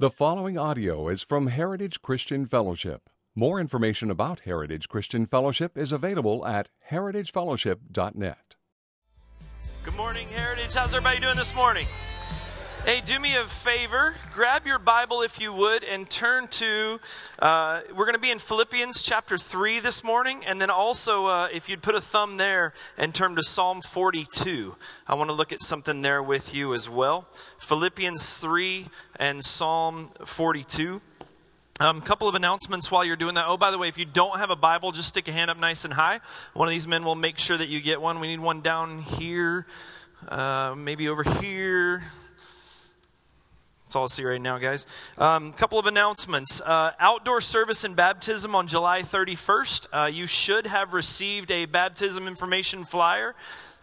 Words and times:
The 0.00 0.10
following 0.10 0.56
audio 0.56 1.08
is 1.08 1.24
from 1.24 1.48
Heritage 1.48 2.02
Christian 2.02 2.46
Fellowship. 2.46 3.10
More 3.34 3.58
information 3.58 4.12
about 4.12 4.38
Heritage 4.44 4.88
Christian 4.88 5.26
Fellowship 5.26 5.76
is 5.76 5.90
available 5.90 6.46
at 6.46 6.68
heritagefellowship.net. 6.88 8.54
Good 9.82 9.96
morning, 9.96 10.28
Heritage. 10.28 10.72
How's 10.74 10.94
everybody 10.94 11.18
doing 11.18 11.34
this 11.34 11.52
morning? 11.52 11.88
Hey, 12.88 13.02
do 13.02 13.20
me 13.20 13.36
a 13.36 13.44
favor. 13.44 14.14
Grab 14.32 14.66
your 14.66 14.78
Bible, 14.78 15.20
if 15.20 15.38
you 15.38 15.52
would, 15.52 15.84
and 15.84 16.08
turn 16.08 16.48
to. 16.48 16.98
Uh, 17.38 17.82
we're 17.94 18.06
going 18.06 18.14
to 18.14 18.18
be 18.18 18.30
in 18.30 18.38
Philippians 18.38 19.02
chapter 19.02 19.36
3 19.36 19.80
this 19.80 20.02
morning. 20.02 20.42
And 20.46 20.58
then 20.58 20.70
also, 20.70 21.26
uh, 21.26 21.48
if 21.52 21.68
you'd 21.68 21.82
put 21.82 21.96
a 21.96 22.00
thumb 22.00 22.38
there 22.38 22.72
and 22.96 23.14
turn 23.14 23.36
to 23.36 23.42
Psalm 23.42 23.82
42, 23.82 24.74
I 25.06 25.16
want 25.16 25.28
to 25.28 25.34
look 25.34 25.52
at 25.52 25.60
something 25.60 26.00
there 26.00 26.22
with 26.22 26.54
you 26.54 26.72
as 26.72 26.88
well. 26.88 27.28
Philippians 27.58 28.38
3 28.38 28.88
and 29.16 29.44
Psalm 29.44 30.08
42. 30.24 31.02
A 31.80 31.84
um, 31.84 32.00
couple 32.00 32.26
of 32.26 32.36
announcements 32.36 32.90
while 32.90 33.04
you're 33.04 33.16
doing 33.16 33.34
that. 33.34 33.44
Oh, 33.48 33.58
by 33.58 33.70
the 33.70 33.76
way, 33.76 33.88
if 33.88 33.98
you 33.98 34.06
don't 34.06 34.38
have 34.38 34.48
a 34.48 34.56
Bible, 34.56 34.92
just 34.92 35.08
stick 35.08 35.28
a 35.28 35.32
hand 35.32 35.50
up 35.50 35.58
nice 35.58 35.84
and 35.84 35.92
high. 35.92 36.20
One 36.54 36.68
of 36.68 36.72
these 36.72 36.88
men 36.88 37.04
will 37.04 37.16
make 37.16 37.36
sure 37.36 37.58
that 37.58 37.68
you 37.68 37.82
get 37.82 38.00
one. 38.00 38.18
We 38.18 38.28
need 38.28 38.40
one 38.40 38.62
down 38.62 39.02
here, 39.02 39.66
uh, 40.26 40.74
maybe 40.74 41.10
over 41.10 41.22
here. 41.22 42.04
That's 43.88 43.96
all 43.96 44.04
I 44.04 44.08
see 44.08 44.24
right 44.26 44.38
now, 44.38 44.58
guys. 44.58 44.84
A 45.16 45.24
um, 45.24 45.54
couple 45.54 45.78
of 45.78 45.86
announcements. 45.86 46.60
Uh, 46.60 46.90
outdoor 47.00 47.40
service 47.40 47.84
and 47.84 47.96
baptism 47.96 48.54
on 48.54 48.66
July 48.66 49.00
31st. 49.00 49.86
Uh, 49.90 50.06
you 50.12 50.26
should 50.26 50.66
have 50.66 50.92
received 50.92 51.50
a 51.50 51.64
baptism 51.64 52.28
information 52.28 52.84
flyer. 52.84 53.34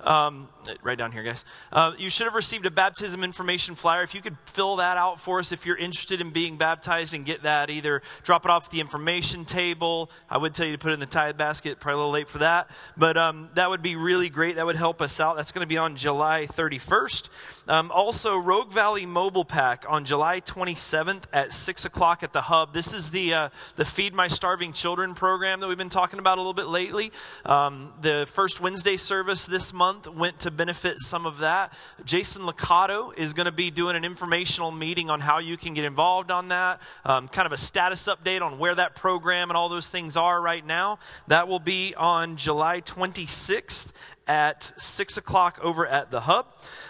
Um, 0.01 0.47
right 0.83 0.97
down 0.97 1.11
here, 1.11 1.23
guys. 1.23 1.43
Uh, 1.71 1.93
you 1.97 2.11
should 2.11 2.25
have 2.25 2.35
received 2.35 2.67
a 2.67 2.69
baptism 2.69 3.23
information 3.23 3.73
flyer. 3.73 4.03
If 4.03 4.13
you 4.13 4.21
could 4.21 4.37
fill 4.45 4.75
that 4.75 4.97
out 4.97 5.19
for 5.19 5.39
us, 5.39 5.51
if 5.51 5.65
you're 5.65 5.77
interested 5.77 6.21
in 6.21 6.29
being 6.29 6.57
baptized, 6.57 7.15
and 7.15 7.25
get 7.25 7.41
that, 7.41 7.71
either 7.71 8.03
drop 8.21 8.45
it 8.45 8.51
off 8.51 8.65
at 8.65 8.71
the 8.71 8.81
information 8.81 9.43
table. 9.45 10.11
I 10.29 10.37
would 10.37 10.53
tell 10.53 10.67
you 10.67 10.73
to 10.73 10.77
put 10.77 10.91
it 10.91 10.95
in 10.95 10.99
the 10.99 11.07
tithe 11.07 11.37
basket. 11.37 11.79
Probably 11.79 11.95
a 11.95 11.97
little 11.97 12.11
late 12.11 12.29
for 12.29 12.39
that, 12.39 12.69
but 12.95 13.17
um, 13.17 13.49
that 13.55 13.71
would 13.71 13.81
be 13.81 13.95
really 13.95 14.29
great. 14.29 14.57
That 14.57 14.67
would 14.67 14.75
help 14.75 15.01
us 15.01 15.19
out. 15.19 15.35
That's 15.37 15.51
going 15.51 15.65
to 15.65 15.67
be 15.67 15.77
on 15.77 15.95
July 15.95 16.45
31st. 16.45 17.29
Um, 17.67 17.91
also, 17.91 18.37
Rogue 18.37 18.71
Valley 18.71 19.07
Mobile 19.07 19.43
Pack 19.43 19.85
on 19.89 20.05
July 20.05 20.39
27th 20.39 21.23
at 21.33 21.51
six 21.51 21.83
o'clock 21.83 22.21
at 22.21 22.31
the 22.31 22.41
hub. 22.41 22.73
This 22.73 22.93
is 22.93 23.09
the 23.09 23.33
uh, 23.33 23.49
the 23.75 23.85
Feed 23.85 24.13
My 24.13 24.27
Starving 24.27 24.71
Children 24.71 25.15
program 25.15 25.59
that 25.61 25.67
we've 25.67 25.77
been 25.77 25.89
talking 25.89 26.19
about 26.19 26.37
a 26.37 26.41
little 26.41 26.53
bit 26.53 26.67
lately. 26.67 27.11
Um, 27.43 27.91
the 28.01 28.27
first 28.29 28.61
Wednesday 28.61 28.97
service 28.97 29.47
this 29.47 29.73
month 29.73 30.07
went 30.07 30.39
to 30.41 30.51
benefit 30.51 30.99
some 30.99 31.25
of 31.25 31.39
that. 31.39 31.73
Jason 32.03 32.43
Licata 32.43 33.17
is 33.17 33.33
going 33.33 33.45
to 33.45 33.51
be 33.51 33.71
doing 33.71 33.95
an 33.95 34.05
informational 34.05 34.71
meeting 34.71 35.09
on 35.09 35.19
how 35.19 35.39
you 35.39 35.57
can 35.57 35.73
get 35.73 35.85
involved 35.85 36.29
on 36.29 36.49
that, 36.49 36.81
um, 37.03 37.27
kind 37.27 37.47
of 37.47 37.51
a 37.51 37.57
status 37.57 38.07
update 38.07 38.43
on 38.43 38.59
where 38.59 38.75
that 38.75 38.95
program 38.95 39.49
and 39.49 39.57
all 39.57 39.69
those 39.69 39.89
things 39.89 40.15
are 40.15 40.39
right 40.39 40.65
now. 40.65 40.99
That 41.27 41.47
will 41.47 41.59
be 41.59 41.95
on 41.95 42.37
July 42.37 42.81
26th 42.81 43.91
at 44.27 44.71
6 44.77 45.17
o'clock 45.17 45.59
over 45.61 45.85
at 45.85 46.11
the 46.11 46.21
hub. 46.21 46.47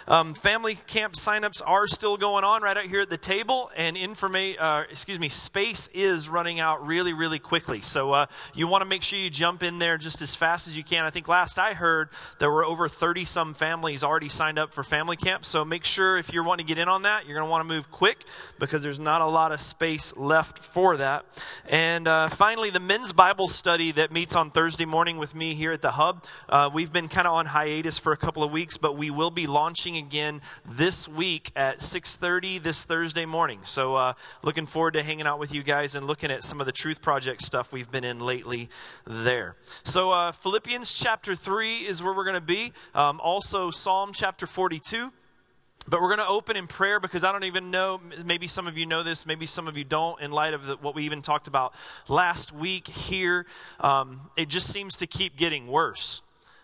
Um, 0.08 0.34
family 0.34 0.76
camp 0.86 1.14
signups 1.14 1.60
are 1.64 1.86
still 1.86 2.16
going 2.16 2.44
on 2.44 2.62
right 2.62 2.76
out 2.76 2.86
here 2.86 3.00
at 3.00 3.10
the 3.10 3.18
table, 3.18 3.70
and 3.76 3.96
informa- 3.96 4.56
uh, 4.58 4.84
excuse 4.90 5.18
me, 5.18 5.28
space 5.28 5.88
is 5.92 6.28
running 6.28 6.60
out 6.60 6.86
really, 6.86 7.12
really 7.12 7.38
quickly. 7.38 7.80
So 7.80 8.12
uh, 8.12 8.26
you 8.54 8.66
want 8.68 8.82
to 8.82 8.86
make 8.86 9.02
sure 9.02 9.18
you 9.18 9.30
jump 9.30 9.62
in 9.62 9.78
there 9.78 9.98
just 9.98 10.22
as 10.22 10.34
fast 10.34 10.68
as 10.68 10.76
you 10.76 10.84
can. 10.84 11.04
I 11.04 11.10
think 11.10 11.28
last 11.28 11.58
I 11.58 11.74
heard 11.74 12.08
there 12.38 12.50
were 12.50 12.64
over 12.64 12.88
30 12.88 13.24
some 13.24 13.52
families 13.52 14.02
already 14.02 14.28
signed 14.28 14.58
up 14.58 14.72
for 14.72 14.82
family 14.82 15.16
camp. 15.16 15.44
So 15.44 15.64
make 15.64 15.84
sure 15.84 16.16
if 16.16 16.32
you're 16.32 16.44
wanting 16.44 16.66
to 16.66 16.68
get 16.68 16.80
in 16.80 16.88
on 16.88 17.02
that, 17.02 17.26
you're 17.26 17.36
going 17.36 17.46
to 17.46 17.50
want 17.50 17.68
to 17.68 17.74
move 17.74 17.90
quick 17.90 18.24
because 18.58 18.82
there's 18.82 19.00
not 19.00 19.20
a 19.20 19.26
lot 19.26 19.52
of 19.52 19.60
space 19.60 20.16
left 20.16 20.60
for 20.60 20.96
that. 20.96 21.26
And 21.68 22.08
uh, 22.08 22.28
finally, 22.30 22.70
the 22.70 22.80
men's 22.80 23.12
Bible 23.12 23.48
study 23.48 23.92
that 23.92 24.12
meets 24.12 24.34
on 24.34 24.50
Thursday 24.50 24.84
morning 24.84 25.18
with 25.18 25.34
me 25.34 25.54
here 25.54 25.72
at 25.72 25.82
the 25.82 25.90
hub. 25.90 26.24
Uh, 26.48 26.70
we've 26.72 26.92
been 26.92 27.08
kind 27.08 27.25
of 27.26 27.32
on 27.32 27.46
hiatus 27.46 27.98
for 27.98 28.12
a 28.12 28.16
couple 28.16 28.42
of 28.42 28.52
weeks, 28.52 28.76
but 28.76 28.96
we 28.96 29.10
will 29.10 29.30
be 29.30 29.46
launching 29.46 29.96
again 29.96 30.40
this 30.64 31.08
week 31.08 31.50
at 31.56 31.78
6.30 31.78 32.62
this 32.62 32.84
Thursday 32.84 33.26
morning. 33.26 33.60
So 33.64 33.94
uh, 33.94 34.12
looking 34.42 34.66
forward 34.66 34.92
to 34.92 35.02
hanging 35.02 35.26
out 35.26 35.38
with 35.38 35.52
you 35.52 35.62
guys 35.62 35.94
and 35.94 36.06
looking 36.06 36.30
at 36.30 36.44
some 36.44 36.60
of 36.60 36.66
the 36.66 36.72
Truth 36.72 37.02
Project 37.02 37.42
stuff 37.42 37.72
we've 37.72 37.90
been 37.90 38.04
in 38.04 38.20
lately 38.20 38.68
there. 39.06 39.56
So 39.84 40.10
uh, 40.10 40.32
Philippians 40.32 40.92
chapter 40.92 41.34
3 41.34 41.78
is 41.78 42.02
where 42.02 42.14
we're 42.14 42.24
going 42.24 42.34
to 42.34 42.40
be. 42.40 42.72
Um, 42.94 43.20
also 43.20 43.70
Psalm 43.70 44.12
chapter 44.12 44.46
42. 44.46 45.12
But 45.88 46.00
we're 46.00 46.08
going 46.08 46.18
to 46.18 46.26
open 46.26 46.56
in 46.56 46.66
prayer 46.66 46.98
because 46.98 47.22
I 47.22 47.30
don't 47.30 47.44
even 47.44 47.70
know, 47.70 48.00
maybe 48.24 48.48
some 48.48 48.66
of 48.66 48.76
you 48.76 48.86
know 48.86 49.04
this, 49.04 49.24
maybe 49.24 49.46
some 49.46 49.68
of 49.68 49.76
you 49.76 49.84
don't, 49.84 50.20
in 50.20 50.32
light 50.32 50.52
of 50.52 50.66
the, 50.66 50.76
what 50.78 50.96
we 50.96 51.04
even 51.04 51.22
talked 51.22 51.46
about 51.46 51.74
last 52.08 52.52
week 52.52 52.88
here. 52.88 53.46
Um, 53.78 54.22
it 54.36 54.48
just 54.48 54.72
seems 54.72 54.96
to 54.96 55.06
keep 55.06 55.36
getting 55.36 55.68
worse. 55.68 56.22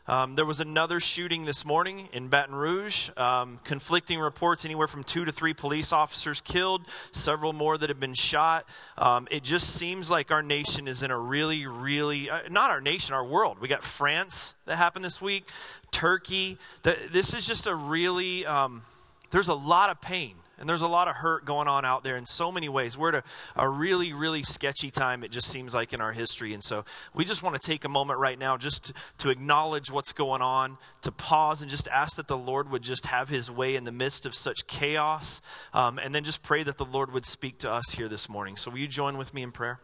Um, 0.09 0.35
there 0.35 0.45
was 0.45 0.59
another 0.59 0.99
shooting 0.99 1.45
this 1.45 1.65
morning 1.65 2.09
in 2.13 2.27
Baton 2.27 2.55
Rouge. 2.55 3.11
Um, 3.17 3.61
conflicting 3.63 4.19
reports 4.19 4.65
anywhere 4.65 4.89
from 4.89 5.05
two 5.05 5.25
to 5.25 5.31
three 5.31 5.55
police 5.55 5.93
officers 5.93 6.41
killed, 6.41 6.83
several 7.13 7.53
more 7.53 7.79
that 7.79 7.89
have 7.89 8.01
been 8.01 8.15
shot. 8.15 8.67
Um, 8.99 9.29
it 9.31 9.45
just 9.45 9.71
seems 9.75 10.11
like 10.11 10.33
our 10.33 10.43
nation 10.43 10.89
is 10.89 11.05
in 11.05 11.13
a 11.13 11.19
really, 11.19 11.67
really, 11.67 12.29
uh, 12.29 12.41
not 12.51 12.71
our 12.71 12.81
nation, 12.81 13.15
our 13.15 13.25
world. 13.25 13.61
We 13.61 13.69
got 13.69 13.85
France 13.85 14.55
that 14.67 14.77
happened 14.77 15.05
this 15.05 15.23
week, 15.23 15.45
Turkey. 15.93 16.59
The, 16.83 16.97
this 17.13 17.33
is 17.33 17.47
just 17.47 17.69
a 17.69 17.75
really, 17.75 18.45
um, 18.45 18.83
there's 19.31 19.49
a 19.49 19.55
lot 19.55 19.91
of 19.91 20.01
pain 20.01 20.35
and 20.59 20.69
there's 20.69 20.83
a 20.83 20.89
lot 20.89 21.09
of 21.09 21.17
hurt 21.17 21.45
going 21.45 21.69
on 21.69 21.85
out 21.85 22.05
there 22.05 22.17
in 22.17 22.27
so 22.27 22.53
many 22.53 22.69
ways. 22.69 22.97
We're 22.97 23.11
at 23.11 23.15
a, 23.17 23.25
a 23.57 23.69
really, 23.69 24.13
really 24.13 24.43
sketchy 24.43 24.91
time, 24.91 25.25
it 25.25 25.31
just 25.31 25.49
seems 25.49 25.75
like, 25.75 25.93
in 25.93 26.01
our 26.01 26.13
history. 26.13 26.55
And 26.55 26.63
so 26.63 26.85
we 27.15 27.25
just 27.25 27.43
want 27.43 27.61
to 27.61 27.67
take 27.67 27.85
a 27.85 27.89
moment 27.89 28.19
right 28.19 28.39
now 28.39 28.57
just 28.57 28.85
to, 28.85 28.95
to 29.19 29.31
acknowledge 29.31 29.91
what's 29.91 30.13
going 30.13 30.43
on, 30.43 30.79
to 31.03 31.13
pause 31.13 31.63
and 31.63 31.71
just 31.71 31.89
ask 31.89 32.17
that 32.17 32.29
the 32.29 32.37
Lord 32.37 32.71
would 32.71 32.83
just 32.83 33.07
have 33.07 33.29
his 33.29 33.51
way 33.51 33.77
in 33.77 33.85
the 33.85 33.93
midst 33.93 34.27
of 34.27 34.35
such 34.35 34.67
chaos. 34.67 35.41
Um, 35.73 35.99
and 35.99 36.15
then 36.15 36.25
just 36.25 36.43
pray 36.43 36.63
that 36.63 36.79
the 36.79 36.85
Lord 36.85 37.13
would 37.13 37.25
speak 37.25 37.59
to 37.59 37.71
us 37.71 37.93
here 37.93 38.09
this 38.09 38.29
morning. 38.29 38.57
So 38.57 38.71
will 38.71 38.79
you 38.79 38.89
join 38.89 39.17
with 39.17 39.35
me 39.35 39.43
in 39.43 39.53
prayer? 39.53 39.81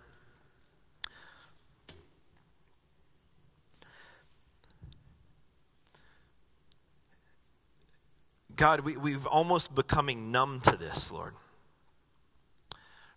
God, 8.58 8.80
we, 8.80 8.96
we've 8.96 9.24
almost 9.24 9.72
becoming 9.72 10.32
numb 10.32 10.60
to 10.62 10.76
this, 10.76 11.12
Lord. 11.12 11.34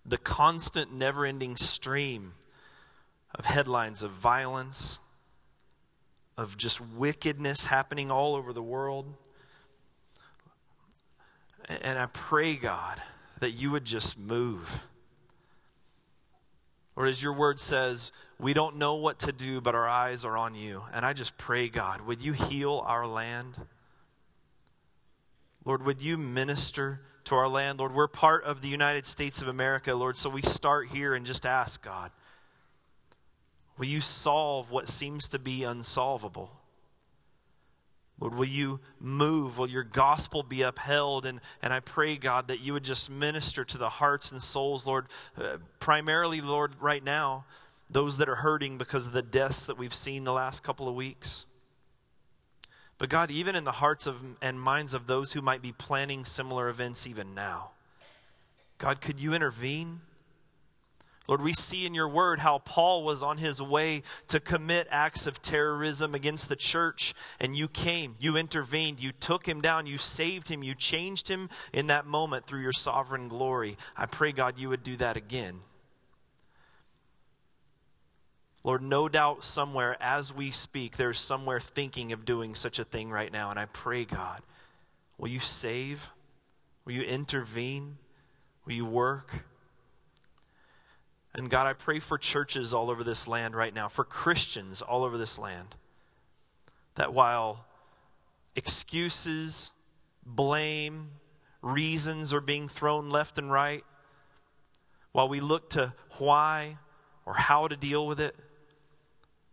The 0.06 0.19
constant, 0.19 0.94
never 0.94 1.25
ending 1.25 1.57
stream 1.57 2.34
of 3.34 3.46
headlines 3.46 4.03
of 4.03 4.12
violence, 4.12 5.00
of 6.38 6.57
just 6.57 6.79
wickedness 6.79 7.66
happening 7.66 8.12
all 8.12 8.35
over 8.35 8.53
the 8.53 8.62
world. 8.62 9.16
And 11.68 11.97
I 11.97 12.06
pray, 12.06 12.56
God, 12.56 13.02
that 13.40 13.52
you 13.52 13.72
would 13.72 13.85
just 13.85 14.19
move. 14.19 14.81
Or 16.96 17.08
as 17.08 17.23
your 17.23 17.34
word 17.34 17.59
says, 17.59 18.12
we 18.40 18.53
don't 18.53 18.75
know 18.75 18.94
what 18.94 19.18
to 19.19 19.31
do, 19.31 19.59
but 19.59 19.73
our 19.73 19.90
eyes 19.90 20.23
are 20.23 20.38
on 20.38 20.53
you. 20.53 20.84
And 20.94 21.03
I 21.03 21.13
just 21.13 21.35
pray, 21.35 21.68
God, 21.68 22.02
would 22.02 22.22
you 22.22 22.34
heal 22.34 22.84
our 22.85 23.08
land? 23.08 23.56
Lord, 25.63 25.85
would 25.85 26.01
you 26.01 26.17
minister 26.17 27.01
to 27.25 27.35
our 27.35 27.47
land? 27.47 27.79
Lord, 27.79 27.94
we're 27.94 28.07
part 28.07 28.44
of 28.44 28.61
the 28.61 28.67
United 28.67 29.05
States 29.05 29.41
of 29.41 29.47
America, 29.47 29.94
Lord, 29.94 30.17
so 30.17 30.29
we 30.29 30.41
start 30.41 30.89
here 30.89 31.13
and 31.13 31.25
just 31.25 31.45
ask, 31.45 31.83
God, 31.83 32.11
will 33.77 33.85
you 33.85 34.01
solve 34.01 34.72
what 34.72 34.89
seems 34.89 35.29
to 35.29 35.39
be 35.39 35.63
unsolvable? 35.63 36.51
Lord, 38.19 38.35
will 38.35 38.45
you 38.45 38.79
move? 38.99 39.57
Will 39.57 39.69
your 39.69 39.83
gospel 39.83 40.44
be 40.44 40.61
upheld? 40.61 41.25
And, 41.25 41.41
and 41.61 41.73
I 41.73 41.79
pray, 41.79 42.17
God, 42.17 42.49
that 42.49 42.59
you 42.59 42.73
would 42.73 42.83
just 42.83 43.09
minister 43.09 43.66
to 43.66 43.78
the 43.79 43.89
hearts 43.89 44.31
and 44.31 44.41
souls, 44.41 44.85
Lord, 44.85 45.07
uh, 45.38 45.57
primarily, 45.79 46.40
Lord, 46.40 46.73
right 46.79 47.03
now, 47.03 47.46
those 47.90 48.17
that 48.17 48.29
are 48.29 48.35
hurting 48.35 48.78
because 48.78 49.07
of 49.07 49.11
the 49.11 49.23
deaths 49.23 49.66
that 49.66 49.78
we've 49.78 49.93
seen 49.93 50.23
the 50.23 50.34
last 50.34 50.64
couple 50.64 50.87
of 50.87 50.93
weeks. 50.93 51.47
But 53.02 53.09
God, 53.09 53.32
even 53.32 53.56
in 53.56 53.64
the 53.64 53.72
hearts 53.72 54.06
of 54.06 54.22
and 54.44 54.62
minds 54.62 54.94
of 54.94 55.08
those 55.08 55.34
who 55.34 55.42
might 55.42 55.64
be 55.64 55.72
planning 55.72 56.24
similar 56.24 56.70
events 56.70 57.08
even 57.08 57.34
now, 57.34 57.72
God, 58.78 59.02
could 59.02 59.20
you 59.20 59.34
intervene? 59.34 60.02
Lord, 61.28 61.42
we 61.42 61.52
see 61.52 61.88
in 61.88 61.96
your 61.96 62.08
word 62.08 62.38
how 62.38 62.59
Paul 62.59 63.03
was 63.03 63.24
on 63.24 63.40
his 63.40 63.59
way 63.59 64.03
to 64.28 64.40
commit 64.40 64.88
acts 64.92 65.26
of 65.26 65.42
terrorism 65.42 66.14
against 66.14 66.48
the 66.48 66.56
church, 66.56 67.16
and 67.40 67.56
you 67.56 67.68
came, 67.68 68.18
you 68.20 68.38
intervened, 68.38 69.00
you 69.00 69.14
took 69.14 69.48
him 69.48 69.62
down, 69.62 69.88
you 69.88 69.98
saved 69.98 70.48
him, 70.48 70.62
you 70.62 70.76
changed 70.76 71.28
him 71.28 71.50
in 71.74 71.88
that 71.88 72.06
moment 72.06 72.46
through 72.46 72.62
your 72.62 72.72
sovereign 72.72 73.28
glory. 73.28 73.78
I 73.98 74.06
pray, 74.06 74.32
God, 74.32 74.59
you 74.59 74.70
would 74.70 74.84
do 74.84 74.96
that 74.98 75.18
again. 75.18 75.62
Lord, 78.63 78.84
no 78.84 79.09
doubt 79.09 79.43
somewhere 79.43 79.97
as 79.99 80.34
we 80.34 80.52
speak, 80.52 80.97
there's 80.97 81.17
somewhere 81.17 81.59
thinking 81.59 82.11
of 82.11 82.25
doing 82.25 82.53
such 82.53 82.78
a 82.78 82.84
thing 82.84 83.09
right 83.09 83.31
now. 83.31 83.49
And 83.49 83.59
I 83.59 83.66
pray, 83.66 84.05
God, 84.05 84.41
will 85.17 85.29
you 85.29 85.40
save? 85.40 86.09
Will 86.85 86.93
you 86.93 87.02
intervene? 87.02 87.97
Will 88.66 88.73
you 88.73 88.85
work? 88.85 89.46
And 91.34 91.49
God, 91.49 91.66
I 91.66 91.73
pray 91.73 91.99
for 91.99 92.17
churches 92.17 92.73
all 92.73 92.91
over 92.91 93.03
this 93.03 93.28
land 93.28 93.55
right 93.55 93.73
now, 93.73 93.87
for 93.87 94.03
Christians 94.03 94.81
all 94.81 95.03
over 95.03 95.17
this 95.17 95.40
land, 95.40 95.75
that 96.96 97.14
while 97.14 97.66
excuses, 98.55 99.72
blame, 100.25 101.09
reasons 101.61 102.34
are 102.34 102.41
being 102.41 102.67
thrown 102.67 103.09
left 103.09 103.37
and 103.37 103.52
right, 103.52 103.85
while 105.14 105.29
we 105.29 105.40
look 105.40 105.69
to 105.72 105.93
why 106.17 106.78
or 107.25 107.34
how 107.34 107.67
to 107.67 107.75
deal 107.75 108.05
with 108.05 108.19
it, 108.19 108.35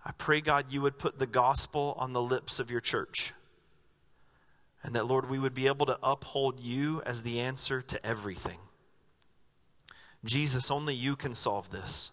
I 0.08 0.12
pray, 0.12 0.40
God, 0.40 0.72
you 0.72 0.80
would 0.80 0.98
put 0.98 1.18
the 1.18 1.26
gospel 1.26 1.94
on 1.98 2.14
the 2.14 2.22
lips 2.22 2.58
of 2.58 2.70
your 2.70 2.80
church. 2.80 3.34
And 4.82 4.94
that, 4.94 5.06
Lord, 5.06 5.28
we 5.28 5.38
would 5.38 5.52
be 5.52 5.66
able 5.66 5.84
to 5.84 5.98
uphold 6.02 6.60
you 6.60 7.02
as 7.04 7.22
the 7.22 7.40
answer 7.40 7.82
to 7.82 8.06
everything. 8.06 8.56
Jesus, 10.24 10.70
only 10.70 10.94
you 10.94 11.14
can 11.14 11.34
solve 11.34 11.70
this. 11.70 12.10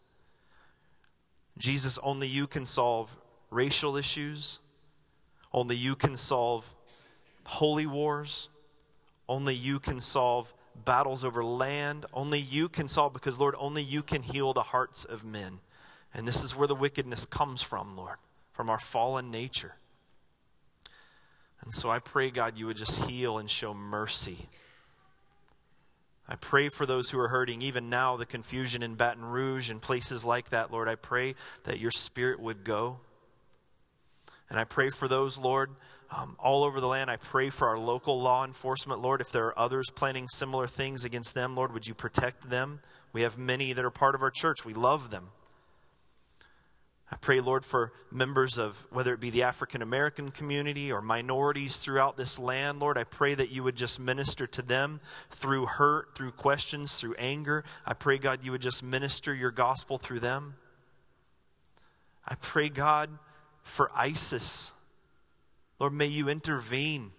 Jesus, 1.57 1.97
only 2.03 2.27
you 2.27 2.47
can 2.47 2.65
solve 2.65 3.15
racial 3.50 3.95
issues. 3.95 4.59
Only 5.53 5.77
you 5.77 5.95
can 5.95 6.18
solve 6.18 6.75
holy 7.45 7.86
wars. 7.86 8.50
Only 9.30 9.56
you 9.56 9.80
can 9.80 10.01
solve 10.01 10.53
battles 10.83 11.24
over 11.24 11.45
land. 11.45 12.07
Only 12.13 12.39
you 12.39 12.68
can 12.68 12.89
solve, 12.89 13.13
because, 13.13 13.39
Lord, 13.39 13.56
only 13.57 13.83
you 13.83 14.03
can 14.03 14.21
heal 14.21 14.53
the 14.53 14.63
hearts 14.63 15.06
of 15.06 15.24
men. 15.24 15.62
And 16.15 16.25
this 16.25 16.44
is 16.44 16.56
where 16.56 16.67
the 16.67 16.75
wickedness 16.75 17.25
comes 17.25 17.62
from, 17.62 17.97
Lord, 17.97 18.15
from 18.53 18.69
our 18.69 18.79
fallen 18.79 19.31
nature. 19.31 19.75
And 21.62 21.73
so 21.73 21.89
I 21.89 22.00
pray, 22.00 22.31
God, 22.31 22.57
you 22.57 22.67
would 22.67 22.77
just 22.77 23.03
heal 23.03 23.38
and 23.38 23.50
show 23.50 23.73
mercy. 23.73 24.47
I 26.27 26.38
pray 26.38 26.69
for 26.69 26.85
those 26.85 27.09
who 27.09 27.19
are 27.19 27.27
hurting, 27.27 27.62
even 27.62 27.89
now, 27.89 28.15
the 28.15 28.25
confusion 28.25 28.81
in 28.81 28.95
Baton 28.95 29.25
Rouge 29.25 29.69
and 29.69 29.81
places 29.81 30.23
like 30.23 30.50
that, 30.50 30.71
Lord. 30.71 30.88
I 30.88 30.95
pray 30.95 31.35
that 31.65 31.79
your 31.79 31.91
spirit 31.91 32.39
would 32.39 32.63
go. 32.63 33.00
And 34.50 34.57
I 34.57 34.63
pray 34.63 34.91
for 34.91 35.09
those, 35.09 35.38
Lord, 35.38 35.71
um, 36.09 36.38
all 36.39 36.63
over 36.63 36.79
the 36.79 36.88
land. 36.88 37.12
I 37.12 37.17
pray 37.17 37.50
for 37.50 37.67
our 37.67 37.77
local 37.77 38.21
law 38.21 38.45
enforcement, 38.45 39.01
Lord. 39.01 39.19
If 39.19 39.31
there 39.31 39.47
are 39.47 39.59
others 39.59 39.89
planning 39.94 40.29
similar 40.29 40.67
things 40.67 41.03
against 41.03 41.33
them, 41.33 41.56
Lord, 41.56 41.73
would 41.73 41.88
you 41.88 41.94
protect 41.94 42.50
them? 42.50 42.79
We 43.12 43.23
have 43.23 43.38
many 43.38 43.73
that 43.73 43.83
are 43.83 43.91
part 43.91 44.15
of 44.15 44.21
our 44.21 44.31
church. 44.31 44.63
We 44.63 44.73
love 44.73 45.09
them. 45.09 45.29
I 47.12 47.18
pray, 47.18 47.40
Lord, 47.40 47.63
for 47.63 47.94
members 48.12 48.57
of 48.57 48.84
whether 48.90 49.13
it 49.13 49.19
be 49.19 49.30
the 49.30 49.44
African 49.44 49.84
American 49.84 50.31
community 50.31 50.92
or 50.92 51.02
minorities 51.02 51.78
throughout 51.78 52.18
this 52.18 52.40
land. 52.40 52.80
Lord, 52.80 52.98
I 52.98 53.04
pray 53.04 53.36
that 53.36 53.52
you 53.52 53.63
would 53.63 53.75
just 53.75 54.00
minister 54.00 54.48
to 54.48 54.63
them 54.63 55.00
through 55.30 55.68
hurt, 55.68 56.16
through 56.16 56.31
questions, 56.31 57.00
through 57.00 57.13
anger. 57.16 57.63
I 57.86 57.94
pray, 57.94 58.18
God, 58.18 58.40
you 58.44 58.52
would 58.52 58.62
just 58.62 58.81
minister 58.81 59.36
your 59.36 59.52
gospel 59.52 60.00
through 60.00 60.22
them. 60.22 60.56
I 62.28 62.36
pray, 62.36 62.69
God, 62.69 63.12
for 63.62 63.92
ISIS. 63.96 64.72
Lord, 65.80 65.94
may 65.94 66.08
you 66.08 66.28
intervene. 66.28 67.12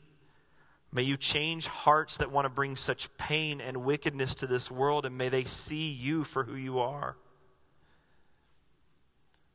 May 0.91 1.03
you 1.03 1.17
change 1.17 1.69
hearts 1.69 2.17
that 2.17 2.33
want 2.33 2.47
to 2.47 2.49
bring 2.49 2.75
such 2.75 3.15
pain 3.19 3.61
and 3.61 3.85
wickedness 3.85 4.35
to 4.37 4.49
this 4.49 4.69
world, 4.69 5.07
and 5.07 5.17
may 5.17 5.29
they 5.29 5.45
see 5.45 5.91
you 5.91 6.25
for 6.25 6.43
who 6.43 6.57
you 6.57 6.81
are. 6.81 7.17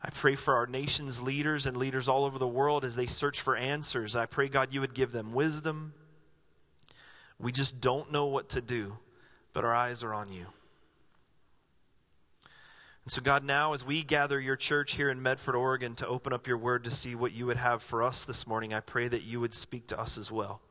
I 0.04 0.10
pray 0.10 0.36
for 0.36 0.56
our 0.56 0.66
nation's 0.66 1.22
leaders 1.22 1.68
and 1.68 1.78
leaders 1.78 2.10
all 2.10 2.26
over 2.26 2.40
the 2.40 2.48
world 2.48 2.84
as 2.84 2.96
they 2.96 3.06
search 3.06 3.40
for 3.40 3.56
answers. 3.56 4.16
I 4.16 4.26
pray, 4.26 4.48
God, 4.48 4.74
you 4.74 4.82
would 4.82 4.96
give 4.96 5.12
them 5.12 5.34
wisdom. 5.34 5.94
We 7.38 7.52
just 7.52 7.80
don't 7.80 8.12
know 8.12 8.26
what 8.26 8.50
to 8.50 8.62
do, 8.62 8.98
but 9.54 9.64
our 9.64 9.76
eyes 9.76 10.04
are 10.04 10.14
on 10.14 10.32
you. 10.32 10.48
And 13.06 13.12
so, 13.12 13.22
God, 13.22 13.44
now 13.44 13.74
as 13.74 13.86
we 13.86 14.04
gather 14.04 14.40
your 14.40 14.56
church 14.56 14.94
here 14.94 15.10
in 15.10 15.22
Medford, 15.22 15.56
Oregon, 15.56 15.96
to 15.96 16.08
open 16.08 16.34
up 16.34 16.48
your 16.48 16.58
word 16.58 16.84
to 16.84 16.92
see 16.92 17.16
what 17.16 17.32
you 17.32 17.46
would 17.48 17.58
have 17.58 17.82
for 17.82 18.04
us 18.04 18.26
this 18.26 18.46
morning, 18.46 18.74
I 18.74 18.80
pray 18.80 19.08
that 19.08 19.24
you 19.24 19.40
would 19.40 19.54
speak 19.54 19.88
to 19.88 20.00
us 20.00 20.18
as 20.18 20.32
well. 20.32 20.62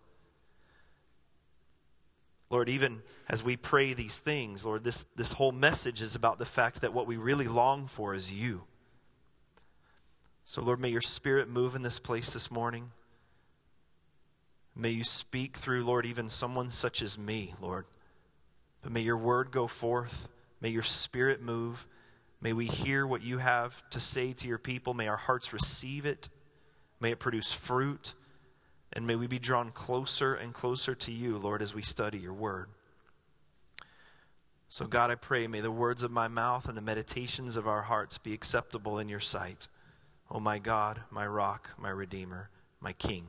Lord, 2.51 2.69
even 2.69 3.03
as 3.29 3.45
we 3.45 3.57
pray 3.57 3.95
these 3.95 4.19
things, 4.19 4.65
Lord, 4.65 4.83
this, 4.83 5.07
this 5.15 5.33
whole 5.33 5.53
message 5.53 6.03
is 6.03 6.17
about 6.17 6.39
the 6.39 6.45
fact 6.45 6.81
that 6.81 6.93
what 6.93 7.07
we 7.07 7.17
really 7.17 7.47
long 7.47 7.87
for 7.87 8.13
is 8.15 8.33
you. 8.33 8.65
So, 10.51 10.63
Lord, 10.63 10.81
may 10.81 10.89
your 10.89 11.01
spirit 11.01 11.49
move 11.49 11.77
in 11.77 11.83
this 11.83 12.01
place 12.01 12.33
this 12.33 12.51
morning. 12.51 12.91
May 14.75 14.91
you 14.91 15.05
speak 15.05 15.57
through, 15.57 15.85
Lord, 15.85 16.05
even 16.07 16.29
someone 16.29 16.71
such 16.71 17.03
as 17.03 17.17
me, 17.17 17.55
Lord. 17.61 17.87
But 18.83 18.91
may 18.91 19.03
your 19.03 19.17
word 19.17 19.53
go 19.53 19.69
forth. 19.69 20.27
May 20.61 20.71
your 20.71 20.83
spirit 20.83 21.41
move. 21.41 21.87
May 22.41 22.53
we 22.53 22.67
hear 22.67 23.07
what 23.07 23.23
you 23.23 23.39
have 23.39 23.81
to 23.91 24.01
say 24.01 24.33
to 24.33 24.49
your 24.49 24.59
people. 24.59 24.93
May 24.93 25.07
our 25.07 25.17
hearts 25.17 25.53
receive 25.53 26.05
it. 26.05 26.29
May 26.99 27.13
it 27.13 27.21
produce 27.21 27.53
fruit. 27.53 28.15
And 28.93 29.07
may 29.07 29.15
we 29.15 29.29
be 29.29 29.39
drawn 29.39 29.71
closer 29.71 30.35
and 30.35 30.53
closer 30.53 30.97
to 30.97 31.13
you, 31.13 31.39
Lord, 31.39 31.63
as 31.63 31.75
we 31.77 31.83
study 31.83 32.19
your 32.19 32.35
word. 32.35 32.71
So, 34.69 34.85
God, 34.85 35.13
I 35.13 35.15
pray, 35.15 35.47
may 35.47 35.61
the 35.61 35.71
words 35.71 36.03
of 36.03 36.11
my 36.11 36.27
mouth 36.27 36.69
and 36.69 36.77
the 36.77 36.83
meditations 36.83 37.55
of 37.55 37.69
our 37.69 37.83
hearts 37.83 38.19
be 38.19 38.35
acceptable 38.35 38.99
in 38.99 39.09
your 39.09 39.21
sight. 39.21 39.69
O 40.31 40.37
oh, 40.37 40.41
my 40.41 40.59
God, 40.59 41.01
my 41.11 41.27
rock, 41.27 41.71
my 41.77 41.91
redeemer, 41.91 42.51
my 42.81 42.93
king. 42.93 43.27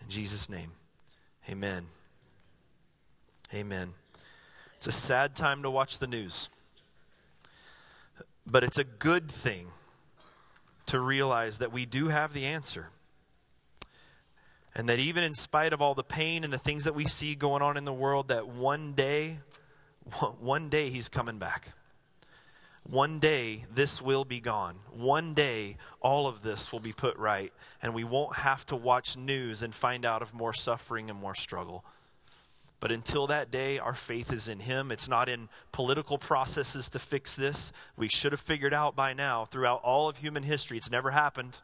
In 0.00 0.08
Jesus' 0.08 0.48
name, 0.48 0.72
amen. 1.48 1.86
Amen. 3.52 3.92
It's 4.78 4.86
a 4.86 4.92
sad 4.92 5.36
time 5.36 5.62
to 5.62 5.70
watch 5.70 5.98
the 5.98 6.06
news, 6.06 6.48
but 8.46 8.64
it's 8.64 8.78
a 8.78 8.84
good 8.84 9.30
thing 9.30 9.66
to 10.86 10.98
realize 10.98 11.58
that 11.58 11.70
we 11.70 11.84
do 11.84 12.08
have 12.08 12.32
the 12.32 12.46
answer. 12.46 12.88
And 14.74 14.88
that 14.88 14.98
even 14.98 15.22
in 15.22 15.34
spite 15.34 15.72
of 15.72 15.82
all 15.82 15.94
the 15.94 16.02
pain 16.02 16.44
and 16.44 16.52
the 16.52 16.58
things 16.58 16.84
that 16.84 16.94
we 16.94 17.04
see 17.04 17.34
going 17.34 17.60
on 17.60 17.76
in 17.76 17.84
the 17.84 17.92
world, 17.92 18.28
that 18.28 18.48
one 18.48 18.94
day, 18.94 19.40
one 20.40 20.70
day 20.70 20.88
he's 20.88 21.10
coming 21.10 21.38
back. 21.38 21.72
One 22.90 23.20
day, 23.20 23.66
this 23.72 24.02
will 24.02 24.24
be 24.24 24.40
gone. 24.40 24.80
One 24.90 25.32
day, 25.32 25.76
all 26.00 26.26
of 26.26 26.42
this 26.42 26.72
will 26.72 26.80
be 26.80 26.92
put 26.92 27.16
right, 27.16 27.52
and 27.80 27.94
we 27.94 28.02
won't 28.02 28.34
have 28.34 28.66
to 28.66 28.74
watch 28.74 29.16
news 29.16 29.62
and 29.62 29.72
find 29.72 30.04
out 30.04 30.22
of 30.22 30.34
more 30.34 30.52
suffering 30.52 31.08
and 31.08 31.16
more 31.16 31.36
struggle. 31.36 31.84
But 32.80 32.90
until 32.90 33.28
that 33.28 33.52
day, 33.52 33.78
our 33.78 33.94
faith 33.94 34.32
is 34.32 34.48
in 34.48 34.58
Him. 34.58 34.90
It's 34.90 35.08
not 35.08 35.28
in 35.28 35.48
political 35.70 36.18
processes 36.18 36.88
to 36.88 36.98
fix 36.98 37.36
this. 37.36 37.72
We 37.96 38.08
should 38.08 38.32
have 38.32 38.40
figured 38.40 38.74
out 38.74 38.96
by 38.96 39.12
now, 39.12 39.44
throughout 39.44 39.82
all 39.84 40.08
of 40.08 40.16
human 40.16 40.42
history, 40.42 40.76
it's 40.76 40.90
never 40.90 41.12
happened. 41.12 41.58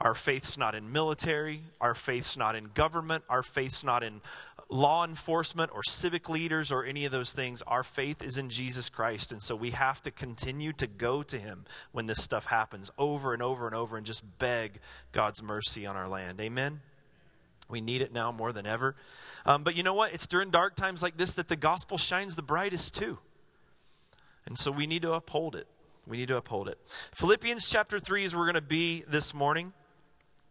Our 0.00 0.14
faith's 0.14 0.56
not 0.56 0.74
in 0.74 0.92
military. 0.92 1.62
Our 1.80 1.94
faith's 1.94 2.36
not 2.36 2.54
in 2.54 2.70
government. 2.74 3.24
Our 3.28 3.42
faith's 3.42 3.82
not 3.82 4.04
in 4.04 4.20
law 4.68 5.04
enforcement 5.04 5.70
or 5.74 5.82
civic 5.82 6.28
leaders 6.28 6.70
or 6.70 6.84
any 6.84 7.04
of 7.04 7.12
those 7.12 7.32
things. 7.32 7.62
Our 7.62 7.82
faith 7.82 8.22
is 8.22 8.38
in 8.38 8.50
Jesus 8.50 8.88
Christ. 8.88 9.32
And 9.32 9.42
so 9.42 9.56
we 9.56 9.70
have 9.70 10.00
to 10.02 10.10
continue 10.10 10.72
to 10.74 10.86
go 10.86 11.22
to 11.24 11.38
Him 11.38 11.64
when 11.92 12.06
this 12.06 12.22
stuff 12.22 12.46
happens 12.46 12.90
over 12.96 13.32
and 13.32 13.42
over 13.42 13.66
and 13.66 13.74
over 13.74 13.96
and 13.96 14.06
just 14.06 14.22
beg 14.38 14.78
God's 15.12 15.42
mercy 15.42 15.86
on 15.86 15.96
our 15.96 16.08
land. 16.08 16.40
Amen? 16.40 16.80
We 17.68 17.80
need 17.80 18.00
it 18.00 18.12
now 18.12 18.30
more 18.30 18.52
than 18.52 18.66
ever. 18.66 18.94
Um, 19.44 19.64
but 19.64 19.74
you 19.74 19.82
know 19.82 19.94
what? 19.94 20.12
It's 20.12 20.26
during 20.26 20.50
dark 20.50 20.76
times 20.76 21.02
like 21.02 21.16
this 21.16 21.32
that 21.34 21.48
the 21.48 21.56
gospel 21.56 21.98
shines 21.98 22.36
the 22.36 22.42
brightest 22.42 22.94
too. 22.94 23.18
And 24.46 24.56
so 24.56 24.70
we 24.70 24.86
need 24.86 25.02
to 25.02 25.12
uphold 25.12 25.56
it. 25.56 25.66
We 26.06 26.16
need 26.18 26.28
to 26.28 26.36
uphold 26.36 26.68
it. 26.68 26.78
Philippians 27.14 27.68
chapter 27.68 27.98
3 28.00 28.24
is 28.24 28.34
where 28.34 28.40
we're 28.40 28.46
going 28.46 28.54
to 28.54 28.60
be 28.62 29.04
this 29.08 29.34
morning. 29.34 29.72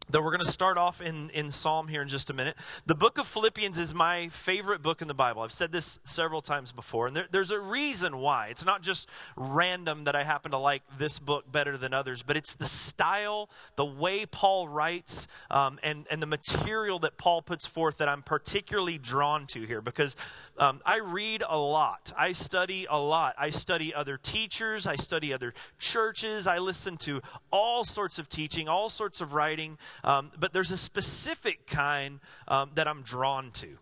Though 0.09 0.21
we're 0.21 0.31
going 0.31 0.45
to 0.45 0.51
start 0.51 0.77
off 0.77 1.01
in, 1.01 1.29
in 1.31 1.51
Psalm 1.51 1.89
here 1.89 2.01
in 2.01 2.07
just 2.07 2.29
a 2.29 2.33
minute. 2.33 2.55
The 2.85 2.95
book 2.95 3.17
of 3.17 3.27
Philippians 3.27 3.77
is 3.77 3.93
my 3.93 4.29
favorite 4.29 4.81
book 4.81 5.01
in 5.01 5.09
the 5.09 5.13
Bible. 5.13 5.41
I've 5.41 5.51
said 5.51 5.73
this 5.73 5.99
several 6.05 6.41
times 6.41 6.71
before, 6.71 7.07
and 7.07 7.15
there, 7.15 7.27
there's 7.29 7.51
a 7.51 7.59
reason 7.59 8.19
why. 8.19 8.47
It's 8.47 8.63
not 8.63 8.81
just 8.81 9.09
random 9.35 10.05
that 10.05 10.15
I 10.15 10.23
happen 10.23 10.51
to 10.51 10.57
like 10.57 10.83
this 10.97 11.19
book 11.19 11.51
better 11.51 11.77
than 11.77 11.93
others, 11.93 12.23
but 12.23 12.37
it's 12.37 12.55
the 12.55 12.69
style, 12.69 13.49
the 13.75 13.83
way 13.83 14.25
Paul 14.25 14.69
writes, 14.69 15.27
um, 15.51 15.77
and, 15.83 16.05
and 16.09 16.21
the 16.21 16.27
material 16.27 16.99
that 16.99 17.17
Paul 17.17 17.41
puts 17.41 17.65
forth 17.65 17.97
that 17.97 18.07
I'm 18.07 18.21
particularly 18.21 18.97
drawn 18.97 19.45
to 19.47 19.63
here 19.63 19.81
because 19.81 20.15
um, 20.57 20.79
I 20.85 20.99
read 20.99 21.43
a 21.47 21.57
lot. 21.57 22.13
I 22.17 22.31
study 22.31 22.87
a 22.89 22.97
lot. 22.97 23.35
I 23.37 23.49
study 23.49 23.93
other 23.93 24.17
teachers, 24.17 24.87
I 24.87 24.95
study 24.95 25.33
other 25.33 25.53
churches, 25.79 26.47
I 26.47 26.59
listen 26.59 26.95
to 26.99 27.21
all 27.51 27.83
sorts 27.83 28.19
of 28.19 28.29
teaching, 28.29 28.69
all 28.69 28.89
sorts 28.89 29.19
of 29.19 29.33
writing. 29.33 29.77
Um, 30.03 30.31
but 30.39 30.53
there's 30.53 30.71
a 30.71 30.77
specific 30.77 31.67
kind 31.67 32.19
um, 32.47 32.71
that 32.75 32.87
I'm 32.87 33.01
drawn 33.01 33.51
to. 33.51 33.77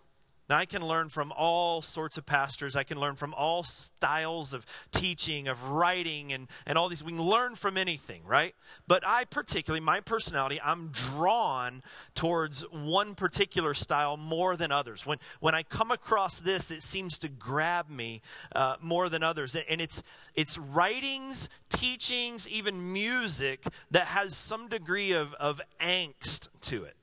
Now, 0.48 0.58
I 0.58 0.66
can 0.66 0.86
learn 0.86 1.10
from 1.10 1.32
all 1.32 1.82
sorts 1.82 2.18
of 2.18 2.26
pastors. 2.26 2.76
I 2.76 2.84
can 2.84 3.00
learn 3.00 3.16
from 3.16 3.34
all 3.34 3.64
styles 3.64 4.54
of 4.54 4.64
teaching, 4.92 5.48
of 5.48 5.70
writing, 5.70 6.34
and, 6.34 6.48
and 6.68 6.78
all 6.78 6.88
these. 6.88 7.04
We 7.04 7.14
can 7.14 7.22
learn 7.22 7.56
from 7.56 7.78
anything, 7.78 8.22
right? 8.26 8.54
But 8.88 9.06
I, 9.08 9.26
particularly, 9.26 9.80
my 9.80 10.02
personality, 10.02 10.62
I'm 10.64 10.90
drawn 10.90 11.82
towards 12.14 12.62
one 12.72 13.16
particular 13.16 13.74
style 13.74 14.18
more 14.18 14.56
than 14.56 14.72
others. 14.72 15.04
When, 15.04 15.18
when 15.40 15.56
I 15.56 15.64
come 15.64 15.90
across 15.90 16.38
this, 16.38 16.70
it 16.70 16.84
seems 16.84 17.18
to 17.20 17.28
grab 17.28 17.90
me 17.90 18.22
uh, 18.56 18.76
more 18.80 19.10
than 19.10 19.24
others. 19.24 19.56
And 19.68 19.82
it's, 19.82 20.04
it's 20.36 20.60
writings, 20.60 21.50
teachings, 21.70 22.48
even 22.48 22.94
music 22.94 23.66
that 23.90 24.06
has 24.08 24.38
some 24.38 24.68
degree 24.68 25.12
of, 25.12 25.34
of 25.36 25.60
angst 25.82 26.50
to 26.62 26.84
it. 26.84 26.96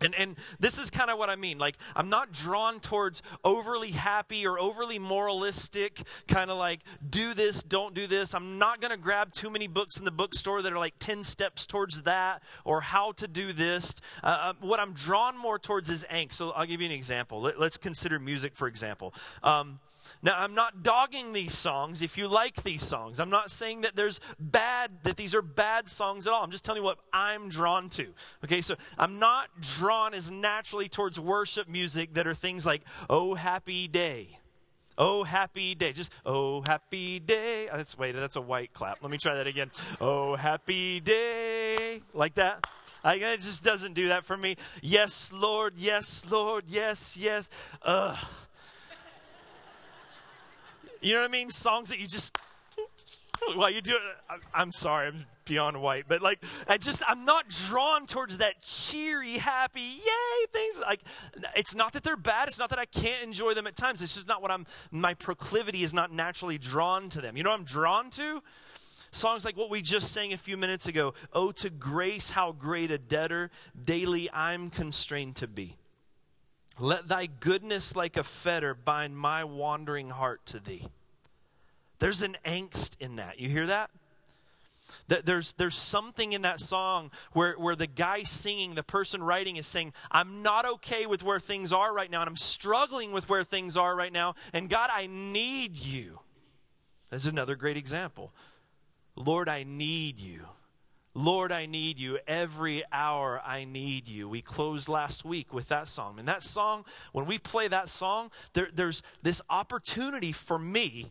And, 0.00 0.14
and 0.14 0.36
this 0.58 0.78
is 0.78 0.90
kind 0.90 1.10
of 1.10 1.18
what 1.18 1.28
I 1.28 1.36
mean. 1.36 1.58
Like, 1.58 1.76
I'm 1.94 2.08
not 2.08 2.32
drawn 2.32 2.80
towards 2.80 3.22
overly 3.44 3.90
happy 3.90 4.46
or 4.46 4.58
overly 4.58 4.98
moralistic, 4.98 6.02
kind 6.26 6.50
of 6.50 6.58
like, 6.58 6.80
do 7.08 7.34
this, 7.34 7.62
don't 7.62 7.94
do 7.94 8.06
this. 8.06 8.34
I'm 8.34 8.58
not 8.58 8.80
going 8.80 8.92
to 8.92 8.96
grab 8.96 9.32
too 9.32 9.50
many 9.50 9.66
books 9.66 9.98
in 9.98 10.04
the 10.04 10.10
bookstore 10.10 10.62
that 10.62 10.72
are 10.72 10.78
like 10.78 10.94
10 10.98 11.24
steps 11.24 11.66
towards 11.66 12.02
that 12.02 12.42
or 12.64 12.80
how 12.80 13.12
to 13.12 13.28
do 13.28 13.52
this. 13.52 13.94
Uh, 14.22 14.26
uh 14.26 14.52
what 14.60 14.80
I'm 14.80 14.92
drawn 14.92 15.36
more 15.36 15.58
towards 15.58 15.90
is 15.90 16.04
angst. 16.10 16.32
So 16.32 16.50
I'll 16.52 16.66
give 16.66 16.80
you 16.80 16.86
an 16.86 16.92
example. 16.92 17.40
Let, 17.42 17.60
us 17.60 17.76
consider 17.76 18.18
music, 18.18 18.54
for 18.54 18.68
example. 18.68 19.14
Um, 19.42 19.80
now, 20.22 20.36
I'm 20.36 20.54
not 20.54 20.82
dogging 20.82 21.32
these 21.32 21.56
songs 21.56 22.02
if 22.02 22.18
you 22.18 22.28
like 22.28 22.62
these 22.62 22.82
songs. 22.82 23.18
I'm 23.18 23.30
not 23.30 23.50
saying 23.50 23.82
that 23.82 23.96
there's 23.96 24.20
bad, 24.38 24.90
that 25.04 25.16
these 25.16 25.34
are 25.34 25.40
bad 25.40 25.88
songs 25.88 26.26
at 26.26 26.32
all. 26.32 26.42
I'm 26.42 26.50
just 26.50 26.62
telling 26.64 26.82
you 26.82 26.84
what 26.84 26.98
I'm 27.12 27.48
drawn 27.48 27.88
to. 27.90 28.08
Okay, 28.44 28.60
so 28.60 28.74
I'm 28.98 29.18
not 29.18 29.48
drawn 29.60 30.12
as 30.12 30.30
naturally 30.30 30.88
towards 30.90 31.18
worship 31.18 31.68
music 31.68 32.14
that 32.14 32.26
are 32.26 32.34
things 32.34 32.66
like, 32.66 32.82
Oh, 33.08 33.34
happy 33.34 33.88
day. 33.88 34.38
Oh, 34.98 35.24
happy 35.24 35.74
day. 35.74 35.92
Just, 35.92 36.12
oh, 36.26 36.60
happy 36.60 37.18
day. 37.18 37.70
Oh, 37.72 37.78
that's, 37.78 37.96
wait, 37.96 38.12
that's 38.12 38.36
a 38.36 38.40
white 38.42 38.74
clap. 38.74 39.02
Let 39.02 39.10
me 39.10 39.16
try 39.16 39.34
that 39.36 39.46
again. 39.46 39.70
Oh, 39.98 40.36
happy 40.36 41.00
day. 41.00 42.02
Like 42.12 42.34
that. 42.34 42.66
I, 43.02 43.14
it 43.14 43.40
just 43.40 43.64
doesn't 43.64 43.94
do 43.94 44.08
that 44.08 44.26
for 44.26 44.36
me. 44.36 44.56
Yes, 44.82 45.32
Lord. 45.32 45.74
Yes, 45.78 46.26
Lord. 46.28 46.64
Yes, 46.68 47.16
yes. 47.16 47.48
Ugh. 47.80 48.18
You 51.00 51.14
know 51.14 51.20
what 51.20 51.28
I 51.28 51.32
mean? 51.32 51.50
Songs 51.50 51.88
that 51.88 51.98
you 51.98 52.06
just 52.06 52.36
while 53.54 53.70
you 53.70 53.80
do 53.80 53.94
it. 53.94 54.02
I'm 54.54 54.72
sorry, 54.72 55.08
I'm 55.08 55.26
beyond 55.44 55.80
white, 55.80 56.04
but 56.06 56.22
like 56.22 56.42
I 56.68 56.78
just 56.78 57.02
I'm 57.06 57.24
not 57.24 57.48
drawn 57.48 58.06
towards 58.06 58.38
that 58.38 58.62
cheery, 58.62 59.38
happy, 59.38 59.80
yay 59.80 60.46
things. 60.52 60.80
Like 60.80 61.00
it's 61.56 61.74
not 61.74 61.94
that 61.94 62.02
they're 62.02 62.16
bad. 62.16 62.48
It's 62.48 62.58
not 62.58 62.70
that 62.70 62.78
I 62.78 62.84
can't 62.84 63.22
enjoy 63.22 63.54
them 63.54 63.66
at 63.66 63.76
times. 63.76 64.02
It's 64.02 64.14
just 64.14 64.28
not 64.28 64.42
what 64.42 64.50
I'm. 64.50 64.66
My 64.90 65.14
proclivity 65.14 65.82
is 65.82 65.94
not 65.94 66.12
naturally 66.12 66.58
drawn 66.58 67.08
to 67.10 67.20
them. 67.20 67.36
You 67.36 67.42
know 67.42 67.50
what 67.50 67.60
I'm 67.60 67.64
drawn 67.64 68.10
to? 68.10 68.42
Songs 69.12 69.44
like 69.44 69.56
what 69.56 69.70
we 69.70 69.82
just 69.82 70.12
sang 70.12 70.32
a 70.32 70.36
few 70.36 70.56
minutes 70.56 70.86
ago. 70.86 71.14
Oh, 71.32 71.50
to 71.52 71.70
grace, 71.70 72.30
how 72.30 72.52
great 72.52 72.92
a 72.92 72.98
debtor 72.98 73.50
daily 73.84 74.30
I'm 74.32 74.70
constrained 74.70 75.36
to 75.36 75.48
be. 75.48 75.76
Let 76.80 77.08
thy 77.08 77.26
goodness 77.26 77.94
like 77.94 78.16
a 78.16 78.24
fetter 78.24 78.74
bind 78.74 79.16
my 79.16 79.44
wandering 79.44 80.10
heart 80.10 80.44
to 80.46 80.58
thee. 80.58 80.88
There's 81.98 82.22
an 82.22 82.36
angst 82.44 82.96
in 82.98 83.16
that. 83.16 83.38
You 83.38 83.48
hear 83.48 83.66
that? 83.66 83.90
that 85.08 85.26
there's, 85.26 85.52
there's 85.52 85.74
something 85.74 86.32
in 86.32 86.42
that 86.42 86.60
song 86.60 87.10
where, 87.32 87.54
where 87.54 87.76
the 87.76 87.86
guy 87.86 88.22
singing, 88.24 88.74
the 88.74 88.82
person 88.82 89.22
writing 89.22 89.56
is 89.56 89.66
saying, 89.66 89.92
I'm 90.10 90.42
not 90.42 90.66
okay 90.66 91.06
with 91.06 91.22
where 91.22 91.40
things 91.40 91.72
are 91.72 91.92
right 91.92 92.10
now, 92.10 92.20
and 92.20 92.28
I'm 92.28 92.36
struggling 92.36 93.12
with 93.12 93.28
where 93.28 93.44
things 93.44 93.76
are 93.76 93.94
right 93.94 94.12
now, 94.12 94.34
and 94.52 94.68
God, 94.68 94.90
I 94.92 95.06
need 95.06 95.76
you. 95.76 96.20
That's 97.10 97.26
another 97.26 97.56
great 97.56 97.76
example. 97.76 98.32
Lord, 99.16 99.48
I 99.48 99.64
need 99.64 100.18
you. 100.18 100.44
Lord, 101.14 101.50
I 101.50 101.66
need 101.66 101.98
you. 101.98 102.18
Every 102.26 102.84
hour 102.92 103.40
I 103.44 103.64
need 103.64 104.06
you. 104.06 104.28
We 104.28 104.42
closed 104.42 104.88
last 104.88 105.24
week 105.24 105.52
with 105.52 105.68
that 105.68 105.88
song. 105.88 106.18
And 106.18 106.28
that 106.28 106.42
song, 106.42 106.84
when 107.12 107.26
we 107.26 107.38
play 107.38 107.66
that 107.68 107.88
song, 107.88 108.30
there, 108.52 108.68
there's 108.72 109.02
this 109.22 109.42
opportunity 109.50 110.30
for 110.30 110.58
me 110.58 111.10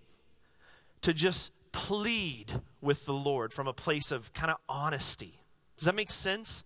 to 1.02 1.14
just 1.14 1.52
plead 1.72 2.62
with 2.82 3.06
the 3.06 3.14
Lord 3.14 3.54
from 3.54 3.68
a 3.68 3.74
place 3.74 4.12
of 4.12 4.34
kind 4.34 4.52
of 4.52 4.58
honesty. 4.70 5.40
Does 5.78 5.86
that 5.86 5.96
make 5.96 6.12
sense? 6.12 6.64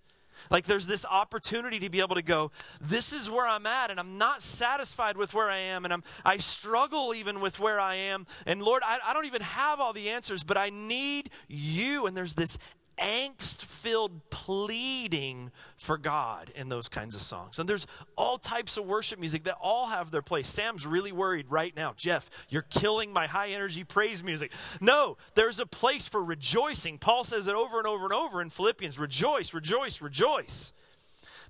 Like 0.49 0.65
there's 0.65 0.87
this 0.87 1.05
opportunity 1.05 1.79
to 1.79 1.89
be 1.89 2.01
able 2.01 2.15
to 2.15 2.21
go, 2.21 2.51
this 2.81 3.13
is 3.13 3.29
where 3.29 3.47
I'm 3.47 3.65
at, 3.65 3.91
and 3.91 3.99
I'm 3.99 4.17
not 4.17 4.41
satisfied 4.41 5.17
with 5.17 5.33
where 5.33 5.49
I 5.49 5.57
am, 5.57 5.85
and 5.85 5.93
I'm 5.93 6.03
I 6.25 6.37
struggle 6.37 7.13
even 7.13 7.39
with 7.39 7.59
where 7.59 7.79
I 7.79 7.95
am. 7.95 8.27
And 8.45 8.61
Lord, 8.61 8.83
I, 8.85 8.99
I 9.05 9.13
don't 9.13 9.25
even 9.25 9.41
have 9.41 9.79
all 9.79 9.93
the 9.93 10.09
answers, 10.09 10.43
but 10.43 10.57
I 10.57 10.69
need 10.69 11.29
you. 11.47 12.07
And 12.07 12.17
there's 12.17 12.33
this 12.33 12.57
angst 12.97 13.63
filled 13.63 14.29
pleading 14.29 15.51
for 15.77 15.97
God 15.97 16.51
in 16.55 16.69
those 16.69 16.87
kinds 16.89 17.15
of 17.15 17.21
songs. 17.21 17.59
And 17.59 17.67
there's 17.67 17.87
all 18.15 18.37
types 18.37 18.77
of 18.77 18.85
worship 18.85 19.19
music 19.19 19.43
that 19.45 19.57
all 19.61 19.87
have 19.87 20.11
their 20.11 20.21
place. 20.21 20.47
Sam's 20.47 20.85
really 20.85 21.11
worried 21.11 21.47
right 21.49 21.75
now. 21.75 21.93
Jeff, 21.97 22.29
you're 22.49 22.61
killing 22.63 23.11
my 23.11 23.27
high 23.27 23.49
energy 23.49 23.83
praise 23.83 24.23
music. 24.23 24.51
No, 24.79 25.17
there's 25.35 25.59
a 25.59 25.65
place 25.65 26.07
for 26.07 26.23
rejoicing. 26.23 26.97
Paul 26.97 27.23
says 27.23 27.47
it 27.47 27.55
over 27.55 27.77
and 27.77 27.87
over 27.87 28.05
and 28.05 28.13
over 28.13 28.41
in 28.41 28.49
Philippians 28.49 28.99
rejoice, 28.99 29.53
rejoice, 29.53 30.01
rejoice. 30.01 30.73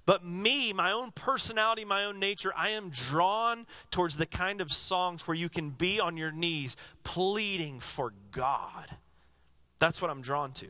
But 0.06 0.26
me, 0.26 0.74
my 0.74 0.92
own 0.92 1.12
personality, 1.12 1.86
my 1.86 2.06
own 2.06 2.20
nature, 2.20 2.52
I 2.58 2.72
am 2.72 2.90
drawn 2.90 3.66
towards 3.90 4.18
the 4.18 4.26
kind 4.26 4.60
of 4.60 4.74
songs 4.74 5.26
where 5.28 5.36
you 5.36 5.48
can 5.48 5.70
be 5.70 6.00
on 6.00 6.18
your 6.18 6.32
knees 6.32 6.76
pleading 7.04 7.80
for 7.80 8.14
God. 8.32 8.98
That's 9.80 10.02
what 10.02 10.12
I'm 10.12 10.22
drawn 10.22 10.52
to. 10.54 10.68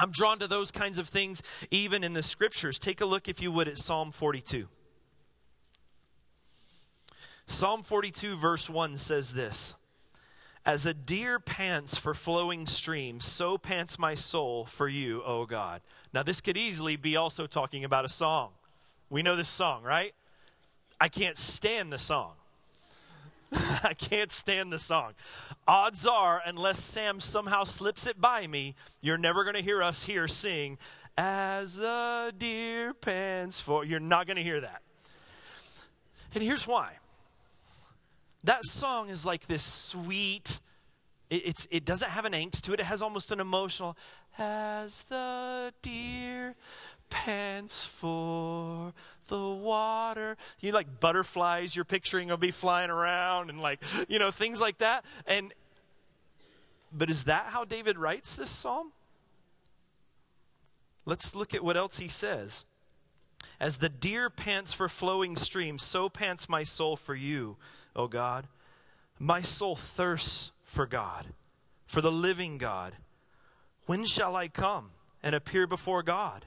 I'm 0.00 0.10
drawn 0.10 0.38
to 0.38 0.48
those 0.48 0.70
kinds 0.70 0.98
of 0.98 1.08
things 1.08 1.42
even 1.70 2.02
in 2.02 2.14
the 2.14 2.22
scriptures. 2.22 2.78
Take 2.78 3.02
a 3.02 3.06
look, 3.06 3.28
if 3.28 3.42
you 3.42 3.52
would, 3.52 3.68
at 3.68 3.76
Psalm 3.76 4.12
42. 4.12 4.66
Psalm 7.46 7.82
42, 7.82 8.36
verse 8.36 8.70
1 8.70 8.96
says 8.96 9.34
this 9.34 9.74
As 10.64 10.86
a 10.86 10.94
deer 10.94 11.38
pants 11.38 11.98
for 11.98 12.14
flowing 12.14 12.66
streams, 12.66 13.26
so 13.26 13.58
pants 13.58 13.98
my 13.98 14.14
soul 14.14 14.64
for 14.64 14.88
you, 14.88 15.22
O 15.22 15.44
God. 15.44 15.82
Now, 16.14 16.22
this 16.22 16.40
could 16.40 16.56
easily 16.56 16.96
be 16.96 17.16
also 17.16 17.46
talking 17.46 17.84
about 17.84 18.06
a 18.06 18.08
song. 18.08 18.52
We 19.10 19.22
know 19.22 19.36
this 19.36 19.50
song, 19.50 19.82
right? 19.82 20.14
I 20.98 21.08
can't 21.08 21.36
stand 21.36 21.92
the 21.92 21.98
song. 21.98 22.32
I 23.82 23.94
can't 23.94 24.30
stand 24.30 24.72
the 24.72 24.78
song. 24.78 25.12
Odds 25.66 26.06
are, 26.06 26.42
unless 26.44 26.82
Sam 26.82 27.20
somehow 27.20 27.64
slips 27.64 28.06
it 28.06 28.20
by 28.20 28.46
me, 28.46 28.74
you're 29.00 29.18
never 29.18 29.44
going 29.44 29.56
to 29.56 29.62
hear 29.62 29.82
us 29.82 30.04
here 30.04 30.28
sing, 30.28 30.78
As 31.16 31.76
the 31.76 32.32
deer 32.36 32.94
pants 32.94 33.60
for. 33.60 33.84
You're 33.84 34.00
not 34.00 34.26
going 34.26 34.36
to 34.36 34.42
hear 34.42 34.60
that. 34.60 34.82
And 36.34 36.44
here's 36.44 36.66
why 36.66 36.92
that 38.44 38.64
song 38.64 39.10
is 39.10 39.26
like 39.26 39.46
this 39.46 39.62
sweet, 39.62 40.60
it, 41.28 41.42
it's, 41.44 41.68
it 41.70 41.84
doesn't 41.84 42.10
have 42.10 42.24
an 42.24 42.32
angst 42.32 42.62
to 42.62 42.72
it, 42.72 42.80
it 42.80 42.86
has 42.86 43.02
almost 43.02 43.30
an 43.32 43.40
emotional, 43.40 43.96
As 44.38 45.04
the 45.04 45.72
deer 45.82 46.54
pants 47.10 47.84
for 47.84 48.94
the 49.30 49.38
water. 49.38 50.36
You 50.60 50.72
know, 50.72 50.76
like 50.76 51.00
butterflies 51.00 51.74
you're 51.74 51.86
picturing 51.86 52.28
will 52.28 52.36
be 52.36 52.50
flying 52.50 52.90
around 52.90 53.48
and 53.48 53.62
like, 53.62 53.80
you 54.08 54.18
know, 54.18 54.30
things 54.30 54.60
like 54.60 54.78
that. 54.78 55.04
And 55.26 55.54
but 56.92 57.10
is 57.10 57.24
that 57.24 57.46
how 57.46 57.64
David 57.64 57.98
writes 57.98 58.34
this 58.34 58.50
psalm? 58.50 58.92
Let's 61.06 61.34
look 61.34 61.54
at 61.54 61.64
what 61.64 61.76
else 61.76 61.98
he 61.98 62.08
says. 62.08 62.66
As 63.58 63.78
the 63.78 63.88
deer 63.88 64.28
pants 64.28 64.72
for 64.72 64.88
flowing 64.88 65.36
streams, 65.36 65.82
so 65.82 66.08
pants 66.08 66.48
my 66.48 66.62
soul 66.62 66.96
for 66.96 67.14
you, 67.14 67.56
O 67.96 68.06
God. 68.06 68.48
My 69.18 69.40
soul 69.40 69.76
thirsts 69.76 70.50
for 70.62 70.86
God, 70.86 71.26
for 71.86 72.00
the 72.00 72.12
living 72.12 72.58
God. 72.58 72.96
When 73.86 74.04
shall 74.04 74.36
I 74.36 74.48
come 74.48 74.90
and 75.22 75.34
appear 75.34 75.66
before 75.66 76.02
God? 76.02 76.46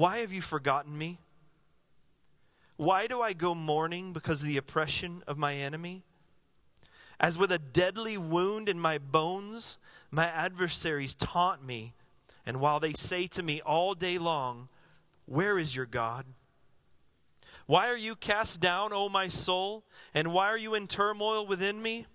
Why 0.00 0.20
have 0.20 0.32
you 0.32 0.40
forgotten 0.40 0.96
me? 0.96 1.18
Why 2.78 3.06
do 3.06 3.20
I 3.20 3.34
go 3.34 3.54
mourning 3.54 4.14
because 4.14 4.40
of 4.40 4.48
the 4.48 4.56
oppression 4.56 5.22
of 5.26 5.36
my 5.36 5.56
enemy? 5.56 6.04
As 7.20 7.36
with 7.36 7.52
a 7.52 7.58
deadly 7.58 8.16
wound 8.16 8.70
in 8.70 8.80
my 8.80 8.96
bones, 8.96 9.76
my 10.10 10.24
adversaries 10.24 11.14
taunt 11.14 11.62
me, 11.62 11.92
and 12.46 12.60
while 12.60 12.80
they 12.80 12.94
say 12.94 13.26
to 13.26 13.42
me 13.42 13.60
all 13.60 13.92
day 13.92 14.16
long, 14.16 14.70
Where 15.26 15.58
is 15.58 15.76
your 15.76 15.84
God? 15.84 16.24
Why 17.66 17.88
are 17.88 17.94
you 17.94 18.16
cast 18.16 18.58
down, 18.58 18.94
O 18.94 19.10
my 19.10 19.28
soul? 19.28 19.84
And 20.14 20.32
why 20.32 20.46
are 20.46 20.56
you 20.56 20.74
in 20.74 20.86
turmoil 20.86 21.46
within 21.46 21.82
me? 21.82 22.06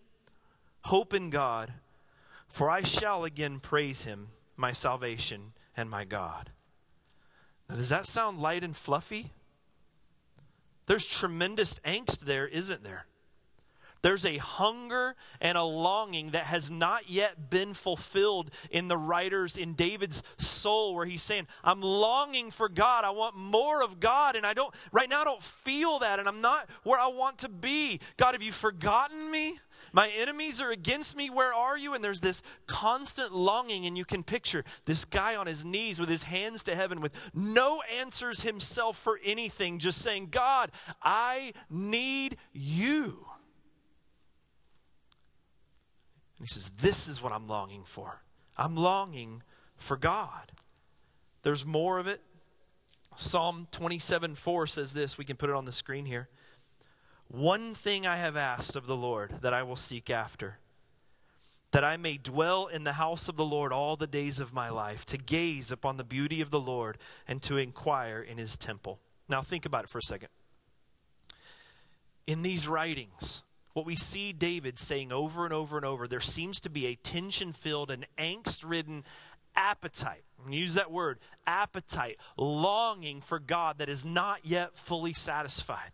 Hope 0.85 1.13
in 1.13 1.29
God, 1.29 1.71
for 2.47 2.67
I 2.67 2.81
shall 2.81 3.25
again 3.25 3.59
praise 3.59 4.05
him, 4.05 4.29
my 4.57 4.71
salvation 4.71 5.53
and 5.77 5.87
my 5.87 6.03
God. 6.03 6.49
Now, 7.69 7.75
does 7.75 7.89
that 7.89 8.05
sound 8.05 8.39
light 8.39 8.63
and 8.63 8.75
fluffy? 8.75 9.31
There's 10.85 11.05
tremendous 11.05 11.79
angst 11.79 12.21
there, 12.21 12.47
isn't 12.47 12.83
there? 12.83 13.05
There's 14.05 14.23
a 14.23 14.37
hunger 14.37 15.15
and 15.41 15.57
a 15.57 15.63
longing 15.63 16.29
that 16.31 16.45
has 16.45 16.69
not 16.69 17.09
yet 17.09 17.49
been 17.49 17.73
fulfilled 17.73 18.51
in 18.69 18.87
the 18.87 18.97
writers 18.97 19.57
in 19.57 19.73
David's 19.73 20.21
soul, 20.37 20.93
where 20.93 21.07
he's 21.07 21.23
saying, 21.23 21.47
I'm 21.63 21.81
longing 21.81 22.51
for 22.51 22.69
God. 22.69 23.03
I 23.03 23.09
want 23.09 23.35
more 23.35 23.81
of 23.81 23.99
God. 23.99 24.35
And 24.35 24.45
I 24.45 24.53
don't, 24.53 24.71
right 24.91 25.09
now, 25.09 25.21
I 25.21 25.23
don't 25.23 25.41
feel 25.41 25.97
that. 25.99 26.19
And 26.19 26.27
I'm 26.27 26.41
not 26.41 26.69
where 26.83 26.99
I 26.99 27.07
want 27.07 27.39
to 27.39 27.49
be. 27.49 27.99
God, 28.15 28.35
have 28.35 28.43
you 28.43 28.51
forgotten 28.51 29.31
me? 29.31 29.59
My 29.95 30.09
enemies 30.09 30.61
are 30.61 30.71
against 30.71 31.15
me. 31.15 31.29
Where 31.29 31.53
are 31.53 31.77
you? 31.77 31.93
And 31.93 32.03
there's 32.03 32.19
this 32.19 32.41
constant 32.67 33.33
longing, 33.33 33.85
and 33.85 33.97
you 33.97 34.03
can 34.03 34.23
picture 34.23 34.65
this 34.83 35.05
guy 35.05 35.37
on 35.37 35.47
his 35.47 35.63
knees 35.63 36.01
with 36.01 36.09
his 36.09 36.23
hands 36.23 36.65
to 36.65 36.75
heaven 36.75 36.99
with 36.99 37.13
no 37.33 37.81
answers 37.97 38.41
himself 38.41 38.97
for 38.97 39.21
anything, 39.23 39.79
just 39.79 40.01
saying, 40.01 40.27
God, 40.31 40.73
I 41.01 41.53
need 41.69 42.35
you. 42.51 43.25
And 46.39 46.45
he 46.45 46.47
says, 46.47 46.69
This 46.75 47.07
is 47.07 47.21
what 47.21 47.31
I'm 47.31 47.47
longing 47.47 47.85
for. 47.85 48.21
I'm 48.57 48.75
longing 48.75 49.43
for 49.77 49.95
God. 49.95 50.51
There's 51.43 51.65
more 51.65 51.99
of 51.99 52.07
it. 52.07 52.19
Psalm 53.15 53.69
27 53.71 54.35
4 54.35 54.67
says 54.67 54.91
this. 54.91 55.17
We 55.17 55.23
can 55.23 55.37
put 55.37 55.49
it 55.49 55.55
on 55.55 55.63
the 55.63 55.71
screen 55.71 56.03
here. 56.03 56.27
One 57.27 57.73
thing 57.73 58.05
I 58.05 58.17
have 58.17 58.37
asked 58.37 58.75
of 58.75 58.87
the 58.87 58.95
Lord 58.95 59.41
that 59.41 59.53
I 59.53 59.63
will 59.63 59.75
seek 59.75 60.09
after, 60.09 60.59
that 61.71 61.83
I 61.83 61.97
may 61.97 62.17
dwell 62.17 62.67
in 62.67 62.83
the 62.83 62.93
house 62.93 63.27
of 63.27 63.35
the 63.35 63.45
Lord 63.45 63.73
all 63.73 63.95
the 63.95 64.07
days 64.07 64.39
of 64.39 64.53
my 64.53 64.69
life, 64.69 65.05
to 65.07 65.17
gaze 65.17 65.71
upon 65.71 65.97
the 65.97 66.03
beauty 66.03 66.39
of 66.39 66.51
the 66.51 66.59
Lord 66.59 66.97
and 67.27 67.41
to 67.43 67.57
inquire 67.57 68.21
in 68.21 68.37
his 68.37 68.55
temple. 68.55 68.99
Now, 69.27 69.41
think 69.41 69.65
about 69.65 69.83
it 69.83 69.89
for 69.89 69.97
a 69.97 70.03
second. 70.03 70.29
In 72.27 72.43
these 72.43 72.67
writings, 72.67 73.43
what 73.73 73.85
we 73.85 73.95
see 73.95 74.31
David 74.31 74.79
saying 74.79 75.11
over 75.11 75.43
and 75.43 75.53
over 75.53 75.75
and 75.75 75.85
over, 75.85 76.07
there 76.07 76.21
seems 76.21 76.61
to 76.61 76.69
be 76.69 76.85
a 76.85 76.95
tension 76.95 77.51
filled 77.51 77.91
and 77.91 78.05
angst 78.17 78.63
ridden 78.65 79.03
appetite. 79.55 80.23
Use 80.49 80.75
that 80.75 80.91
word, 80.91 81.19
appetite, 81.45 82.17
longing 82.37 83.19
for 83.19 83.39
God 83.39 83.79
that 83.79 83.89
is 83.89 84.05
not 84.05 84.45
yet 84.45 84.77
fully 84.77 85.13
satisfied. 85.13 85.91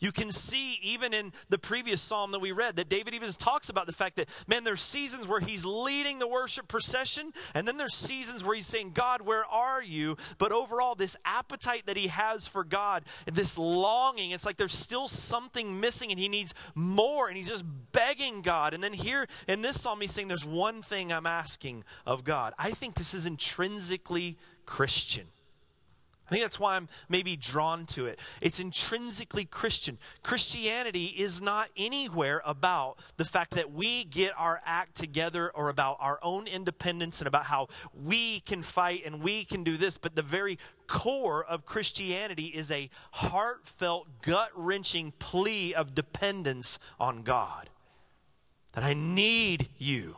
You 0.00 0.12
can 0.12 0.30
see 0.30 0.78
even 0.82 1.12
in 1.12 1.32
the 1.48 1.58
previous 1.58 2.00
psalm 2.00 2.32
that 2.32 2.40
we 2.40 2.52
read 2.52 2.76
that 2.76 2.88
David 2.88 3.14
even 3.14 3.30
talks 3.32 3.68
about 3.68 3.86
the 3.86 3.92
fact 3.92 4.16
that, 4.16 4.28
man, 4.46 4.64
there's 4.64 4.80
seasons 4.80 5.26
where 5.26 5.40
he's 5.40 5.64
leading 5.64 6.18
the 6.18 6.28
worship 6.28 6.68
procession, 6.68 7.32
and 7.54 7.66
then 7.66 7.76
there's 7.76 7.94
seasons 7.94 8.44
where 8.44 8.54
he's 8.54 8.66
saying, 8.66 8.92
God, 8.92 9.22
where 9.22 9.44
are 9.44 9.82
you? 9.82 10.16
But 10.38 10.52
overall, 10.52 10.94
this 10.94 11.16
appetite 11.24 11.84
that 11.86 11.96
he 11.96 12.08
has 12.08 12.46
for 12.46 12.64
God, 12.64 13.04
this 13.30 13.58
longing, 13.58 14.30
it's 14.30 14.46
like 14.46 14.56
there's 14.56 14.74
still 14.74 15.08
something 15.08 15.80
missing 15.80 16.10
and 16.10 16.18
he 16.18 16.28
needs 16.28 16.54
more, 16.74 17.28
and 17.28 17.36
he's 17.36 17.48
just 17.48 17.64
begging 17.92 18.42
God. 18.42 18.74
And 18.74 18.82
then 18.82 18.92
here 18.92 19.26
in 19.48 19.62
this 19.62 19.80
psalm, 19.80 20.00
he's 20.00 20.12
saying, 20.12 20.28
There's 20.28 20.44
one 20.44 20.82
thing 20.82 21.12
I'm 21.12 21.26
asking 21.26 21.84
of 22.06 22.24
God. 22.24 22.54
I 22.58 22.72
think 22.72 22.94
this 22.94 23.14
is 23.14 23.26
intrinsically 23.26 24.38
Christian. 24.66 25.26
I 26.34 26.38
think 26.38 26.46
that's 26.46 26.58
why 26.58 26.74
I'm 26.74 26.88
maybe 27.08 27.36
drawn 27.36 27.86
to 27.86 28.06
it. 28.06 28.18
It's 28.40 28.58
intrinsically 28.58 29.44
Christian. 29.44 29.98
Christianity 30.24 31.14
is 31.16 31.40
not 31.40 31.68
anywhere 31.76 32.42
about 32.44 32.98
the 33.18 33.24
fact 33.24 33.52
that 33.52 33.72
we 33.72 34.02
get 34.02 34.32
our 34.36 34.60
act 34.66 34.96
together 34.96 35.52
or 35.54 35.68
about 35.68 35.96
our 36.00 36.18
own 36.24 36.48
independence 36.48 37.20
and 37.20 37.28
about 37.28 37.44
how 37.44 37.68
we 37.94 38.40
can 38.40 38.64
fight 38.64 39.02
and 39.06 39.22
we 39.22 39.44
can 39.44 39.62
do 39.62 39.76
this, 39.76 39.96
but 39.96 40.16
the 40.16 40.22
very 40.22 40.58
core 40.88 41.44
of 41.44 41.66
Christianity 41.66 42.46
is 42.46 42.68
a 42.72 42.90
heartfelt, 43.12 44.08
gut 44.20 44.50
wrenching 44.56 45.12
plea 45.20 45.72
of 45.72 45.94
dependence 45.94 46.80
on 46.98 47.22
God. 47.22 47.70
That 48.72 48.82
I 48.82 48.94
need 48.94 49.68
you. 49.78 50.16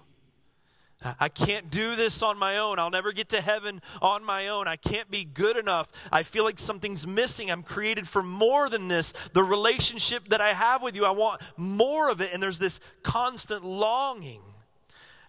I 1.03 1.29
can't 1.29 1.71
do 1.71 1.95
this 1.95 2.23
on 2.23 2.39
my 2.39 2.57
own. 2.57 2.79
I'll 2.79 2.91
never 2.91 3.13
get 3.13 3.29
to 3.31 3.41
heaven 3.41 3.83
on 4.01 4.25
my 4.25 4.49
own. 4.49 4.67
I 4.67 4.77
can't 4.77 5.11
be 5.11 5.25
good 5.25 5.57
enough. 5.57 5.89
I 6.11 6.23
feel 6.23 6.43
like 6.45 6.59
something's 6.59 7.07
missing. 7.07 7.51
I'm 7.51 7.63
created 7.63 8.09
for 8.09 8.23
more 8.23 8.71
than 8.71 8.89
this. 8.89 9.13
The 9.33 9.45
relationship 9.45 10.29
that 10.29 10.41
I 10.41 10.55
have 10.55 10.83
with 10.83 10.97
you, 10.97 11.05
I 11.05 11.11
want 11.11 11.43
more 11.57 12.09
of 12.11 12.21
it. 12.21 12.31
And 12.33 12.43
there's 12.43 12.59
this 12.59 12.81
constant 13.03 13.65
longing. 13.65 14.41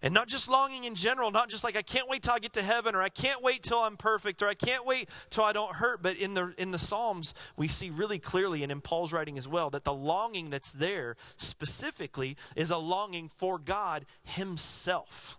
And 0.02 0.14
not 0.14 0.28
just 0.28 0.48
longing 0.48 0.84
in 0.84 0.96
general, 0.96 1.32
not 1.32 1.50
just 1.50 1.64
like 1.64 1.76
I 1.76 1.82
can't 1.82 2.08
wait 2.08 2.22
till 2.22 2.34
I 2.34 2.40
get 2.40 2.54
to 2.54 2.64
heaven 2.64 2.96
or 2.96 3.02
I 3.02 3.10
can't 3.10 3.42
wait 3.42 3.64
till 3.64 3.80
I'm 3.80 3.98
perfect 3.98 4.42
or 4.42 4.48
I 4.48 4.54
can't 4.54 4.86
wait 4.86 5.10
till 5.30 5.44
I 5.44 5.54
don't 5.54 5.76
hurt, 5.76 6.04
but 6.04 6.18
in 6.18 6.36
the 6.36 6.54
in 6.58 6.72
the 6.72 6.80
Psalms 6.80 7.34
we 7.56 7.68
see 7.68 7.90
really 7.90 8.20
clearly 8.20 8.62
and 8.62 8.72
in 8.72 8.80
Paul's 8.80 9.12
writing 9.12 9.38
as 9.40 9.48
well 9.48 9.72
that 9.72 9.84
the 9.84 9.94
longing 9.94 10.52
that's 10.52 10.72
there 10.72 11.18
specifically 11.36 12.38
is 12.56 12.70
a 12.70 12.78
longing 12.78 13.28
for 13.28 13.58
God 13.58 14.06
himself. 14.24 15.37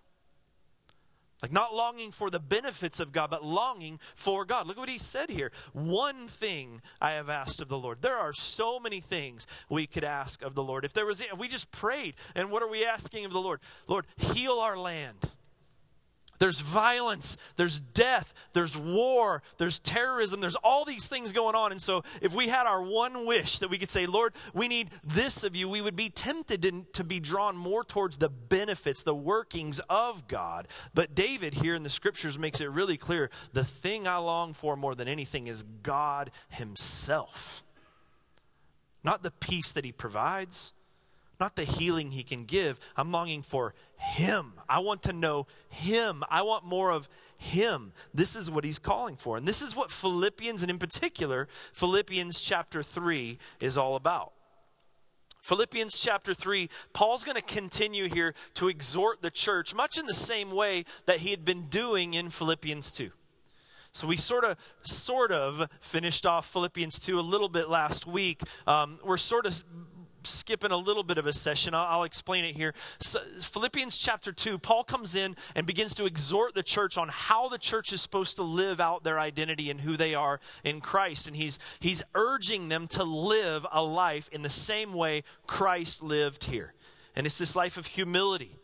Like 1.43 1.53
not 1.53 1.75
longing 1.75 2.11
for 2.11 2.31
the 2.31 2.41
benefits 2.41 2.99
of 2.99 3.13
God, 3.13 3.31
but 3.31 3.45
longing 3.45 4.01
for 4.17 4.45
God. 4.45 4.67
Look 4.67 4.77
at 4.77 4.81
what 4.81 4.89
he 4.89 4.99
said 4.99 5.31
here. 5.31 5.53
One 5.73 6.27
thing 6.27 6.83
I 7.01 7.13
have 7.13 7.29
asked 7.29 7.61
of 7.61 7.69
the 7.69 7.79
Lord. 7.79 8.03
There 8.03 8.17
are 8.17 8.33
so 8.33 8.81
many 8.81 9.01
things 9.01 9.47
we 9.69 9.87
could 9.87 10.05
ask 10.05 10.43
of 10.43 10.55
the 10.55 10.65
Lord. 10.65 10.85
If 10.85 10.93
there 10.93 11.07
was, 11.07 11.23
we 11.39 11.49
just 11.49 11.71
prayed, 11.71 12.15
and 12.35 12.51
what 12.51 12.63
are 12.63 12.69
we 12.69 12.85
asking 12.85 13.25
of 13.25 13.33
the 13.33 13.41
Lord? 13.41 13.61
Lord, 13.87 14.07
heal 14.17 14.55
our 14.55 14.77
land. 14.77 15.31
There's 16.39 16.61
violence, 16.61 17.37
there's 17.57 17.81
death, 17.81 18.33
there's 18.53 18.77
war, 18.77 19.43
there's 19.57 19.79
terrorism, 19.81 20.41
there's 20.41 20.57
all 20.57 20.85
these 20.85 21.09
things 21.09 21.33
going 21.33 21.57
on. 21.57 21.73
And 21.73 21.83
so, 21.83 22.05
if 22.23 22.35
we 22.35 22.49
had 22.49 22.67
our 22.67 22.83
one 22.83 23.27
wish 23.27 23.59
that 23.59 23.71
we 23.71 23.79
could 23.79 23.91
say, 23.91 24.07
Lord, 24.07 24.35
we 24.55 24.69
need 24.69 24.91
this 25.03 25.43
of 25.43 25.57
you, 25.57 25.69
we 25.69 25.81
would 25.81 25.97
be 25.97 26.11
tempted 26.11 26.93
to 26.93 27.05
be 27.05 27.19
drawn 27.19 27.57
more 27.57 27.83
towards 27.83 28.19
the 28.19 28.29
benefits, 28.29 29.03
the 29.03 29.15
workings 29.15 29.81
of 29.91 30.29
God. 30.29 30.69
But 30.95 31.15
David 31.15 31.55
here 31.55 31.75
in 31.75 31.83
the 31.83 31.91
scriptures 31.91 32.39
makes 32.39 32.61
it 32.61 32.71
really 32.71 32.97
clear 32.97 33.31
the 33.53 33.65
thing 33.65 34.07
I 34.07 34.19
long 34.19 34.55
for 34.55 34.77
more 34.77 34.95
than 34.95 35.09
anything 35.09 35.49
is 35.49 35.65
God 35.83 36.31
Himself. 36.51 37.65
Not 39.03 39.23
the 39.23 39.31
peace 39.33 39.73
that 39.73 39.85
He 39.85 39.93
provides, 39.93 40.73
not 41.41 41.57
the 41.57 41.65
healing 41.65 42.11
he 42.11 42.23
can 42.23 42.45
give. 42.45 42.81
I'm 42.97 43.13
longing 43.13 43.43
for 43.43 43.75
him. 43.99 44.55
I 44.69 44.79
want 44.79 45.03
to 45.05 45.13
know 45.13 45.47
him. 45.69 46.25
I 46.31 46.43
want 46.43 46.65
more 46.65 46.91
of 46.91 47.09
him. 47.37 47.93
This 48.15 48.35
is 48.35 48.51
what 48.51 48.65
he's 48.65 48.79
calling 48.79 49.17
for. 49.17 49.37
And 49.37 49.47
this 49.47 49.61
is 49.61 49.77
what 49.77 49.91
Philippians, 49.91 50.63
and 50.63 50.71
in 50.71 50.79
particular, 50.79 51.49
Philippians 51.73 52.41
chapter 52.41 52.83
3 52.83 53.39
is 53.61 53.77
all 53.77 53.97
about. 53.97 54.33
Philippians 55.43 55.99
chapter 55.99 56.35
3, 56.35 56.69
Paul's 56.93 57.25
going 57.25 57.37
to 57.37 57.43
continue 57.43 58.09
here 58.09 58.35
to 58.55 58.69
exhort 58.69 59.23
the 59.23 59.31
church, 59.31 59.75
much 59.75 59.99
in 59.99 60.07
the 60.07 60.15
same 60.15 60.51
way 60.51 60.85
that 61.07 61.19
he 61.19 61.31
had 61.31 61.45
been 61.45 61.69
doing 61.69 62.15
in 62.15 62.29
Philippians 62.29 62.91
2. 62.93 63.11
So 63.93 64.07
we 64.07 64.17
sort 64.17 64.45
of, 64.45 64.59
sort 64.83 65.33
of 65.33 65.69
finished 65.81 66.27
off 66.27 66.53
Philippians 66.53 66.99
2 66.99 67.19
a 67.19 67.23
little 67.23 67.49
bit 67.49 67.71
last 67.71 68.07
week. 68.07 68.43
Um, 68.67 68.99
we're 69.05 69.17
sort 69.17 69.47
of 69.47 69.63
skipping 70.29 70.71
a 70.71 70.77
little 70.77 71.03
bit 71.03 71.19
of 71.19 71.27
a 71.27 71.33
session. 71.33 71.75
I'll, 71.75 71.87
I'll 71.87 72.05
explain 72.05 72.45
it 72.45 72.55
here. 72.55 72.75
So, 73.01 73.21
Philippians 73.41 73.97
chapter 73.97 74.33
2, 74.33 74.59
Paul 74.59 74.85
comes 74.85 75.15
in 75.15 75.37
and 75.55 75.67
begins 75.67 75.95
to 75.97 76.07
exhort 76.07 76.55
the 76.55 76.63
church 76.63 76.97
on 76.99 77.09
how 77.09 77.49
the 77.49 77.59
church 77.59 77.93
is 77.93 78.01
supposed 78.01 78.37
to 78.37 78.43
live 78.43 78.81
out 78.81 79.05
their 79.05 79.19
identity 79.19 79.71
and 79.71 79.81
who 79.81 79.97
they 79.97 80.15
are 80.15 80.41
in 80.65 80.81
Christ. 80.81 81.27
And 81.27 81.37
he's, 81.37 81.59
he's 81.81 82.03
urging 82.15 82.69
them 82.69 82.87
to 82.89 83.05
live 83.05 83.67
a 83.73 83.83
life 83.83 84.29
in 84.33 84.43
the 84.43 84.51
same 84.51 84.93
way 84.93 85.25
Christ 85.47 86.03
lived 86.03 86.45
here. 86.45 86.75
And 87.17 87.27
it's 87.27 87.39
this 87.39 87.57
life 87.57 87.77
of 87.77 87.87
humility 87.87 88.59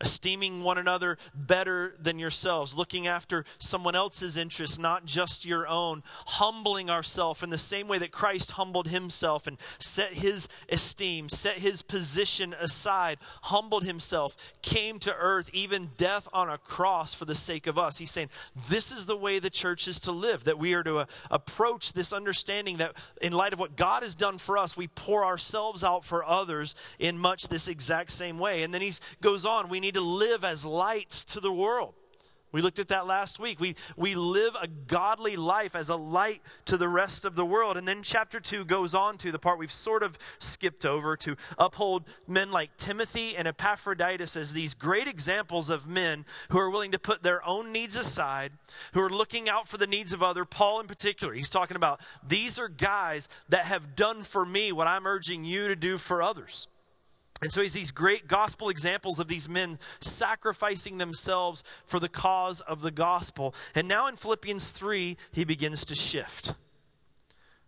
esteeming 0.00 0.62
one 0.62 0.78
another 0.78 1.18
better 1.34 1.94
than 2.00 2.18
yourselves, 2.18 2.74
looking 2.74 3.06
after 3.06 3.44
someone 3.58 3.94
else's 3.94 4.36
interests, 4.36 4.78
not 4.78 5.04
just 5.04 5.46
your 5.46 5.66
own, 5.66 6.02
humbling 6.26 6.90
ourselves 6.90 7.42
in 7.42 7.50
the 7.50 7.58
same 7.58 7.88
way 7.88 7.98
that 7.98 8.10
Christ 8.10 8.52
humbled 8.52 8.88
himself 8.88 9.46
and 9.46 9.58
set 9.78 10.12
his 10.12 10.48
esteem, 10.68 11.28
set 11.28 11.58
his 11.58 11.82
position 11.82 12.54
aside, 12.60 13.18
humbled 13.42 13.84
himself, 13.84 14.36
came 14.62 14.98
to 15.00 15.14
earth, 15.14 15.48
even 15.52 15.90
death 15.96 16.28
on 16.32 16.50
a 16.50 16.58
cross 16.58 17.14
for 17.14 17.24
the 17.24 17.34
sake 17.34 17.66
of 17.66 17.78
us. 17.78 17.98
He's 17.98 18.10
saying, 18.10 18.30
This 18.68 18.92
is 18.92 19.06
the 19.06 19.16
way 19.16 19.38
the 19.38 19.50
church 19.50 19.88
is 19.88 19.98
to 20.00 20.12
live, 20.12 20.44
that 20.44 20.58
we 20.58 20.74
are 20.74 20.82
to 20.82 20.98
uh, 20.98 21.06
approach 21.30 21.92
this 21.92 22.12
understanding 22.12 22.78
that 22.78 22.96
in 23.22 23.32
light 23.32 23.52
of 23.52 23.58
what 23.58 23.76
God 23.76 24.02
has 24.02 24.14
done 24.14 24.38
for 24.38 24.58
us, 24.58 24.76
we 24.76 24.88
pour 24.88 25.24
ourselves 25.24 25.84
out 25.84 26.04
for 26.04 26.24
others 26.24 26.74
in 26.98 27.18
much 27.18 27.48
this 27.48 27.68
exact 27.68 28.10
same 28.10 28.38
way. 28.38 28.62
And 28.62 28.74
then 28.74 28.82
he 28.82 28.92
goes 29.20 29.46
on, 29.46 29.68
we 29.68 29.80
need 29.86 29.94
to 29.94 30.00
live 30.00 30.44
as 30.44 30.66
lights 30.66 31.24
to 31.24 31.40
the 31.40 31.52
world. 31.52 31.94
We 32.52 32.62
looked 32.62 32.78
at 32.78 32.88
that 32.88 33.06
last 33.06 33.38
week. 33.38 33.60
We, 33.60 33.76
we 33.96 34.14
live 34.14 34.56
a 34.60 34.66
godly 34.66 35.36
life 35.36 35.76
as 35.76 35.90
a 35.90 35.96
light 35.96 36.40
to 36.64 36.76
the 36.76 36.88
rest 36.88 37.24
of 37.24 37.36
the 37.36 37.44
world. 37.44 37.76
And 37.76 37.86
then 37.86 38.02
chapter 38.02 38.40
2 38.40 38.64
goes 38.64 38.94
on 38.94 39.18
to 39.18 39.30
the 39.30 39.38
part 39.38 39.58
we've 39.58 39.70
sort 39.70 40.02
of 40.02 40.16
skipped 40.38 40.86
over 40.86 41.16
to 41.18 41.36
uphold 41.58 42.08
men 42.26 42.50
like 42.50 42.76
Timothy 42.78 43.36
and 43.36 43.46
Epaphroditus 43.46 44.36
as 44.36 44.52
these 44.52 44.74
great 44.74 45.06
examples 45.06 45.68
of 45.68 45.86
men 45.86 46.24
who 46.48 46.58
are 46.58 46.70
willing 46.70 46.92
to 46.92 46.98
put 46.98 47.22
their 47.22 47.46
own 47.46 47.72
needs 47.72 47.96
aside, 47.96 48.52
who 48.92 49.00
are 49.00 49.10
looking 49.10 49.48
out 49.48 49.68
for 49.68 49.76
the 49.76 49.86
needs 49.86 50.12
of 50.12 50.22
other. 50.22 50.44
Paul, 50.44 50.80
in 50.80 50.86
particular, 50.86 51.34
he's 51.34 51.50
talking 51.50 51.76
about 51.76 52.00
these 52.26 52.58
are 52.58 52.68
guys 52.68 53.28
that 53.50 53.66
have 53.66 53.94
done 53.94 54.22
for 54.22 54.46
me 54.46 54.72
what 54.72 54.86
I'm 54.86 55.06
urging 55.06 55.44
you 55.44 55.68
to 55.68 55.76
do 55.76 55.98
for 55.98 56.22
others. 56.22 56.68
And 57.42 57.52
so 57.52 57.60
he's 57.60 57.74
these 57.74 57.90
great 57.90 58.28
gospel 58.28 58.70
examples 58.70 59.18
of 59.18 59.28
these 59.28 59.48
men 59.48 59.78
sacrificing 60.00 60.98
themselves 60.98 61.62
for 61.84 62.00
the 62.00 62.08
cause 62.08 62.62
of 62.62 62.80
the 62.80 62.90
gospel. 62.90 63.54
And 63.74 63.86
now 63.86 64.06
in 64.06 64.16
Philippians 64.16 64.70
3, 64.70 65.16
he 65.32 65.44
begins 65.44 65.84
to 65.86 65.94
shift. 65.94 66.54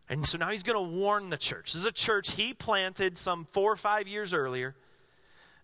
And 0.08 0.26
so 0.26 0.38
now 0.38 0.50
he's 0.50 0.62
going 0.62 0.82
to 0.82 0.96
warn 0.96 1.28
the 1.28 1.36
church. 1.36 1.72
This 1.72 1.82
is 1.82 1.86
a 1.86 1.92
church 1.92 2.32
he 2.32 2.54
planted 2.54 3.18
some 3.18 3.44
four 3.44 3.70
or 3.70 3.76
five 3.76 4.08
years 4.08 4.32
earlier. 4.32 4.74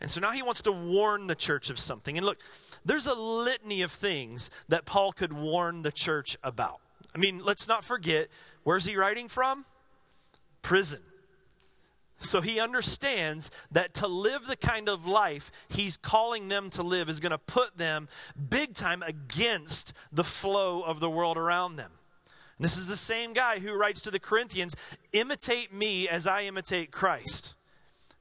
And 0.02 0.10
so 0.10 0.20
now 0.20 0.32
he 0.32 0.42
wants 0.42 0.60
to 0.62 0.72
warn 0.72 1.26
the 1.26 1.34
church 1.34 1.70
of 1.70 1.78
something. 1.78 2.18
And 2.18 2.26
look, 2.26 2.38
there's 2.84 3.06
a 3.06 3.14
litany 3.14 3.80
of 3.80 3.90
things 3.90 4.50
that 4.68 4.84
Paul 4.84 5.12
could 5.12 5.32
warn 5.32 5.80
the 5.80 5.92
church 5.92 6.36
about. 6.42 6.80
I 7.14 7.18
mean, 7.18 7.40
let's 7.42 7.68
not 7.68 7.84
forget, 7.84 8.28
where's 8.64 8.84
he 8.84 8.96
writing 8.96 9.28
from? 9.28 9.64
Prison. 10.60 11.00
So 12.16 12.40
he 12.40 12.60
understands 12.60 13.50
that 13.72 13.94
to 13.94 14.06
live 14.06 14.46
the 14.46 14.56
kind 14.56 14.88
of 14.88 15.06
life 15.06 15.50
he's 15.68 15.96
calling 15.96 16.48
them 16.48 16.70
to 16.70 16.82
live 16.82 17.08
is 17.08 17.20
going 17.20 17.32
to 17.32 17.38
put 17.38 17.76
them 17.76 18.08
big 18.48 18.74
time 18.74 19.02
against 19.02 19.92
the 20.12 20.24
flow 20.24 20.82
of 20.82 21.00
the 21.00 21.10
world 21.10 21.36
around 21.36 21.76
them. 21.76 21.90
And 22.56 22.64
this 22.64 22.76
is 22.76 22.86
the 22.86 22.96
same 22.96 23.32
guy 23.32 23.58
who 23.58 23.74
writes 23.74 24.00
to 24.02 24.10
the 24.10 24.20
Corinthians 24.20 24.76
imitate 25.12 25.72
me 25.72 26.08
as 26.08 26.26
I 26.26 26.42
imitate 26.42 26.92
Christ. 26.92 27.54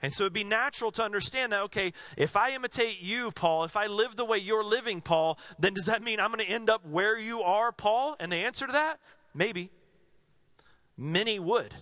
And 0.02 0.14
so 0.14 0.24
it'd 0.24 0.34
be 0.34 0.44
natural 0.44 0.92
to 0.94 1.04
understand 1.04 1.54
that, 1.54 1.62
okay, 1.62 1.94
if 2.18 2.36
I 2.36 2.52
imitate 2.52 3.00
you, 3.00 3.32
Paul, 3.32 3.64
if 3.64 3.78
I 3.78 3.88
live 3.88 4.18
the 4.18 4.26
way 4.26 4.38
you're 4.38 4.64
living, 4.64 5.00
Paul, 5.00 5.40
then 5.60 5.74
does 5.74 5.86
that 5.86 6.04
mean 6.04 6.20
I'm 6.20 6.32
going 6.32 6.46
to 6.46 6.52
end 6.52 6.70
up 6.70 6.86
where 6.86 7.18
you 7.18 7.42
are, 7.42 7.72
Paul? 7.72 8.18
And 8.20 8.32
the 8.32 8.38
answer 8.38 8.66
to 8.66 8.74
that, 8.74 9.00
maybe. 9.34 9.70
Many 10.98 11.40
would 11.40 11.74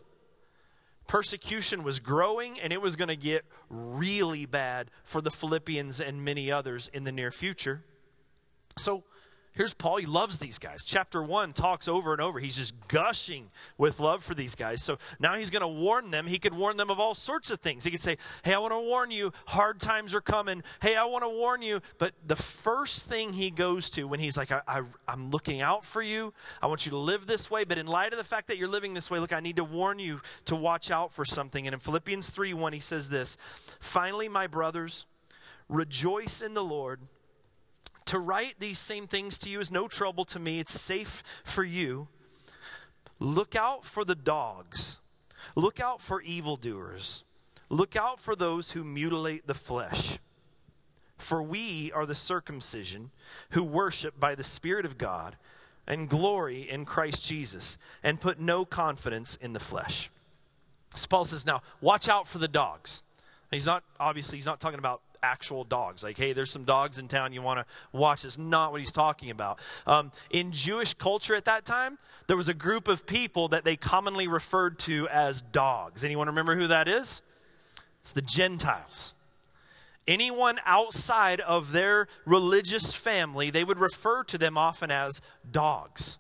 persecution 1.12 1.84
was 1.84 2.00
growing 2.00 2.58
and 2.62 2.72
it 2.72 2.82
was 2.82 2.96
going 2.96 3.10
to 3.10 3.18
get 3.18 3.44
really 3.70 4.46
bad 4.46 4.90
for 5.04 5.20
the 5.20 5.30
Philippians 5.30 6.00
and 6.00 6.24
many 6.24 6.50
others 6.50 6.90
in 6.94 7.04
the 7.04 7.12
near 7.12 7.32
future. 7.32 7.84
So, 8.78 9.04
Here's 9.54 9.74
Paul. 9.74 9.98
He 9.98 10.06
loves 10.06 10.40
these 10.40 10.60
guys. 10.60 10.86
Chapter 10.86 11.22
1 11.22 11.52
talks 11.52 11.90
over 11.90 12.14
and 12.14 12.22
over. 12.22 12.40
He's 12.40 12.56
just 12.56 12.74
gushing 12.88 13.50
with 13.78 14.00
love 14.00 14.24
for 14.24 14.34
these 14.34 14.56
guys. 14.56 14.82
So 14.82 14.98
now 15.20 15.36
he's 15.36 15.50
going 15.50 15.62
to 15.62 15.68
warn 15.68 16.10
them. 16.10 16.26
He 16.26 16.40
could 16.40 16.54
warn 16.54 16.78
them 16.78 16.90
of 16.90 17.02
all 17.02 17.14
sorts 17.16 17.52
of 17.52 17.60
things. 17.60 17.84
He 17.84 17.92
could 17.92 18.00
say, 18.00 18.18
Hey, 18.44 18.54
I 18.54 18.60
want 18.60 18.72
to 18.72 18.80
warn 18.80 19.12
you. 19.12 19.34
Hard 19.48 19.82
times 19.82 20.16
are 20.16 20.22
coming. 20.22 20.64
Hey, 20.82 20.96
I 20.96 21.04
want 21.04 21.26
to 21.26 21.30
warn 21.30 21.62
you. 21.62 21.82
But 21.98 22.14
the 22.26 22.38
first 22.38 23.08
thing 23.08 23.34
he 23.34 23.52
goes 23.52 23.90
to 23.92 24.06
when 24.06 24.22
he's 24.22 24.38
like, 24.38 24.54
I, 24.54 24.62
I, 24.66 24.84
I'm 25.06 25.32
looking 25.32 25.60
out 25.60 25.86
for 25.86 26.02
you, 26.02 26.34
I 26.62 26.68
want 26.68 26.86
you 26.86 26.92
to 26.92 26.98
live 26.98 27.28
this 27.28 27.52
way. 27.52 27.66
But 27.66 27.78
in 27.78 27.88
light 27.88 28.14
of 28.14 28.18
the 28.18 28.24
fact 28.24 28.48
that 28.48 28.58
you're 28.58 28.70
living 28.70 28.94
this 28.94 29.12
way, 29.12 29.20
look, 29.20 29.34
I 29.34 29.42
need 29.42 29.58
to 29.58 29.66
warn 29.66 30.00
you 30.00 30.22
to 30.46 30.56
watch 30.56 30.92
out 30.92 31.12
for 31.12 31.26
something. 31.26 31.68
And 31.68 31.74
in 31.74 31.80
Philippians 31.82 32.30
3 32.30 32.54
1, 32.54 32.72
he 32.72 32.80
says 32.80 33.10
this 33.10 33.38
Finally, 33.82 34.30
my 34.30 34.48
brothers, 34.48 35.08
rejoice 35.68 36.42
in 36.42 36.54
the 36.54 36.64
Lord. 36.64 37.02
To 38.12 38.20
write 38.20 38.60
these 38.60 38.78
same 38.78 39.08
things 39.08 39.38
to 39.38 39.50
you 39.50 39.62
is 39.62 39.72
no 39.72 39.88
trouble 39.88 40.26
to 40.26 40.38
me, 40.38 40.60
it's 40.60 40.78
safe 40.78 41.24
for 41.46 41.64
you. 41.64 42.10
Look 43.20 43.56
out 43.56 43.86
for 43.86 44.04
the 44.04 44.16
dogs, 44.16 44.98
look 45.56 45.80
out 45.80 46.02
for 46.02 46.22
evildoers, 46.22 47.24
look 47.70 47.96
out 47.96 48.20
for 48.20 48.36
those 48.36 48.72
who 48.72 48.84
mutilate 48.84 49.48
the 49.48 49.54
flesh. 49.54 50.20
For 51.20 51.42
we 51.42 51.90
are 51.94 52.06
the 52.06 52.14
circumcision 52.14 53.12
who 53.52 53.64
worship 53.64 54.20
by 54.20 54.36
the 54.36 54.44
Spirit 54.44 54.86
of 54.86 54.98
God 54.98 55.38
and 55.88 56.10
glory 56.10 56.70
in 56.70 56.84
Christ 56.84 57.26
Jesus 57.26 57.78
and 58.04 58.20
put 58.20 58.42
no 58.42 58.66
confidence 58.66 59.38
in 59.38 59.54
the 59.54 59.60
flesh. 59.62 60.12
So 60.96 61.08
Paul 61.08 61.24
says, 61.24 61.46
now 61.46 61.62
watch 61.80 62.10
out 62.10 62.28
for 62.28 62.40
the 62.40 62.50
dogs. 62.50 63.04
He's 63.52 63.66
not, 63.66 63.86
obviously, 64.02 64.38
he's 64.38 64.46
not 64.46 64.60
talking 64.60 64.80
about 64.80 65.02
actual 65.24 65.64
dogs. 65.64 66.04
Like, 66.04 66.18
hey, 66.18 66.34
there's 66.34 66.52
some 66.52 66.64
dogs 66.64 67.00
in 67.00 67.08
town 67.08 67.34
you 67.34 67.42
want 67.42 67.60
to 67.60 67.98
watch. 67.98 68.26
It's 68.26 68.38
not 68.38 68.72
what 68.72 68.82
he's 68.82 68.92
talking 68.92 69.30
about. 69.30 69.60
Um, 69.86 70.12
in 70.30 70.52
Jewish 70.52 70.94
culture 70.94 71.36
at 71.36 71.46
that 71.46 71.66
time, 71.66 71.98
there 72.28 72.38
was 72.38 72.50
a 72.50 72.54
group 72.54 72.88
of 72.88 73.06
people 73.06 73.50
that 73.50 73.64
they 73.64 73.76
commonly 73.76 74.28
referred 74.28 74.80
to 74.80 75.08
as 75.10 75.42
dogs. 75.42 76.04
Anyone 76.04 76.28
remember 76.28 76.56
who 76.56 76.68
that 76.68 76.88
is? 76.88 77.22
It's 78.00 78.14
the 78.14 78.22
Gentiles. 78.22 79.14
Anyone 80.08 80.60
outside 80.66 81.42
of 81.42 81.72
their 81.72 82.08
religious 82.26 82.94
family, 82.94 83.52
they 83.52 83.64
would 83.64 83.78
refer 83.78 84.24
to 84.26 84.38
them 84.38 84.58
often 84.58 84.90
as 84.90 85.22
dogs. 85.52 86.18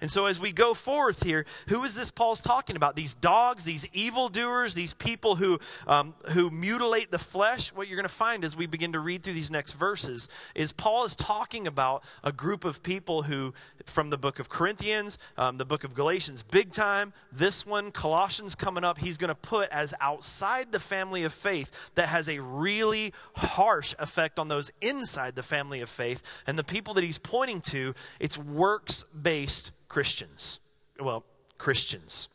And 0.00 0.10
so, 0.10 0.26
as 0.26 0.38
we 0.38 0.52
go 0.52 0.74
forth 0.74 1.22
here, 1.22 1.46
who 1.68 1.82
is 1.84 1.94
this 1.94 2.10
Paul's 2.10 2.40
talking 2.40 2.76
about? 2.76 2.96
These 2.96 3.14
dogs, 3.14 3.64
these 3.64 3.86
evildoers, 3.92 4.74
these 4.74 4.94
people 4.94 5.36
who, 5.36 5.58
um, 5.86 6.14
who 6.32 6.50
mutilate 6.50 7.10
the 7.10 7.18
flesh. 7.18 7.72
What 7.72 7.88
you're 7.88 7.96
going 7.96 8.08
to 8.08 8.14
find 8.14 8.44
as 8.44 8.56
we 8.56 8.66
begin 8.66 8.92
to 8.92 9.00
read 9.00 9.22
through 9.22 9.34
these 9.34 9.50
next 9.50 9.72
verses 9.72 10.28
is 10.54 10.72
Paul 10.72 11.04
is 11.04 11.14
talking 11.14 11.66
about 11.66 12.04
a 12.24 12.32
group 12.32 12.64
of 12.64 12.82
people 12.82 13.22
who, 13.22 13.54
from 13.84 14.10
the 14.10 14.18
book 14.18 14.38
of 14.38 14.48
Corinthians, 14.48 15.18
um, 15.36 15.58
the 15.58 15.64
book 15.64 15.84
of 15.84 15.94
Galatians, 15.94 16.42
big 16.42 16.72
time, 16.72 17.12
this 17.32 17.64
one, 17.64 17.90
Colossians 17.90 18.54
coming 18.54 18.84
up, 18.84 18.98
he's 18.98 19.16
going 19.16 19.28
to 19.28 19.34
put 19.34 19.70
as 19.70 19.94
outside 20.00 20.72
the 20.72 20.80
family 20.80 21.24
of 21.24 21.32
faith 21.32 21.70
that 21.94 22.08
has 22.08 22.28
a 22.28 22.38
really 22.40 23.12
harsh 23.36 23.94
effect 23.98 24.38
on 24.38 24.48
those 24.48 24.70
inside 24.80 25.34
the 25.34 25.42
family 25.42 25.80
of 25.80 25.88
faith. 25.88 26.22
And 26.46 26.58
the 26.58 26.64
people 26.64 26.94
that 26.94 27.04
he's 27.04 27.18
pointing 27.18 27.60
to, 27.62 27.94
it's 28.20 28.38
works 28.38 29.04
based 29.20 29.72
Christians. 29.96 30.60
Well, 31.00 31.24
Christians. 31.56 32.28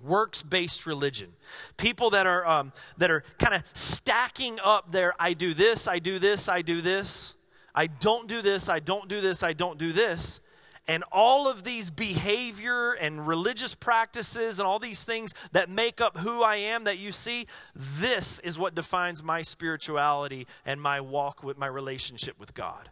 Works 0.00 0.44
based 0.44 0.86
religion. 0.86 1.32
People 1.78 2.10
that 2.10 2.28
are, 2.28 2.46
um, 2.46 2.72
that 2.98 3.10
are 3.10 3.24
kind 3.40 3.54
of 3.54 3.64
stacking 3.72 4.60
up 4.62 4.92
their 4.92 5.12
I 5.18 5.32
do 5.32 5.52
this, 5.52 5.88
I 5.88 5.98
do 5.98 6.20
this, 6.20 6.48
I 6.48 6.62
do 6.62 6.80
this. 6.80 7.34
I 7.74 7.88
don't 7.88 8.28
do 8.28 8.40
this, 8.40 8.68
I 8.68 8.78
don't 8.78 9.08
do 9.08 9.20
this, 9.20 9.42
I 9.42 9.52
don't 9.52 9.78
do 9.78 9.92
this. 9.92 10.40
And 10.86 11.02
all 11.10 11.48
of 11.48 11.64
these 11.64 11.90
behavior 11.90 12.92
and 12.92 13.26
religious 13.26 13.74
practices 13.74 14.60
and 14.60 14.68
all 14.68 14.78
these 14.78 15.02
things 15.02 15.34
that 15.50 15.68
make 15.68 16.00
up 16.00 16.16
who 16.16 16.44
I 16.44 16.54
am 16.54 16.84
that 16.84 16.98
you 16.98 17.10
see, 17.10 17.48
this 17.74 18.38
is 18.38 18.60
what 18.60 18.76
defines 18.76 19.24
my 19.24 19.42
spirituality 19.42 20.46
and 20.64 20.80
my 20.80 21.00
walk 21.00 21.42
with 21.42 21.58
my 21.58 21.66
relationship 21.66 22.38
with 22.38 22.54
God. 22.54 22.90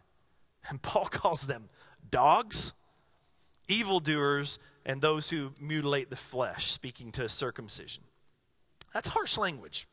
And 0.67 0.81
Paul 0.81 1.05
calls 1.09 1.47
them 1.47 1.69
dogs 2.11 2.73
evildoers, 3.67 4.59
and 4.85 5.01
those 5.01 5.29
who 5.29 5.53
mutilate 5.59 6.09
the 6.09 6.15
flesh, 6.15 6.67
speaking 6.67 7.11
to 7.13 7.27
circumcision. 7.27 8.03
That's 8.93 9.07
harsh 9.07 9.37
language. 9.37 9.87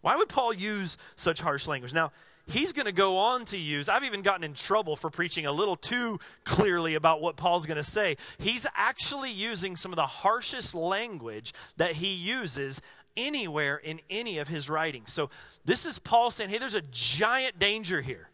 Why 0.00 0.16
would 0.16 0.28
Paul 0.28 0.52
use 0.52 0.96
such 1.16 1.40
harsh 1.40 1.66
language? 1.66 1.92
Now, 1.92 2.12
he's 2.46 2.72
going 2.72 2.86
to 2.86 2.92
go 2.92 3.18
on 3.18 3.44
to 3.46 3.58
use, 3.58 3.88
I've 3.88 4.04
even 4.04 4.22
gotten 4.22 4.44
in 4.44 4.54
trouble 4.54 4.96
for 4.96 5.10
preaching 5.10 5.46
a 5.46 5.52
little 5.52 5.76
too 5.76 6.18
clearly 6.44 6.94
about 6.94 7.20
what 7.20 7.36
Paul's 7.36 7.66
going 7.66 7.76
to 7.76 7.84
say. 7.84 8.16
He's 8.38 8.66
actually 8.74 9.32
using 9.32 9.76
some 9.76 9.92
of 9.92 9.96
the 9.96 10.06
harshest 10.06 10.74
language 10.74 11.52
that 11.76 11.92
he 11.92 12.14
uses 12.14 12.80
anywhere 13.16 13.76
in 13.76 14.00
any 14.08 14.38
of 14.38 14.48
his 14.48 14.70
writings. 14.70 15.12
So 15.12 15.30
this 15.64 15.84
is 15.84 15.98
Paul 15.98 16.30
saying, 16.30 16.50
hey, 16.50 16.58
there's 16.58 16.76
a 16.76 16.82
giant 16.92 17.58
danger 17.58 18.00
here. 18.00 18.28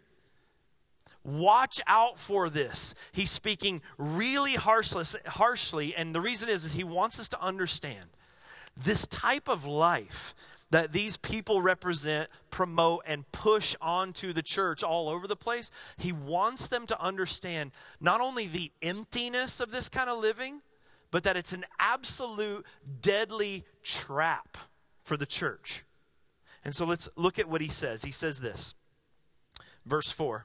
Watch 1.24 1.80
out 1.86 2.18
for 2.18 2.50
this. 2.50 2.94
He's 3.12 3.30
speaking 3.30 3.80
really 3.96 4.54
harshly, 4.54 5.94
and 5.96 6.14
the 6.14 6.20
reason 6.20 6.50
is, 6.50 6.64
is 6.64 6.74
he 6.74 6.84
wants 6.84 7.18
us 7.18 7.30
to 7.30 7.40
understand 7.40 8.10
this 8.76 9.06
type 9.06 9.48
of 9.48 9.64
life 9.64 10.34
that 10.70 10.92
these 10.92 11.16
people 11.16 11.62
represent, 11.62 12.28
promote, 12.50 13.04
and 13.06 13.30
push 13.32 13.76
onto 13.80 14.32
the 14.32 14.42
church 14.42 14.82
all 14.82 15.08
over 15.08 15.26
the 15.26 15.36
place. 15.36 15.70
He 15.96 16.12
wants 16.12 16.68
them 16.68 16.86
to 16.86 17.00
understand 17.00 17.70
not 18.00 18.20
only 18.20 18.48
the 18.48 18.72
emptiness 18.82 19.60
of 19.60 19.70
this 19.70 19.88
kind 19.88 20.10
of 20.10 20.18
living, 20.18 20.60
but 21.10 21.22
that 21.22 21.36
it's 21.36 21.52
an 21.52 21.64
absolute 21.78 22.66
deadly 23.00 23.64
trap 23.82 24.58
for 25.04 25.16
the 25.16 25.26
church. 25.26 25.84
And 26.64 26.74
so 26.74 26.84
let's 26.84 27.08
look 27.14 27.38
at 27.38 27.48
what 27.48 27.60
he 27.60 27.68
says. 27.68 28.02
He 28.02 28.10
says 28.10 28.40
this, 28.40 28.74
verse 29.86 30.10
4 30.10 30.44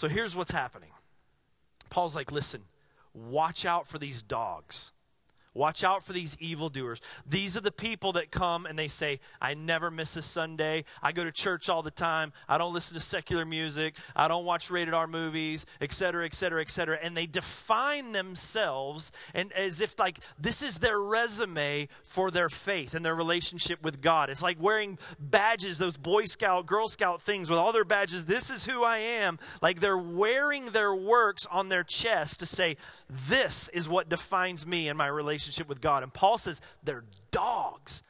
So 0.00 0.08
here's 0.08 0.34
what's 0.34 0.50
happening. 0.50 0.88
Paul's 1.90 2.16
like, 2.16 2.32
listen, 2.32 2.62
watch 3.12 3.66
out 3.66 3.86
for 3.86 3.98
these 3.98 4.22
dogs. 4.22 4.92
Watch 5.52 5.82
out 5.82 6.04
for 6.04 6.12
these 6.12 6.36
evildoers. 6.38 7.00
These 7.28 7.56
are 7.56 7.60
the 7.60 7.72
people 7.72 8.12
that 8.12 8.30
come 8.30 8.66
and 8.66 8.78
they 8.78 8.86
say, 8.86 9.18
I 9.40 9.54
never 9.54 9.90
miss 9.90 10.16
a 10.16 10.22
Sunday. 10.22 10.84
I 11.02 11.10
go 11.10 11.24
to 11.24 11.32
church 11.32 11.68
all 11.68 11.82
the 11.82 11.90
time. 11.90 12.32
I 12.48 12.56
don't 12.56 12.72
listen 12.72 12.94
to 12.94 13.00
secular 13.00 13.44
music. 13.44 13.96
I 14.14 14.28
don't 14.28 14.44
watch 14.44 14.70
rated 14.70 14.94
R 14.94 15.08
movies, 15.08 15.66
etc., 15.80 16.24
etc., 16.24 16.60
etc. 16.60 16.98
And 17.02 17.16
they 17.16 17.26
define 17.26 18.12
themselves 18.12 19.10
and 19.34 19.52
as 19.54 19.80
if 19.80 19.98
like 19.98 20.20
this 20.38 20.62
is 20.62 20.78
their 20.78 21.00
resume 21.00 21.88
for 22.04 22.30
their 22.30 22.48
faith 22.48 22.94
and 22.94 23.04
their 23.04 23.16
relationship 23.16 23.82
with 23.82 24.00
God. 24.00 24.30
It's 24.30 24.44
like 24.44 24.62
wearing 24.62 25.00
badges, 25.18 25.78
those 25.78 25.96
Boy 25.96 26.26
Scout, 26.26 26.66
Girl 26.66 26.86
Scout 26.86 27.20
things 27.20 27.50
with 27.50 27.58
all 27.58 27.72
their 27.72 27.84
badges. 27.84 28.24
This 28.24 28.50
is 28.50 28.66
who 28.66 28.84
I 28.84 28.98
am. 28.98 29.40
Like 29.60 29.80
they're 29.80 29.98
wearing 29.98 30.66
their 30.66 30.94
works 30.94 31.44
on 31.46 31.68
their 31.70 31.82
chest 31.82 32.38
to 32.38 32.46
say, 32.46 32.76
This 33.08 33.68
is 33.70 33.88
what 33.88 34.08
defines 34.08 34.64
me 34.64 34.88
and 34.88 34.96
my 34.96 35.08
relationship 35.08 35.39
relationship 35.40 35.68
with 35.68 35.80
God. 35.80 36.02
And 36.02 36.12
Paul 36.12 36.36
says 36.36 36.60
they're 36.82 37.04
dogs. 37.30 38.02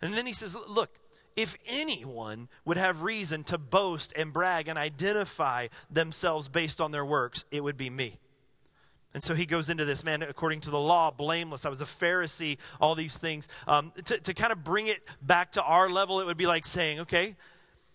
And 0.00 0.14
then 0.14 0.26
he 0.26 0.32
says, 0.32 0.56
look, 0.68 0.98
if 1.36 1.56
anyone 1.66 2.48
would 2.64 2.78
have 2.78 3.02
reason 3.02 3.44
to 3.44 3.58
boast 3.58 4.12
and 4.16 4.32
brag 4.32 4.68
and 4.68 4.78
identify 4.78 5.68
themselves 5.90 6.48
based 6.48 6.80
on 6.80 6.90
their 6.90 7.04
works, 7.04 7.44
it 7.50 7.62
would 7.62 7.76
be 7.76 7.90
me. 7.90 8.18
And 9.14 9.22
so 9.22 9.34
he 9.34 9.44
goes 9.44 9.68
into 9.68 9.84
this, 9.84 10.04
man, 10.04 10.22
according 10.22 10.62
to 10.62 10.70
the 10.70 10.80
law, 10.80 11.10
blameless. 11.10 11.66
I 11.66 11.68
was 11.68 11.82
a 11.82 11.86
Pharisee, 11.86 12.56
all 12.80 12.94
these 12.94 13.18
things. 13.18 13.46
Um, 13.66 13.92
to, 14.06 14.18
to 14.18 14.32
kind 14.32 14.52
of 14.52 14.64
bring 14.64 14.86
it 14.86 15.00
back 15.20 15.52
to 15.52 15.62
our 15.62 15.90
level, 15.90 16.20
it 16.20 16.26
would 16.26 16.38
be 16.38 16.46
like 16.46 16.64
saying, 16.64 17.00
okay, 17.00 17.36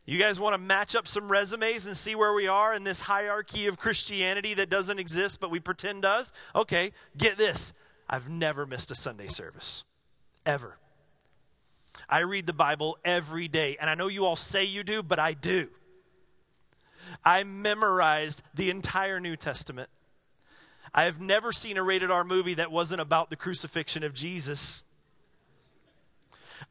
you 0.05 0.19
guys 0.19 0.39
want 0.39 0.53
to 0.53 0.57
match 0.59 0.95
up 0.95 1.07
some 1.07 1.27
resumes 1.27 1.87
and 1.87 1.97
see 1.97 2.15
where 2.15 2.33
we 2.33 2.47
are 2.47 2.73
in 2.73 2.83
this 2.83 3.01
hierarchy 3.01 3.65
of 3.67 3.77
Christianity 3.77 4.53
that 4.53 4.69
doesn't 4.69 4.99
exist, 4.99 5.39
but 5.39 5.51
we 5.51 5.59
pretend 5.59 6.03
does? 6.03 6.31
Okay, 6.55 6.91
get 7.17 7.37
this. 7.37 7.73
I've 8.09 8.29
never 8.29 8.65
missed 8.65 8.91
a 8.91 8.95
Sunday 8.95 9.27
service. 9.27 9.83
Ever. 10.45 10.77
I 12.09 12.19
read 12.19 12.45
the 12.45 12.53
Bible 12.53 12.97
every 13.03 13.47
day, 13.47 13.77
and 13.79 13.89
I 13.89 13.95
know 13.95 14.07
you 14.07 14.25
all 14.25 14.35
say 14.35 14.63
you 14.63 14.83
do, 14.83 15.03
but 15.03 15.19
I 15.19 15.33
do. 15.33 15.67
I 17.23 17.43
memorized 17.43 18.43
the 18.53 18.69
entire 18.69 19.19
New 19.19 19.35
Testament. 19.35 19.89
I 20.93 21.03
have 21.03 21.19
never 21.19 21.51
seen 21.51 21.77
a 21.77 21.83
rated 21.83 22.11
R 22.11 22.23
movie 22.23 22.55
that 22.55 22.71
wasn't 22.71 23.01
about 23.01 23.29
the 23.29 23.35
crucifixion 23.35 24.03
of 24.03 24.13
Jesus. 24.13 24.83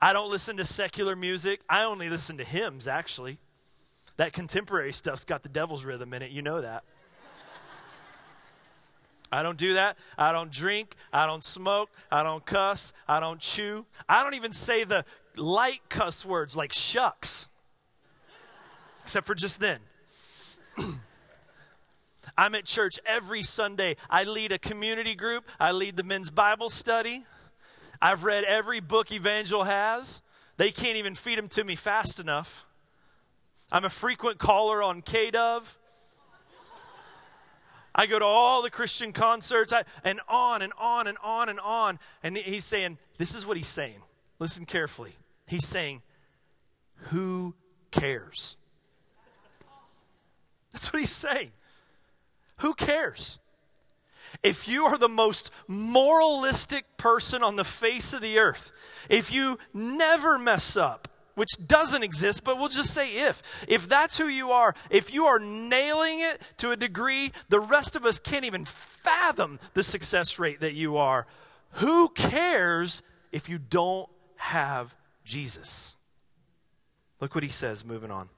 I 0.01 0.13
don't 0.13 0.31
listen 0.31 0.57
to 0.57 0.65
secular 0.65 1.17
music. 1.17 1.61
I 1.69 1.85
only 1.85 2.09
listen 2.09 2.39
to 2.39 2.45
hymns, 2.45 2.89
actually. 2.89 3.39
That 4.17 4.33
contemporary 4.33 4.93
stuff's 4.93 5.25
got 5.25 5.43
the 5.43 5.49
devil's 5.49 5.85
rhythm 5.85 6.15
in 6.15 6.23
it. 6.23 6.31
You 6.31 6.43
know 6.43 6.61
that. 6.63 6.85
I 9.31 9.43
don't 9.43 9.59
do 9.59 9.75
that. 9.75 9.97
I 10.17 10.33
don't 10.33 10.51
drink. 10.51 10.95
I 11.13 11.27
don't 11.27 11.43
smoke. 11.43 11.91
I 12.11 12.23
don't 12.23 12.45
cuss. 12.45 12.93
I 13.09 13.21
don't 13.21 13.41
chew. 13.41 13.85
I 14.09 14.23
don't 14.23 14.35
even 14.35 14.53
say 14.53 14.85
the 14.85 15.05
light 15.37 15.81
cuss 15.89 16.25
words 16.25 16.57
like 16.57 16.73
shucks, 16.73 17.49
except 19.03 19.27
for 19.27 19.35
just 19.35 19.61
then. 19.61 19.81
I'm 22.39 22.55
at 22.55 22.65
church 22.65 22.99
every 23.07 23.43
Sunday. 23.43 23.97
I 24.11 24.25
lead 24.25 24.53
a 24.53 24.59
community 24.59 25.15
group, 25.15 25.45
I 25.59 25.73
lead 25.73 25.97
the 25.97 26.05
men's 26.05 26.31
Bible 26.31 26.71
study. 26.71 27.25
I've 28.01 28.25
read 28.25 28.45
every 28.45 28.81
book 28.81 29.11
Evangel 29.11 29.65
has. 29.65 30.21
They 30.59 30.71
can't 30.71 30.97
even 30.99 31.15
feed 31.15 31.39
them 31.39 31.49
to 31.49 31.65
me 31.65 31.77
fast 31.77 32.21
enough. 32.21 32.67
I'm 33.73 33.85
a 33.85 33.91
frequent 33.91 34.39
caller 34.39 34.83
on 34.83 35.03
KDove. 35.03 35.77
I 37.99 38.05
go 38.05 38.19
to 38.19 38.25
all 38.25 38.61
the 38.61 38.71
Christian 38.71 39.13
concerts 39.13 39.73
I, 39.73 39.85
and 40.05 40.21
on 40.29 40.61
and 40.61 40.75
on 40.79 41.07
and 41.07 41.17
on 41.25 41.49
and 41.49 41.59
on. 41.59 41.99
And 42.23 42.37
he's 42.37 42.67
saying, 42.67 42.99
this 43.17 43.35
is 43.35 43.47
what 43.47 43.57
he's 43.57 43.67
saying. 43.67 44.03
Listen 44.39 44.67
carefully. 44.67 45.13
He's 45.47 45.67
saying, 45.67 46.03
who 46.97 47.55
cares? 47.91 48.59
That's 50.73 50.93
what 50.93 51.01
he's 51.01 51.11
saying. 51.11 51.53
Who 52.59 52.75
cares? 52.75 53.39
If 54.43 54.69
you 54.69 54.85
are 54.85 54.99
the 54.99 55.09
most 55.09 55.51
moralistic 55.67 56.99
person 56.99 57.43
on 57.43 57.57
the 57.57 57.65
face 57.65 58.13
of 58.13 58.21
the 58.21 58.39
earth, 58.39 58.73
if 59.09 59.33
you 59.33 59.59
never 59.73 60.39
mess 60.39 60.77
up, 60.77 61.09
which 61.37 61.53
doesn't 61.67 62.03
exist, 62.03 62.43
but 62.43 62.59
we'll 62.59 62.69
just 62.69 62.93
say 62.93 63.15
if. 63.29 63.43
If 63.69 63.89
that's 63.89 64.19
who 64.19 64.27
you 64.27 64.51
are, 64.51 64.75
if 64.91 65.15
you 65.15 65.27
are 65.27 65.39
nailing 65.39 66.21
it 66.21 66.41
to 66.57 66.73
a 66.73 66.77
degree 66.77 67.31
the 67.49 67.61
rest 67.61 67.95
of 67.95 68.05
us 68.05 68.19
can't 68.19 68.45
even 68.45 68.65
fathom 68.65 69.61
the 69.75 69.85
success 69.85 70.39
rate 70.39 70.61
that 70.61 70.73
you 70.73 70.97
are, 70.97 71.27
who 71.73 72.09
cares 72.09 73.03
if 73.33 73.49
you 73.49 73.59
don't 73.59 74.09
have 74.37 74.97
Jesus? 75.25 75.97
Look 77.21 77.35
what 77.35 77.45
he 77.45 77.51
says, 77.51 77.85
moving 77.85 78.11
on. 78.11 78.31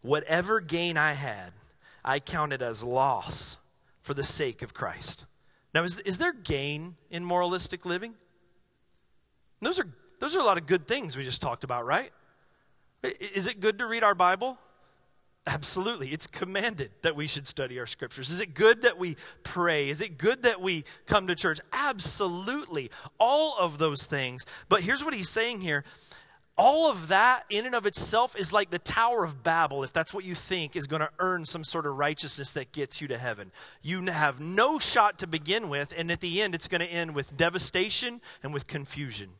Whatever 0.00 0.60
gain 0.60 0.96
I 0.96 1.14
had, 1.14 1.52
I 2.04 2.20
counted 2.20 2.62
as 2.62 2.84
loss 2.84 3.58
for 4.00 4.14
the 4.14 4.22
sake 4.22 4.62
of 4.62 4.74
Christ. 4.74 5.24
Now, 5.72 5.82
is, 5.82 5.98
is 6.00 6.18
there 6.18 6.32
gain 6.32 6.94
in 7.10 7.24
moralistic 7.24 7.84
living? 7.84 8.14
Those 9.60 9.80
are, 9.80 9.88
those 10.20 10.36
are 10.36 10.40
a 10.40 10.44
lot 10.44 10.58
of 10.58 10.66
good 10.66 10.86
things 10.86 11.16
we 11.16 11.24
just 11.24 11.42
talked 11.42 11.64
about, 11.64 11.86
right? 11.86 12.12
Is 13.02 13.46
it 13.46 13.60
good 13.60 13.78
to 13.78 13.86
read 13.86 14.02
our 14.02 14.14
Bible? 14.14 14.58
Absolutely. 15.46 16.08
It's 16.08 16.26
commanded 16.26 16.90
that 17.02 17.14
we 17.14 17.26
should 17.26 17.46
study 17.46 17.78
our 17.78 17.86
scriptures. 17.86 18.30
Is 18.30 18.40
it 18.40 18.54
good 18.54 18.82
that 18.82 18.98
we 18.98 19.16
pray? 19.42 19.90
Is 19.90 20.00
it 20.00 20.16
good 20.16 20.44
that 20.44 20.60
we 20.60 20.84
come 21.06 21.26
to 21.26 21.34
church? 21.34 21.60
Absolutely. 21.72 22.90
All 23.18 23.54
of 23.58 23.76
those 23.76 24.06
things. 24.06 24.46
But 24.70 24.80
here's 24.80 25.04
what 25.04 25.12
he's 25.12 25.28
saying 25.28 25.60
here 25.60 25.84
all 26.56 26.88
of 26.88 27.08
that 27.08 27.44
in 27.50 27.66
and 27.66 27.74
of 27.74 27.84
itself 27.84 28.36
is 28.36 28.52
like 28.52 28.70
the 28.70 28.78
Tower 28.78 29.24
of 29.24 29.42
Babel, 29.42 29.82
if 29.82 29.92
that's 29.92 30.14
what 30.14 30.24
you 30.24 30.36
think 30.36 30.76
is 30.76 30.86
going 30.86 31.00
to 31.00 31.10
earn 31.18 31.44
some 31.44 31.64
sort 31.64 31.84
of 31.84 31.96
righteousness 31.96 32.52
that 32.52 32.70
gets 32.70 33.00
you 33.00 33.08
to 33.08 33.18
heaven. 33.18 33.50
You 33.82 34.00
have 34.06 34.40
no 34.40 34.78
shot 34.78 35.18
to 35.18 35.26
begin 35.26 35.68
with, 35.68 35.92
and 35.96 36.12
at 36.12 36.20
the 36.20 36.42
end, 36.42 36.54
it's 36.54 36.68
going 36.68 36.80
to 36.80 36.86
end 36.86 37.12
with 37.14 37.36
devastation 37.36 38.20
and 38.44 38.54
with 38.54 38.68
confusion. 38.68 39.30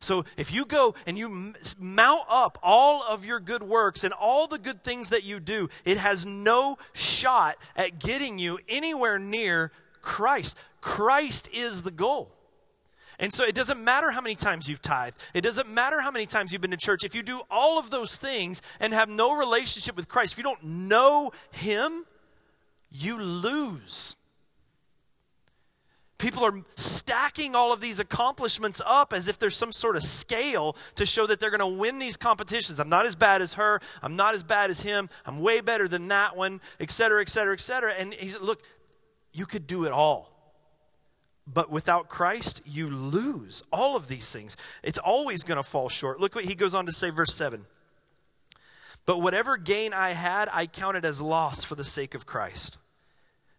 So 0.00 0.24
if 0.36 0.52
you 0.52 0.64
go 0.64 0.94
and 1.06 1.18
you 1.18 1.54
mount 1.78 2.22
up 2.28 2.58
all 2.62 3.02
of 3.02 3.24
your 3.24 3.40
good 3.40 3.62
works 3.62 4.04
and 4.04 4.12
all 4.12 4.46
the 4.46 4.58
good 4.58 4.84
things 4.84 5.10
that 5.10 5.24
you 5.24 5.40
do, 5.40 5.68
it 5.84 5.98
has 5.98 6.24
no 6.24 6.78
shot 6.92 7.56
at 7.76 7.98
getting 7.98 8.38
you 8.38 8.58
anywhere 8.68 9.18
near 9.18 9.72
Christ. 10.00 10.56
Christ 10.80 11.48
is 11.52 11.82
the 11.82 11.90
goal. 11.90 12.32
And 13.18 13.32
so 13.32 13.44
it 13.44 13.54
doesn't 13.54 13.82
matter 13.82 14.12
how 14.12 14.20
many 14.20 14.36
times 14.36 14.70
you've 14.70 14.82
tithed. 14.82 15.18
It 15.34 15.40
doesn't 15.40 15.68
matter 15.68 16.00
how 16.00 16.12
many 16.12 16.26
times 16.26 16.52
you've 16.52 16.62
been 16.62 16.70
to 16.70 16.76
church. 16.76 17.02
If 17.02 17.16
you 17.16 17.24
do 17.24 17.40
all 17.50 17.78
of 17.78 17.90
those 17.90 18.16
things 18.16 18.62
and 18.78 18.94
have 18.94 19.08
no 19.08 19.36
relationship 19.36 19.96
with 19.96 20.08
Christ, 20.08 20.34
if 20.34 20.38
you 20.38 20.44
don't 20.44 20.62
know 20.62 21.32
Him, 21.50 22.04
you 22.90 23.18
lose. 23.18 24.16
People 26.18 26.44
are 26.44 26.54
stacking 26.74 27.54
all 27.54 27.72
of 27.72 27.80
these 27.80 28.00
accomplishments 28.00 28.82
up 28.84 29.12
as 29.12 29.28
if 29.28 29.38
there's 29.38 29.54
some 29.54 29.70
sort 29.70 29.94
of 29.94 30.02
scale 30.02 30.76
to 30.96 31.06
show 31.06 31.26
that 31.28 31.38
they're 31.38 31.56
going 31.56 31.60
to 31.60 31.78
win 31.80 32.00
these 32.00 32.16
competitions. 32.16 32.80
I'm 32.80 32.88
not 32.88 33.06
as 33.06 33.14
bad 33.14 33.40
as 33.40 33.54
her. 33.54 33.80
I'm 34.02 34.16
not 34.16 34.34
as 34.34 34.42
bad 34.42 34.68
as 34.68 34.80
him. 34.80 35.08
I'm 35.24 35.40
way 35.40 35.60
better 35.60 35.86
than 35.86 36.08
that 36.08 36.36
one, 36.36 36.60
et 36.80 36.90
cetera, 36.90 37.20
et 37.20 37.28
cetera, 37.28 37.52
et 37.52 37.60
cetera. 37.60 37.92
And 37.92 38.12
he 38.12 38.28
said, 38.28 38.42
Look, 38.42 38.62
you 39.32 39.46
could 39.46 39.68
do 39.68 39.84
it 39.84 39.92
all. 39.92 40.34
But 41.46 41.70
without 41.70 42.08
Christ, 42.08 42.62
you 42.66 42.90
lose 42.90 43.62
all 43.72 43.96
of 43.96 44.08
these 44.08 44.30
things. 44.30 44.56
It's 44.82 44.98
always 44.98 45.44
going 45.44 45.56
to 45.56 45.62
fall 45.62 45.88
short. 45.88 46.20
Look 46.20 46.34
what 46.34 46.44
he 46.44 46.56
goes 46.56 46.74
on 46.74 46.86
to 46.86 46.92
say, 46.92 47.10
verse 47.10 47.32
7. 47.32 47.64
But 49.06 49.22
whatever 49.22 49.56
gain 49.56 49.94
I 49.94 50.10
had, 50.10 50.50
I 50.52 50.66
counted 50.66 51.06
as 51.06 51.22
loss 51.22 51.64
for 51.64 51.76
the 51.76 51.84
sake 51.84 52.14
of 52.14 52.26
Christ. 52.26 52.78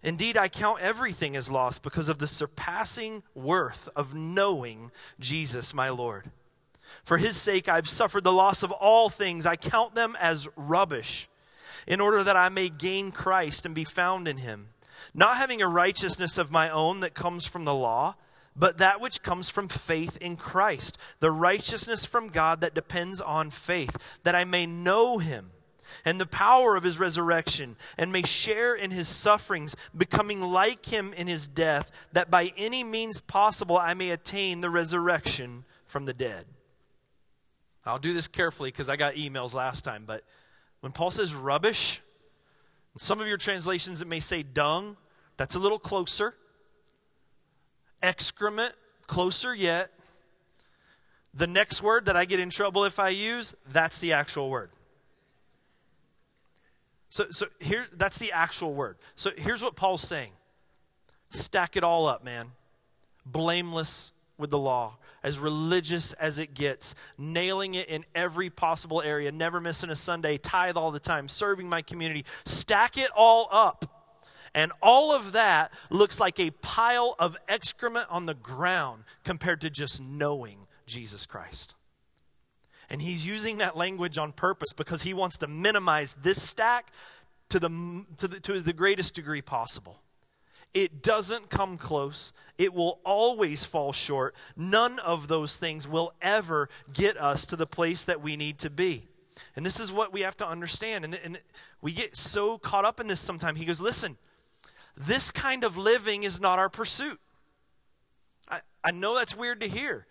Indeed, 0.02 0.38
I 0.38 0.48
count 0.48 0.82
everything 0.82 1.36
as 1.36 1.52
loss 1.52 1.78
because 1.78 2.08
of 2.08 2.20
the 2.20 2.28
surpassing 2.28 3.24
worth 3.34 3.90
of 3.96 4.14
knowing 4.14 4.92
Jesus, 5.20 5.74
my 5.74 5.90
Lord. 5.90 6.32
For 7.04 7.18
his 7.18 7.36
sake, 7.36 7.68
I've 7.68 7.90
suffered 7.90 8.24
the 8.24 8.32
loss 8.32 8.64
of 8.64 8.72
all 8.72 9.10
things. 9.10 9.46
I 9.46 9.58
count 9.58 9.96
them 9.96 10.16
as 10.20 10.48
rubbish, 10.56 11.30
in 11.86 12.00
order 12.00 12.24
that 12.24 12.38
I 12.38 12.50
may 12.50 12.70
gain 12.70 13.12
Christ 13.12 13.66
and 13.66 13.76
be 13.76 13.84
found 13.84 14.28
in 14.28 14.38
him, 14.38 14.70
not 15.14 15.38
having 15.38 15.62
a 15.62 15.68
righteousness 15.68 16.38
of 16.38 16.52
my 16.52 16.70
own 16.70 17.02
that 17.02 17.14
comes 17.14 17.46
from 17.46 17.66
the 17.66 17.76
law, 17.76 18.16
but 18.56 18.78
that 18.78 19.02
which 19.02 19.22
comes 19.22 19.50
from 19.50 19.68
faith 19.68 20.18
in 20.18 20.36
Christ, 20.36 20.98
the 21.20 21.32
righteousness 21.32 22.06
from 22.06 22.30
God 22.30 22.62
that 22.62 22.74
depends 22.74 23.22
on 23.22 23.50
faith, 23.50 23.96
that 24.24 24.36
I 24.36 24.44
may 24.46 24.66
know 24.66 25.18
him 25.18 25.52
and 26.06 26.20
the 26.20 26.26
power 26.26 26.76
of 26.76 26.84
his 26.84 27.00
resurrection, 27.00 27.76
and 27.98 28.12
may 28.12 28.24
share 28.24 28.76
in 28.76 28.92
his 28.92 29.08
sufferings, 29.08 29.76
becoming 29.96 30.42
like 30.42 30.86
him 30.86 31.14
in 31.14 31.28
his 31.28 31.48
death, 31.48 31.92
that 32.14 32.32
by 32.32 32.54
any 32.58 32.84
means 32.84 33.22
possible 33.22 33.78
I 33.78 33.94
may 33.94 34.12
attain 34.12 34.62
the 34.62 34.70
resurrection 34.70 35.66
from 35.86 36.06
the 36.06 36.14
dead. 36.14 36.46
I'll 37.86 38.00
do 38.00 38.14
this 38.14 38.28
carefully 38.28 38.70
because 38.70 38.90
I 38.90 38.96
got 38.96 39.16
emails 39.16 39.54
last 39.54 39.84
time, 39.84 40.04
but 40.06 40.24
when 40.82 40.92
Paul 40.92 41.12
says 41.12 41.34
rubbish, 41.34 42.02
in 42.94 43.00
some 43.00 43.20
of 43.20 43.28
your 43.28 43.38
translations 43.38 44.02
it 44.02 44.08
may 44.08 44.20
say 44.20 44.44
dung, 44.44 44.98
that's 45.38 45.56
a 45.56 45.60
little 45.60 45.80
closer. 45.80 46.36
Excrement, 48.02 48.74
closer 49.08 49.54
yet. 49.56 49.92
The 51.34 51.48
next 51.48 51.82
word 51.82 52.06
that 52.06 52.16
I 52.16 52.26
get 52.26 52.40
in 52.40 52.50
trouble 52.50 52.86
if 52.86 53.00
I 53.00 53.10
use, 53.10 53.56
that's 53.72 54.00
the 54.00 54.14
actual 54.14 54.50
word. 54.50 54.72
So, 57.10 57.26
so 57.32 57.48
here, 57.60 57.88
that's 57.98 58.18
the 58.18 58.32
actual 58.32 58.74
word. 58.74 58.98
So 59.16 59.32
here's 59.36 59.64
what 59.64 59.76
Paul's 59.76 60.02
saying 60.02 60.32
stack 61.32 61.76
it 61.76 61.84
all 61.84 62.08
up, 62.08 62.24
man. 62.24 62.52
Blameless 63.26 64.12
with 64.38 64.50
the 64.50 64.58
law, 64.58 64.98
as 65.22 65.38
religious 65.38 66.14
as 66.14 66.40
it 66.40 66.54
gets, 66.54 66.96
nailing 67.18 67.74
it 67.74 67.90
in 67.90 68.06
every 68.16 68.50
possible 68.50 69.02
area, 69.02 69.32
never 69.32 69.60
missing 69.60 69.90
a 69.90 69.96
Sunday, 69.96 70.38
tithe 70.38 70.78
all 70.78 70.92
the 70.92 71.00
time, 71.00 71.28
serving 71.28 71.68
my 71.68 71.82
community. 71.82 72.26
Stack 72.46 72.98
it 72.98 73.10
all 73.16 73.50
up. 73.52 74.00
And 74.56 74.72
all 74.82 75.12
of 75.12 75.34
that 75.34 75.74
looks 75.90 76.20
like 76.20 76.40
a 76.40 76.52
pile 76.52 77.16
of 77.20 77.38
excrement 77.48 78.08
on 78.10 78.26
the 78.26 78.34
ground 78.34 79.04
compared 79.24 79.62
to 79.62 79.70
just 79.70 80.02
knowing 80.02 80.58
Jesus 80.88 81.26
Christ. 81.26 81.76
And 82.90 83.02
he's 83.02 83.26
using 83.26 83.58
that 83.58 83.78
language 83.78 84.18
on 84.18 84.32
purpose 84.32 84.74
because 84.74 85.02
he 85.02 85.14
wants 85.14 85.38
to 85.40 85.48
minimize 85.48 86.16
this 86.22 86.42
stack 86.42 86.92
to 87.50 87.60
the, 87.60 87.70
to 88.18 88.28
the, 88.28 88.40
to 88.40 88.60
the 88.60 88.74
greatest 88.74 89.16
degree 89.16 89.42
possible. 89.42 90.02
It 90.74 91.02
doesn't 91.02 91.50
come 91.50 91.78
close. 91.78 92.32
It 92.58 92.74
will 92.74 93.00
always 93.04 93.66
fall 93.66 93.92
short. 93.92 94.36
None 94.56 95.00
of 95.00 95.28
those 95.28 95.58
things 95.58 95.88
will 95.88 96.14
ever 96.22 96.70
get 96.94 97.18
us 97.18 97.46
to 97.48 97.56
the 97.56 97.66
place 97.66 98.06
that 98.06 98.22
we 98.22 98.36
need 98.36 98.60
to 98.60 98.70
be. 98.70 99.08
And 99.56 99.66
this 99.66 99.80
is 99.80 99.92
what 99.92 100.14
we 100.14 100.22
have 100.22 100.38
to 100.38 100.48
understand. 100.48 101.06
And, 101.06 101.16
and 101.24 101.40
we 101.82 101.92
get 101.92 102.16
so 102.16 102.58
caught 102.58 102.86
up 102.86 103.00
in 103.00 103.08
this 103.08 103.20
sometimes. 103.20 103.58
He 103.58 103.66
goes, 103.66 103.82
Listen, 103.82 104.18
this 104.96 105.32
kind 105.32 105.64
of 105.64 105.78
living 105.78 106.24
is 106.24 106.40
not 106.40 106.60
our 106.60 106.70
pursuit. 106.70 107.20
I, 108.48 108.60
I 108.84 108.92
know 108.92 109.16
that's 109.16 109.36
weird 109.36 109.62
to 109.62 109.68
hear, 109.68 110.06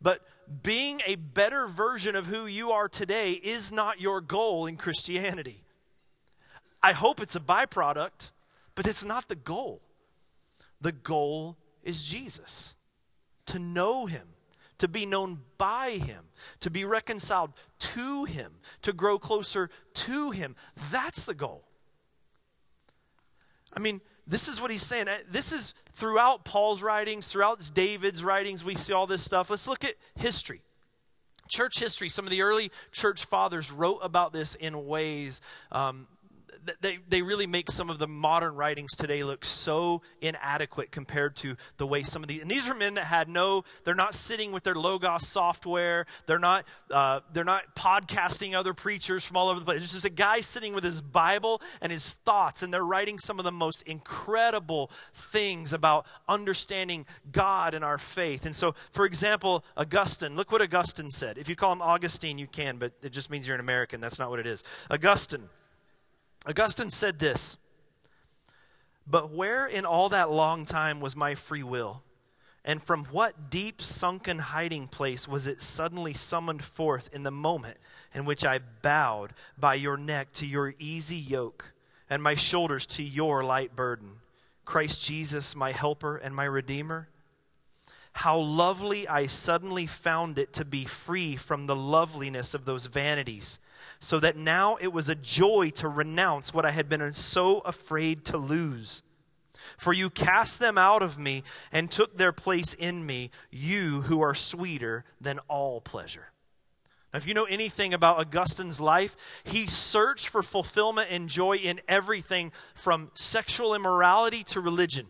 but 0.00 0.22
being 0.62 1.00
a 1.06 1.16
better 1.16 1.66
version 1.66 2.16
of 2.16 2.26
who 2.26 2.46
you 2.46 2.72
are 2.72 2.88
today 2.88 3.32
is 3.32 3.70
not 3.72 4.00
your 4.00 4.20
goal 4.20 4.66
in 4.66 4.76
Christianity. 4.76 5.64
I 6.82 6.92
hope 6.92 7.20
it's 7.20 7.36
a 7.36 7.40
byproduct, 7.40 8.30
but 8.74 8.86
it's 8.86 9.04
not 9.04 9.28
the 9.28 9.36
goal. 9.36 9.82
The 10.80 10.92
goal 10.92 11.56
is 11.82 12.02
Jesus 12.02 12.76
to 13.46 13.58
know 13.58 14.06
him, 14.06 14.28
to 14.78 14.88
be 14.88 15.06
known 15.06 15.40
by 15.56 15.90
him, 15.90 16.24
to 16.60 16.70
be 16.70 16.84
reconciled 16.84 17.52
to 17.78 18.24
him, 18.24 18.52
to 18.82 18.92
grow 18.92 19.18
closer 19.18 19.70
to 19.94 20.30
him. 20.30 20.54
That's 20.90 21.24
the 21.24 21.34
goal. 21.34 21.64
I 23.72 23.80
mean, 23.80 24.00
this 24.28 24.46
is 24.46 24.60
what 24.60 24.70
he's 24.70 24.82
saying. 24.82 25.08
This 25.30 25.52
is 25.52 25.74
throughout 25.92 26.44
Paul's 26.44 26.82
writings, 26.82 27.28
throughout 27.28 27.68
David's 27.72 28.22
writings, 28.22 28.62
we 28.62 28.74
see 28.74 28.92
all 28.92 29.06
this 29.06 29.22
stuff. 29.22 29.48
Let's 29.48 29.66
look 29.66 29.84
at 29.84 29.94
history. 30.16 30.60
Church 31.48 31.78
history, 31.78 32.10
some 32.10 32.26
of 32.26 32.30
the 32.30 32.42
early 32.42 32.70
church 32.92 33.24
fathers 33.24 33.72
wrote 33.72 34.00
about 34.02 34.34
this 34.34 34.54
in 34.54 34.86
ways 34.86 35.40
um, 35.72 36.06
they, 36.80 36.98
they 37.08 37.22
really 37.22 37.46
make 37.46 37.70
some 37.70 37.90
of 37.90 37.98
the 37.98 38.06
modern 38.08 38.54
writings 38.54 38.94
today 38.94 39.24
look 39.24 39.44
so 39.44 40.02
inadequate 40.20 40.90
compared 40.90 41.36
to 41.36 41.56
the 41.76 41.86
way 41.86 42.02
some 42.02 42.22
of 42.22 42.28
these 42.28 42.40
and 42.40 42.50
these 42.50 42.68
are 42.68 42.74
men 42.74 42.94
that 42.94 43.04
had 43.04 43.28
no 43.28 43.64
they're 43.84 43.94
not 43.94 44.14
sitting 44.14 44.52
with 44.52 44.62
their 44.62 44.74
logos 44.74 45.26
software 45.26 46.06
they're 46.26 46.38
not 46.38 46.66
uh, 46.90 47.20
they're 47.32 47.44
not 47.44 47.74
podcasting 47.74 48.54
other 48.54 48.74
preachers 48.74 49.26
from 49.26 49.36
all 49.36 49.48
over 49.48 49.58
the 49.58 49.64
place. 49.64 49.82
It's 49.82 49.92
just 49.92 50.04
a 50.04 50.10
guy 50.10 50.40
sitting 50.40 50.74
with 50.74 50.84
his 50.84 51.00
bible 51.00 51.60
and 51.80 51.92
his 51.92 52.14
thoughts 52.24 52.62
and 52.62 52.72
they're 52.72 52.84
writing 52.84 53.18
some 53.18 53.38
of 53.38 53.44
the 53.44 53.52
most 53.52 53.82
incredible 53.82 54.90
things 55.14 55.72
about 55.72 56.06
understanding 56.28 57.06
god 57.32 57.74
and 57.74 57.84
our 57.84 57.98
faith. 57.98 58.46
And 58.46 58.54
so 58.54 58.74
for 58.92 59.06
example 59.06 59.64
augustine 59.76 60.36
look 60.36 60.52
what 60.52 60.62
augustine 60.62 61.10
said. 61.10 61.38
If 61.38 61.48
you 61.48 61.56
call 61.56 61.72
him 61.72 61.82
augustine 61.82 62.38
you 62.38 62.46
can 62.46 62.78
but 62.78 62.92
it 63.02 63.10
just 63.10 63.30
means 63.30 63.46
you're 63.46 63.54
an 63.54 63.60
american. 63.60 64.00
That's 64.00 64.18
not 64.18 64.30
what 64.30 64.40
it 64.40 64.46
is. 64.46 64.64
Augustine 64.90 65.48
Augustine 66.48 66.88
said 66.88 67.18
this 67.18 67.58
But 69.06 69.30
where 69.30 69.66
in 69.66 69.84
all 69.84 70.08
that 70.08 70.30
long 70.30 70.64
time 70.64 71.00
was 71.00 71.14
my 71.14 71.34
free 71.34 71.62
will? 71.62 72.02
And 72.64 72.82
from 72.82 73.04
what 73.06 73.50
deep 73.50 73.82
sunken 73.82 74.38
hiding 74.38 74.88
place 74.88 75.28
was 75.28 75.46
it 75.46 75.62
suddenly 75.62 76.12
summoned 76.12 76.64
forth 76.64 77.08
in 77.12 77.22
the 77.22 77.30
moment 77.30 77.78
in 78.12 78.24
which 78.24 78.44
I 78.44 78.60
bowed 78.82 79.32
by 79.58 79.74
your 79.74 79.96
neck 79.96 80.32
to 80.34 80.46
your 80.46 80.74
easy 80.78 81.16
yoke 81.16 81.72
and 82.10 82.22
my 82.22 82.34
shoulders 82.34 82.84
to 82.86 83.02
your 83.02 83.44
light 83.44 83.76
burden? 83.76 84.10
Christ 84.64 85.02
Jesus, 85.02 85.56
my 85.56 85.72
helper 85.72 86.16
and 86.16 86.34
my 86.34 86.44
redeemer? 86.44 87.08
How 88.18 88.38
lovely 88.38 89.06
I 89.06 89.26
suddenly 89.26 89.86
found 89.86 90.40
it 90.40 90.52
to 90.54 90.64
be 90.64 90.84
free 90.84 91.36
from 91.36 91.68
the 91.68 91.76
loveliness 91.76 92.52
of 92.52 92.64
those 92.64 92.86
vanities 92.86 93.60
so 94.00 94.18
that 94.18 94.36
now 94.36 94.76
it 94.80 94.92
was 94.92 95.08
a 95.08 95.14
joy 95.14 95.70
to 95.76 95.86
renounce 95.86 96.52
what 96.52 96.64
I 96.64 96.72
had 96.72 96.88
been 96.88 97.12
so 97.12 97.60
afraid 97.60 98.24
to 98.24 98.36
lose. 98.36 99.04
For 99.76 99.92
you 99.92 100.10
cast 100.10 100.58
them 100.58 100.76
out 100.76 101.00
of 101.00 101.16
me 101.16 101.44
and 101.70 101.88
took 101.88 102.18
their 102.18 102.32
place 102.32 102.74
in 102.74 103.06
me, 103.06 103.30
you 103.52 104.02
who 104.02 104.20
are 104.20 104.34
sweeter 104.34 105.04
than 105.20 105.38
all 105.46 105.80
pleasure. 105.80 106.32
Now, 107.12 107.18
if 107.18 107.26
you 107.28 107.34
know 107.34 107.44
anything 107.44 107.94
about 107.94 108.18
Augustine's 108.18 108.80
life, 108.80 109.16
he 109.44 109.68
searched 109.68 110.26
for 110.26 110.42
fulfillment 110.42 111.06
and 111.12 111.28
joy 111.28 111.58
in 111.58 111.80
everything 111.86 112.50
from 112.74 113.12
sexual 113.14 113.76
immorality 113.76 114.42
to 114.42 114.60
religion. 114.60 115.06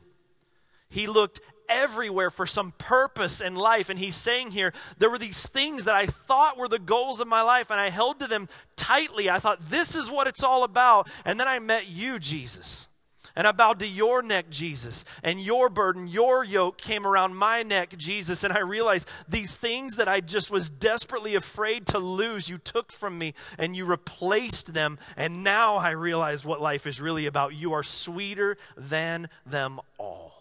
He 0.91 1.07
looked 1.07 1.41
everywhere 1.69 2.31
for 2.31 2.47
some 2.47 2.73
purpose 2.79 3.41
in 3.41 3.55
life. 3.55 3.91
And 3.91 3.99
he's 3.99 4.15
saying 4.15 4.53
here, 4.53 4.73
there 4.99 5.11
were 5.11 5.19
these 5.19 5.47
things 5.47 5.85
that 5.85 5.95
I 5.95 6.07
thought 6.07 6.59
were 6.59 6.69
the 6.69 6.79
goals 6.79 7.21
of 7.21 7.29
my 7.29 7.43
life, 7.43 7.71
and 7.71 7.81
I 7.81 7.91
held 7.91 8.21
to 8.21 8.27
them 8.27 8.49
tightly. 8.77 9.31
I 9.31 9.39
thought, 9.39 9.61
this 9.71 9.95
is 9.95 10.11
what 10.11 10.27
it's 10.27 10.43
all 10.43 10.65
about. 10.65 11.09
And 11.25 11.39
then 11.39 11.49
I 11.49 11.59
met 11.59 11.89
you, 11.89 12.19
Jesus. 12.19 12.89
And 13.37 13.47
I 13.47 13.53
bowed 13.53 13.79
to 13.79 13.89
your 13.89 14.21
neck, 14.21 14.51
Jesus. 14.51 15.05
And 15.23 15.41
your 15.41 15.69
burden, 15.69 16.09
your 16.09 16.43
yoke 16.43 16.77
came 16.77 17.07
around 17.07 17.37
my 17.37 17.63
neck, 17.63 17.97
Jesus. 17.97 18.43
And 18.43 18.53
I 18.53 18.61
realized 18.61 19.09
these 19.29 19.55
things 19.55 19.95
that 19.95 20.09
I 20.09 20.21
just 20.21 20.51
was 20.51 20.69
desperately 20.69 21.37
afraid 21.37 21.87
to 21.89 22.01
lose, 22.01 22.49
you 22.49 22.59
took 22.59 22.91
from 22.91 23.17
me 23.17 23.35
and 23.57 23.77
you 23.77 23.85
replaced 23.85 24.75
them. 24.75 24.99
And 25.17 25.45
now 25.45 25.77
I 25.77 25.91
realize 25.91 26.45
what 26.45 26.61
life 26.61 26.85
is 26.85 27.01
really 27.01 27.27
about. 27.27 27.55
You 27.55 27.75
are 27.75 27.85
sweeter 27.85 28.57
than 28.77 29.29
them 29.47 29.79
all. 29.99 30.38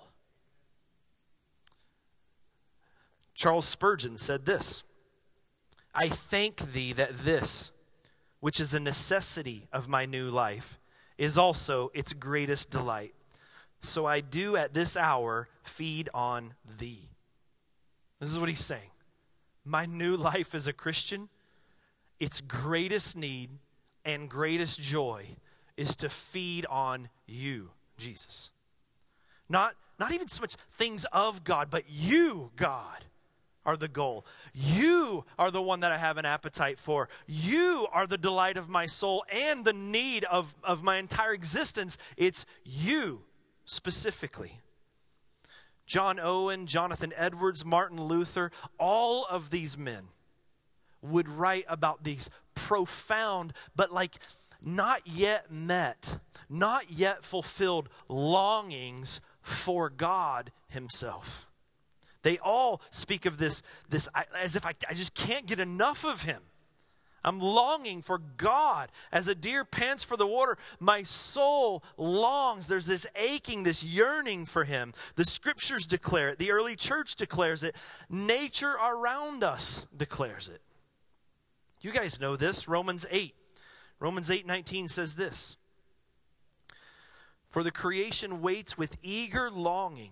Charles 3.38 3.67
Spurgeon 3.67 4.17
said 4.17 4.45
this 4.45 4.83
I 5.95 6.09
thank 6.09 6.73
thee 6.73 6.91
that 6.93 7.19
this, 7.19 7.71
which 8.41 8.59
is 8.59 8.73
a 8.73 8.79
necessity 8.79 9.67
of 9.71 9.88
my 9.88 10.05
new 10.05 10.29
life, 10.29 10.79
is 11.17 11.38
also 11.38 11.91
its 11.93 12.11
greatest 12.13 12.71
delight. 12.71 13.13
So 13.79 14.07
I 14.07 14.21
do 14.21 14.57
at 14.57 14.73
this 14.73 14.97
hour 14.97 15.47
feed 15.61 16.09
on 16.13 16.55
thee. 16.79 17.09
This 18.19 18.31
is 18.31 18.39
what 18.39 18.49
he's 18.49 18.59
saying. 18.59 18.89
My 19.63 19.85
new 19.85 20.17
life 20.17 20.55
as 20.55 20.65
a 20.65 20.73
Christian, 20.73 21.29
its 22.19 22.41
greatest 22.41 23.15
need 23.15 23.51
and 24.03 24.27
greatest 24.27 24.81
joy 24.81 25.25
is 25.75 25.95
to 25.97 26.09
feed 26.09 26.65
on 26.65 27.07
you, 27.27 27.69
Jesus. 27.97 28.51
Not, 29.47 29.75
not 29.99 30.11
even 30.11 30.27
so 30.27 30.41
much 30.41 30.55
things 30.73 31.05
of 31.11 31.43
God, 31.43 31.69
but 31.69 31.83
you, 31.88 32.49
God 32.55 33.05
are 33.68 33.78
the 33.78 33.89
goal. 33.89 34.26
You 34.53 35.26
are 35.38 35.51
the 35.51 35.61
one 35.61 35.82
that 35.82 35.91
I 35.91 35.97
have 35.97 36.18
an 36.18 36.26
appetite 36.26 36.80
for. 36.80 37.09
You 37.28 37.86
are 37.91 38.07
the 38.07 38.18
delight 38.18 38.57
of 38.57 38.70
my 38.70 38.86
soul 38.86 39.26
and 39.30 39.65
the 39.65 39.74
need 39.74 40.24
of, 40.24 40.55
of 40.63 40.82
my 40.82 40.97
entire 40.97 41.34
existence. 41.34 41.97
It's 42.15 42.45
you 42.63 43.24
specifically. 43.65 44.61
John 45.86 46.20
Owen, 46.20 46.65
Jonathan 46.65 47.13
Edwards, 47.15 47.65
Martin 47.65 48.01
Luther, 48.01 48.51
all 48.80 49.26
of 49.30 49.49
these 49.49 49.78
men 49.78 50.07
would 51.01 51.28
write 51.28 51.65
about 51.68 52.03
these 52.03 52.30
profound, 52.55 53.53
but 53.76 53.93
like 53.93 54.15
not 54.61 55.01
yet 55.05 55.51
met, 55.51 56.20
not 56.49 56.89
yet 56.89 57.24
fulfilled 57.24 57.89
longings 58.07 59.20
for 59.41 59.89
God 59.89 60.51
Himself. 60.70 61.46
They 62.24 62.38
all 62.39 62.82
speak 62.89 63.26
of 63.26 63.38
this, 63.38 63.63
this 63.89 64.09
as 64.36 64.55
if 64.55 64.65
I, 64.65 64.74
I 64.89 64.93
just 64.93 65.13
can't 65.13 65.45
get 65.45 65.59
enough 65.59 66.05
of 66.05 66.22
him. 66.22 66.41
I'm 67.28 67.39
longing 67.39 68.01
for 68.01 68.20
God 68.20 68.89
as 69.11 69.28
a 69.28 69.36
deer 69.36 69.65
pants 69.65 70.01
for 70.01 70.15
the 70.15 70.26
water. 70.26 70.57
My 70.80 71.03
soul 71.03 71.84
longs. 71.97 72.68
There's 72.68 72.86
this 72.86 73.05
aching, 73.18 73.63
this 73.63 73.84
yearning 73.84 74.45
for 74.45 74.63
Him. 74.63 74.93
The 75.15 75.26
scriptures 75.26 75.88
declare 75.88 76.30
it. 76.30 76.39
The 76.39 76.51
early 76.51 76.78
church 76.78 77.15
declares 77.15 77.63
it. 77.63 77.76
Nature 78.09 78.72
around 78.72 79.43
us 79.43 79.88
declares 79.97 80.47
it. 80.47 80.61
You 81.82 81.91
guys 81.91 82.20
know 82.20 82.38
this. 82.38 82.68
Romans 82.68 83.05
8. 83.09 83.36
Romans 83.99 84.32
8 84.32 84.45
19 84.45 84.88
says 84.88 85.15
this 85.15 85.57
For 87.49 87.61
the 87.61 87.72
creation 87.72 88.41
waits 88.41 88.78
with 88.78 88.95
eager 89.01 89.51
longing 89.51 90.11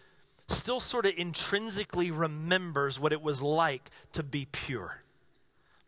still 0.51 0.79
sort 0.79 1.05
of 1.05 1.13
intrinsically 1.17 2.11
remembers 2.11 2.99
what 2.99 3.13
it 3.13 3.21
was 3.21 3.41
like 3.41 3.89
to 4.13 4.23
be 4.23 4.47
pure 4.51 5.01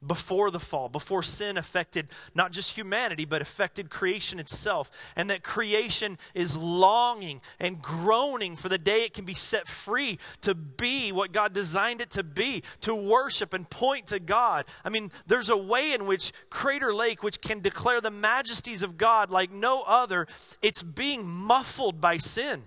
before 0.07 0.51
the 0.51 0.59
fall, 0.59 0.89
before 0.89 1.23
sin 1.23 1.57
affected 1.57 2.09
not 2.35 2.51
just 2.51 2.75
humanity, 2.75 3.25
but 3.25 3.41
affected 3.41 3.89
creation 3.89 4.39
itself. 4.39 4.91
And 5.15 5.29
that 5.29 5.43
creation 5.43 6.17
is 6.33 6.57
longing 6.57 7.41
and 7.59 7.81
groaning 7.81 8.55
for 8.55 8.69
the 8.69 8.77
day 8.77 9.03
it 9.03 9.13
can 9.13 9.25
be 9.25 9.33
set 9.33 9.67
free 9.67 10.19
to 10.41 10.55
be 10.55 11.11
what 11.11 11.31
God 11.31 11.53
designed 11.53 12.01
it 12.01 12.09
to 12.11 12.23
be, 12.23 12.63
to 12.81 12.95
worship 12.95 13.53
and 13.53 13.69
point 13.69 14.07
to 14.07 14.19
God. 14.19 14.65
I 14.83 14.89
mean, 14.89 15.11
there's 15.27 15.49
a 15.49 15.57
way 15.57 15.93
in 15.93 16.05
which 16.05 16.31
Crater 16.49 16.93
Lake, 16.93 17.23
which 17.23 17.41
can 17.41 17.61
declare 17.61 18.01
the 18.01 18.11
majesties 18.11 18.83
of 18.83 18.97
God 18.97 19.31
like 19.31 19.51
no 19.51 19.83
other, 19.83 20.27
it's 20.61 20.83
being 20.83 21.25
muffled 21.25 22.01
by 22.01 22.17
sin. 22.17 22.63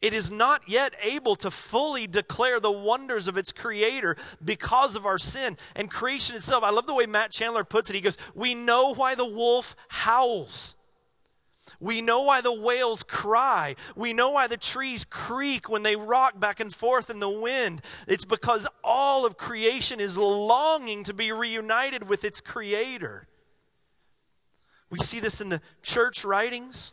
It 0.00 0.12
is 0.12 0.30
not 0.30 0.62
yet 0.68 0.94
able 1.02 1.34
to 1.36 1.50
fully 1.50 2.06
declare 2.06 2.60
the 2.60 2.70
wonders 2.70 3.26
of 3.26 3.36
its 3.36 3.52
creator 3.52 4.16
because 4.44 4.94
of 4.94 5.06
our 5.06 5.18
sin 5.18 5.56
and 5.74 5.90
creation 5.90 6.36
itself. 6.36 6.62
I 6.62 6.70
love 6.70 6.86
the 6.86 6.94
way 6.94 7.06
Matt 7.06 7.32
Chandler 7.32 7.64
puts 7.64 7.90
it. 7.90 7.96
He 7.96 8.00
goes, 8.00 8.16
We 8.34 8.54
know 8.54 8.94
why 8.94 9.16
the 9.16 9.26
wolf 9.26 9.74
howls. 9.88 10.76
We 11.80 12.00
know 12.00 12.22
why 12.22 12.40
the 12.40 12.52
whales 12.52 13.02
cry. 13.02 13.76
We 13.94 14.12
know 14.12 14.30
why 14.30 14.46
the 14.46 14.56
trees 14.56 15.04
creak 15.04 15.68
when 15.68 15.82
they 15.82 15.96
rock 15.96 16.38
back 16.38 16.60
and 16.60 16.74
forth 16.74 17.10
in 17.10 17.20
the 17.20 17.28
wind. 17.28 17.82
It's 18.06 18.24
because 18.24 18.66
all 18.82 19.26
of 19.26 19.36
creation 19.36 20.00
is 20.00 20.16
longing 20.16 21.04
to 21.04 21.14
be 21.14 21.30
reunited 21.32 22.08
with 22.08 22.24
its 22.24 22.40
creator. 22.40 23.26
We 24.90 24.98
see 25.00 25.20
this 25.20 25.40
in 25.40 25.50
the 25.50 25.60
church 25.82 26.24
writings. 26.24 26.92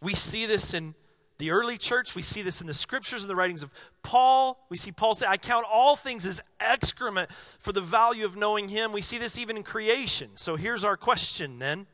We 0.00 0.14
see 0.14 0.46
this 0.46 0.74
in 0.74 0.94
the 1.42 1.50
early 1.50 1.76
church. 1.76 2.14
We 2.14 2.22
see 2.22 2.42
this 2.42 2.60
in 2.60 2.68
the 2.68 2.74
scriptures 2.74 3.24
and 3.24 3.28
the 3.28 3.34
writings 3.34 3.64
of 3.64 3.72
Paul. 4.04 4.64
We 4.68 4.76
see 4.76 4.92
Paul 4.92 5.16
say, 5.16 5.26
I 5.26 5.38
count 5.38 5.66
all 5.68 5.96
things 5.96 6.24
as 6.24 6.40
excrement 6.60 7.32
for 7.58 7.72
the 7.72 7.80
value 7.80 8.24
of 8.24 8.36
knowing 8.36 8.68
him. 8.68 8.92
We 8.92 9.00
see 9.00 9.18
this 9.18 9.40
even 9.40 9.56
in 9.56 9.64
creation. 9.64 10.30
So 10.34 10.54
here's 10.54 10.84
our 10.84 10.96
question 10.96 11.58
then 11.58 11.88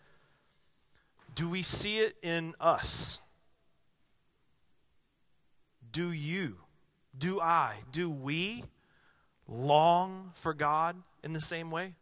Do 1.35 1.49
we 1.49 1.63
see 1.63 2.01
it 2.01 2.15
in 2.23 2.55
us? 2.61 3.21
Do 5.93 6.13
you, 6.13 6.59
do 7.17 7.41
I, 7.41 7.77
do 7.91 8.11
we 8.11 8.65
long 9.49 10.33
for 10.35 10.53
God 10.53 10.95
in 11.25 11.33
the 11.33 11.41
same 11.41 11.71
way? 11.71 11.95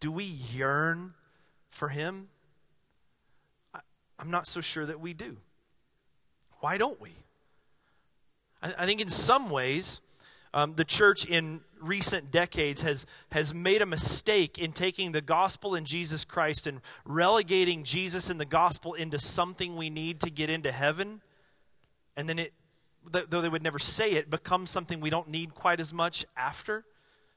Do 0.00 0.10
we 0.10 0.24
yearn 0.24 1.12
for 1.68 1.90
Him? 1.90 2.28
I'm 4.18 4.30
not 4.30 4.46
so 4.46 4.62
sure 4.62 4.86
that 4.86 4.98
we 4.98 5.12
do. 5.12 5.36
Why 6.66 6.78
don't 6.78 7.00
we? 7.00 7.12
I, 8.60 8.74
I 8.78 8.86
think 8.86 9.00
in 9.00 9.06
some 9.06 9.50
ways, 9.50 10.00
um, 10.52 10.74
the 10.74 10.84
church 10.84 11.24
in 11.24 11.60
recent 11.80 12.32
decades 12.32 12.82
has, 12.82 13.06
has 13.30 13.54
made 13.54 13.82
a 13.82 13.86
mistake 13.86 14.58
in 14.58 14.72
taking 14.72 15.12
the 15.12 15.20
gospel 15.20 15.76
in 15.76 15.84
Jesus 15.84 16.24
Christ 16.24 16.66
and 16.66 16.80
relegating 17.04 17.84
Jesus 17.84 18.30
and 18.30 18.40
the 18.40 18.44
gospel 18.44 18.94
into 18.94 19.16
something 19.16 19.76
we 19.76 19.90
need 19.90 20.18
to 20.22 20.28
get 20.28 20.50
into 20.50 20.72
heaven. 20.72 21.20
And 22.16 22.28
then 22.28 22.40
it, 22.40 22.52
though 23.12 23.40
they 23.40 23.48
would 23.48 23.62
never 23.62 23.78
say 23.78 24.14
it, 24.14 24.28
becomes 24.28 24.68
something 24.68 24.98
we 24.98 25.08
don't 25.08 25.28
need 25.28 25.54
quite 25.54 25.78
as 25.78 25.92
much 25.92 26.26
after. 26.36 26.84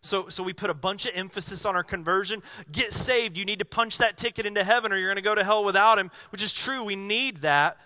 So, 0.01 0.29
so 0.29 0.41
we 0.41 0.53
put 0.53 0.71
a 0.71 0.73
bunch 0.73 1.05
of 1.05 1.11
emphasis 1.13 1.67
on 1.67 1.75
our 1.75 1.83
conversion. 1.83 2.41
Get 2.71 2.93
saved. 2.93 3.37
You 3.37 3.45
need 3.45 3.59
to 3.59 3.65
punch 3.65 3.99
that 3.99 4.17
ticket 4.17 4.47
into 4.47 4.63
heaven 4.63 4.91
or 4.91 4.97
you're 4.97 5.09
going 5.09 5.17
to 5.17 5.21
go 5.21 5.35
to 5.35 5.43
hell 5.43 5.63
without 5.63 5.99
him, 5.99 6.09
which 6.31 6.41
is 6.41 6.51
true. 6.51 6.83
We 6.83 6.95
need 6.95 7.41
that. 7.41 7.77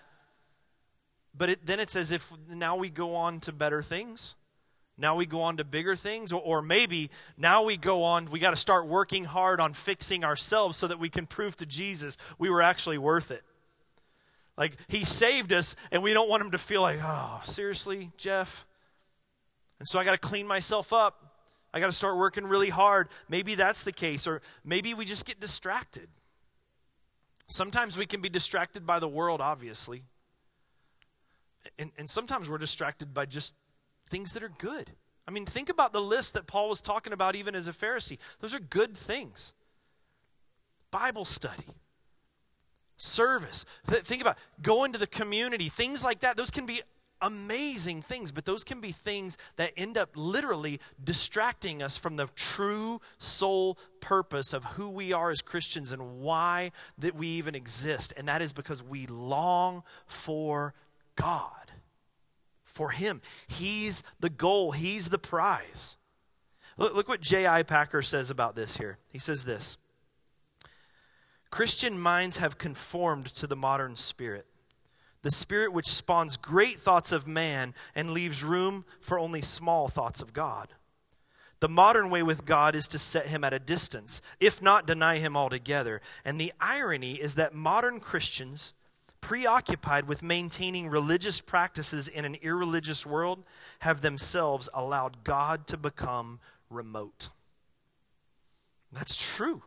But 1.36 1.50
it, 1.50 1.66
then 1.66 1.80
it's 1.80 1.96
as 1.96 2.12
if 2.12 2.32
now 2.50 2.76
we 2.76 2.90
go 2.90 3.16
on 3.16 3.40
to 3.42 3.52
better 3.52 3.82
things. 3.82 4.36
Now 4.98 5.16
we 5.16 5.26
go 5.26 5.42
on 5.42 5.58
to 5.58 5.64
bigger 5.64 5.96
things, 5.96 6.32
or, 6.32 6.42
or 6.42 6.62
maybe 6.62 7.10
now 7.36 7.64
we 7.64 7.78
go 7.78 8.04
on, 8.04 8.30
we 8.30 8.40
got 8.40 8.52
to 8.52 8.56
start 8.56 8.88
working 8.88 9.24
hard 9.24 9.60
on 9.60 9.74
fixing 9.74 10.24
ourselves 10.24 10.78
so 10.78 10.88
that 10.88 11.00
we 11.00 11.10
can 11.10 11.26
prove 11.26 11.56
to 11.58 11.66
Jesus 11.66 12.18
we 12.38 12.50
were 12.50 12.62
actually 12.62 13.00
worth 13.00 13.32
it. 13.32 13.44
Like, 14.56 14.78
he 14.88 15.04
saved 15.04 15.52
us, 15.52 15.76
and 15.92 16.04
we 16.04 16.14
don't 16.14 16.30
want 16.30 16.44
him 16.44 16.52
to 16.52 16.60
feel 16.60 16.84
like, 16.84 17.00
oh, 17.02 17.42
seriously, 17.44 18.12
Jeff? 18.18 18.68
And 19.80 19.88
so 19.88 19.98
I 19.98 20.04
got 20.04 20.12
to 20.12 20.20
clean 20.20 20.46
myself 20.46 20.94
up. 20.94 21.20
I 21.74 21.80
got 21.80 21.88
to 21.88 21.92
start 21.92 22.18
working 22.18 22.46
really 22.46 22.70
hard. 22.70 23.10
Maybe 23.28 23.56
that's 23.56 23.84
the 23.84 23.92
case, 23.92 24.28
or 24.28 24.44
maybe 24.64 24.94
we 24.94 25.06
just 25.06 25.26
get 25.26 25.40
distracted. 25.40 26.08
Sometimes 27.48 27.98
we 27.98 28.06
can 28.06 28.22
be 28.22 28.30
distracted 28.30 28.86
by 28.86 29.00
the 29.00 29.08
world, 29.08 29.42
obviously. 29.42 30.04
And, 31.80 31.92
and 31.98 32.10
sometimes 32.10 32.50
we're 32.50 32.58
distracted 32.58 33.14
by 33.14 33.26
just 33.26 33.56
things 34.10 34.34
that 34.34 34.44
are 34.44 34.52
good. 34.58 34.92
I 35.28 35.32
mean, 35.32 35.46
think 35.46 35.70
about 35.70 35.94
the 35.94 36.02
list 36.02 36.34
that 36.34 36.48
Paul 36.48 36.70
was 36.70 36.82
talking 36.82 37.14
about 37.14 37.36
even 37.36 37.56
as 37.56 37.68
a 37.68 37.74
Pharisee. 37.74 38.18
Those 38.40 38.54
are 38.54 38.60
good 38.60 38.96
things. 38.96 39.54
Bible 40.92 41.26
study, 41.26 41.64
service. 42.98 43.66
Th- 43.90 44.04
think 44.04 44.22
about 44.22 44.38
going 44.62 44.94
to 44.94 45.00
the 45.00 45.08
community, 45.08 45.70
things 45.70 46.04
like 46.04 46.20
that. 46.20 46.38
Those 46.38 46.52
can 46.52 46.66
be 46.66 46.82
amazing 47.24 48.02
things, 48.02 48.32
but 48.32 48.44
those 48.44 48.64
can 48.66 48.82
be 48.82 48.92
things 48.92 49.38
that 49.56 49.72
end 49.78 49.98
up 49.98 50.10
literally 50.16 50.80
distracting 51.04 51.82
us 51.82 51.96
from 51.96 52.18
the 52.18 52.28
true 52.36 53.00
sole 53.18 53.78
purpose 54.02 54.54
of 54.54 54.64
who 54.66 54.90
we 54.90 55.14
are 55.14 55.32
as 55.32 55.42
Christians 55.42 55.94
and 55.94 56.20
why 56.20 56.72
that 56.98 57.16
we 57.16 57.28
even 57.28 57.56
exist. 57.56 58.14
And 58.18 58.28
that 58.28 58.42
is 58.42 58.52
because 58.52 58.84
we 58.84 59.08
long 59.08 59.84
for 60.06 60.74
God, 61.16 61.72
for 62.64 62.90
Him. 62.90 63.22
He's 63.48 64.04
the 64.20 64.30
goal, 64.30 64.72
He's 64.72 65.10
the 65.10 65.20
prize. 65.20 65.98
Look, 66.78 66.96
look 66.96 67.08
what 67.08 67.22
J.I. 67.22 67.64
Packer 67.64 68.02
says 68.02 68.30
about 68.30 68.56
this 68.56 68.78
here. 68.78 68.98
He 69.10 69.20
says 69.20 69.44
this 69.44 69.78
Christian 71.52 72.00
minds 72.00 72.38
have 72.38 72.58
conformed 72.58 73.28
to 73.28 73.46
the 73.46 73.56
modern 73.56 73.96
spirit, 73.96 74.48
the 75.22 75.32
spirit 75.32 75.72
which 75.72 75.88
spawns 75.88 76.36
great 76.36 76.80
thoughts 76.80 77.12
of 77.12 77.28
man 77.28 77.76
and 77.94 78.12
leaves 78.12 78.44
room 78.44 78.86
for 79.00 79.20
only 79.20 79.42
small 79.42 79.88
thoughts 79.88 80.22
of 80.22 80.34
God. 80.34 80.70
The 81.60 81.70
modern 81.70 82.10
way 82.10 82.24
with 82.24 82.44
God 82.44 82.76
is 82.76 82.88
to 82.88 83.00
set 83.00 83.28
him 83.28 83.44
at 83.44 83.54
a 83.54 83.60
distance, 83.60 84.22
if 84.40 84.62
not 84.62 84.86
deny 84.86 85.20
him 85.20 85.38
altogether. 85.38 86.02
And 86.26 86.42
the 86.42 86.52
irony 86.60 87.14
is 87.14 87.36
that 87.36 87.54
modern 87.54 88.02
Christians, 88.02 88.74
preoccupied 89.24 90.06
with 90.06 90.22
maintaining 90.22 90.90
religious 90.90 91.40
practices 91.40 92.10
in 92.10 92.26
an 92.26 92.36
irreligious 92.42 93.06
world, 93.06 93.42
have 93.80 94.02
themselves 94.02 94.68
allowed 94.74 95.24
God 95.24 95.66
to 95.68 95.78
become 95.78 96.42
remote. 96.70 97.30
That's 98.92 99.16
true 99.16 99.64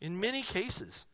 in 0.00 0.18
many 0.18 0.42
cases. 0.42 1.06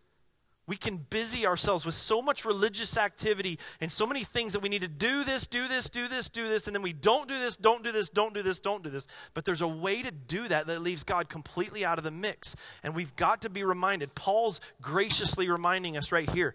We 0.69 0.77
can 0.77 0.97
busy 0.97 1.47
ourselves 1.47 1.85
with 1.85 1.97
so 1.97 2.23
much 2.23 2.45
religious 2.45 2.97
activity 2.97 3.59
and 3.81 3.91
so 3.91 4.07
many 4.07 4.23
things 4.23 4.53
that 4.53 4.61
we 4.61 4.69
need 4.69 4.83
to 4.83 4.89
do 4.89 5.25
this, 5.25 5.49
do 5.49 5.67
this, 5.67 5.91
do 5.91 6.07
this, 6.07 6.29
do 6.29 6.49
this, 6.49 6.69
and 6.69 6.77
then 6.77 6.83
we 6.83 6.93
don't 6.93 7.29
do 7.29 7.39
this, 7.39 7.57
don't 7.57 7.83
do 7.83 7.91
this, 7.91 8.09
don't 8.09 8.33
do 8.33 8.43
this, 8.43 8.61
don't 8.61 8.85
do 8.85 8.89
this. 8.89 9.09
But 9.35 9.45
there's 9.45 9.63
a 9.63 9.69
way 9.69 10.01
to 10.01 10.13
do 10.13 10.47
that 10.47 10.69
that 10.69 10.81
leaves 10.81 11.03
God 11.03 11.29
completely 11.29 11.85
out 11.85 11.99
of 11.99 12.05
the 12.05 12.13
mix. 12.13 12.55
And 12.85 12.95
we've 12.95 13.15
got 13.17 13.43
to 13.43 13.51
be 13.51 13.65
reminded. 13.65 14.15
Paul's 14.15 14.61
graciously 14.81 15.51
reminding 15.51 15.97
us 15.97 16.13
right 16.13 16.31
here 16.31 16.55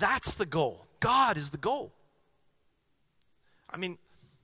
that's 0.00 0.34
the 0.34 0.46
goal. 0.46 0.86
God 1.00 1.36
is 1.36 1.50
the 1.50 1.58
goal. 1.58 1.92
I 3.70 3.76
mean, 3.76 3.98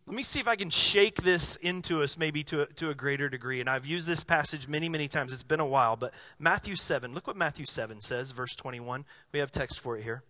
let 0.06 0.14
me 0.14 0.22
see 0.22 0.38
if 0.38 0.48
I 0.48 0.56
can 0.56 0.68
shake 0.68 1.22
this 1.22 1.56
into 1.56 2.02
us 2.02 2.18
maybe 2.18 2.44
to 2.44 2.62
a, 2.62 2.66
to 2.74 2.90
a 2.90 2.94
greater 2.94 3.28
degree. 3.28 3.60
And 3.60 3.70
I've 3.70 3.86
used 3.86 4.06
this 4.06 4.22
passage 4.22 4.68
many, 4.68 4.88
many 4.88 5.08
times. 5.08 5.32
It's 5.32 5.42
been 5.42 5.60
a 5.60 5.66
while, 5.66 5.96
but 5.96 6.12
Matthew 6.38 6.76
7, 6.76 7.14
look 7.14 7.26
what 7.26 7.36
Matthew 7.36 7.64
7 7.64 8.00
says, 8.00 8.32
verse 8.32 8.54
21. 8.54 9.06
We 9.32 9.38
have 9.38 9.50
text 9.50 9.80
for 9.80 9.96
it 9.96 10.02
here. 10.02 10.22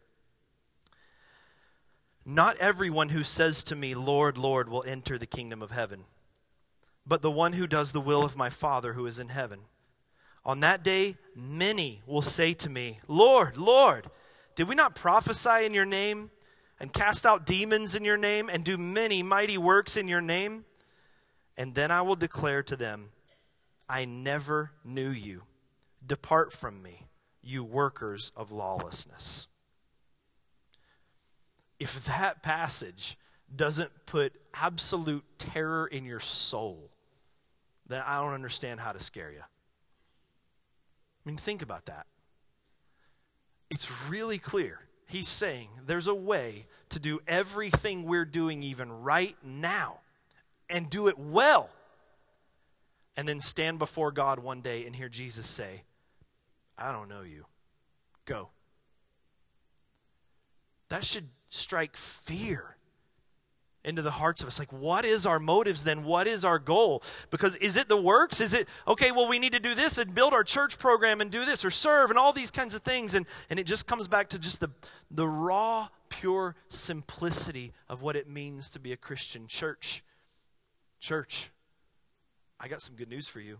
Not 2.24 2.56
everyone 2.58 3.10
who 3.10 3.24
says 3.24 3.64
to 3.64 3.76
me, 3.76 3.94
Lord, 3.94 4.38
Lord, 4.38 4.68
will 4.68 4.84
enter 4.84 5.18
the 5.18 5.26
kingdom 5.26 5.60
of 5.60 5.72
heaven, 5.72 6.04
but 7.06 7.20
the 7.20 7.30
one 7.30 7.52
who 7.52 7.66
does 7.66 7.92
the 7.92 8.00
will 8.00 8.24
of 8.24 8.36
my 8.36 8.48
Father 8.48 8.94
who 8.94 9.06
is 9.06 9.18
in 9.18 9.28
heaven. 9.28 9.60
On 10.44 10.60
that 10.60 10.82
day, 10.82 11.16
many 11.34 12.02
will 12.06 12.22
say 12.22 12.54
to 12.54 12.70
me, 12.70 13.00
Lord, 13.08 13.56
Lord, 13.56 14.08
did 14.54 14.68
we 14.68 14.74
not 14.74 14.94
prophesy 14.94 15.64
in 15.64 15.74
your 15.74 15.84
name? 15.84 16.30
and 16.80 16.92
cast 16.92 17.24
out 17.24 17.46
demons 17.46 17.94
in 17.94 18.04
your 18.04 18.16
name 18.16 18.48
and 18.48 18.64
do 18.64 18.76
many 18.76 19.22
mighty 19.22 19.58
works 19.58 19.96
in 19.96 20.08
your 20.08 20.20
name? 20.20 20.64
And 21.56 21.74
then 21.74 21.90
I 21.90 22.02
will 22.02 22.16
declare 22.16 22.62
to 22.64 22.76
them, 22.76 23.10
I 23.88 24.04
never 24.04 24.72
knew 24.84 25.10
you. 25.10 25.42
Depart 26.06 26.52
from 26.52 26.82
me, 26.82 27.06
you 27.42 27.64
workers 27.64 28.32
of 28.36 28.50
lawlessness. 28.50 29.46
If 31.78 32.04
that 32.06 32.42
passage 32.42 33.16
doesn't 33.54 33.90
put 34.06 34.32
absolute 34.52 35.24
terror 35.38 35.86
in 35.86 36.04
your 36.04 36.20
soul, 36.20 36.90
then 37.86 38.02
I 38.04 38.20
don't 38.20 38.32
understand 38.32 38.80
how 38.80 38.92
to 38.92 39.00
scare 39.00 39.30
you. 39.30 39.40
I 39.40 39.44
mean, 41.24 41.36
think 41.36 41.62
about 41.62 41.86
that. 41.86 42.06
It's 43.70 43.90
really 44.08 44.38
clear 44.38 44.80
he's 45.06 45.28
saying 45.28 45.68
there's 45.86 46.06
a 46.06 46.14
way 46.14 46.66
to 46.90 46.98
do 46.98 47.20
everything 47.26 48.04
we're 48.04 48.24
doing 48.24 48.62
even 48.62 49.02
right 49.02 49.36
now 49.44 49.98
and 50.68 50.88
do 50.88 51.08
it 51.08 51.18
well. 51.18 51.70
And 53.16 53.28
then 53.28 53.40
stand 53.40 53.78
before 53.78 54.10
God 54.10 54.40
one 54.40 54.60
day 54.60 54.86
and 54.86 54.94
hear 54.94 55.08
Jesus 55.08 55.46
say, 55.46 55.84
I 56.76 56.90
don't 56.90 57.08
know 57.08 57.22
you. 57.22 57.46
Go. 58.24 58.48
That 60.88 61.04
should 61.04 61.28
strike 61.48 61.96
fear 61.96 62.73
into 63.84 64.02
the 64.02 64.10
hearts 64.10 64.40
of 64.40 64.48
us. 64.48 64.58
Like, 64.58 64.72
what 64.72 65.04
is 65.04 65.26
our 65.26 65.38
motives 65.38 65.84
then? 65.84 66.04
What 66.04 66.26
is 66.26 66.44
our 66.44 66.58
goal? 66.58 67.02
Because 67.30 67.54
is 67.56 67.76
it 67.76 67.88
the 67.88 68.00
works? 68.00 68.40
Is 68.40 68.54
it, 68.54 68.68
okay, 68.88 69.12
well, 69.12 69.28
we 69.28 69.38
need 69.38 69.52
to 69.52 69.60
do 69.60 69.74
this 69.74 69.98
and 69.98 70.14
build 70.14 70.32
our 70.32 70.44
church 70.44 70.78
program 70.78 71.20
and 71.20 71.30
do 71.30 71.44
this 71.44 71.64
or 71.64 71.70
serve 71.70 72.10
and 72.10 72.18
all 72.18 72.32
these 72.32 72.50
kinds 72.50 72.74
of 72.74 72.82
things? 72.82 73.14
And, 73.14 73.26
and 73.50 73.58
it 73.58 73.66
just 73.66 73.86
comes 73.86 74.08
back 74.08 74.28
to 74.30 74.38
just 74.38 74.60
the, 74.60 74.70
the 75.10 75.28
raw, 75.28 75.88
pure 76.08 76.56
simplicity 76.68 77.72
of 77.88 78.02
what 78.02 78.16
it 78.16 78.28
means 78.28 78.70
to 78.70 78.80
be 78.80 78.92
a 78.92 78.96
Christian 78.96 79.46
church. 79.46 80.02
Church, 81.00 81.50
I 82.58 82.68
got 82.68 82.80
some 82.80 82.96
good 82.96 83.08
news 83.08 83.28
for 83.28 83.40
you. 83.40 83.58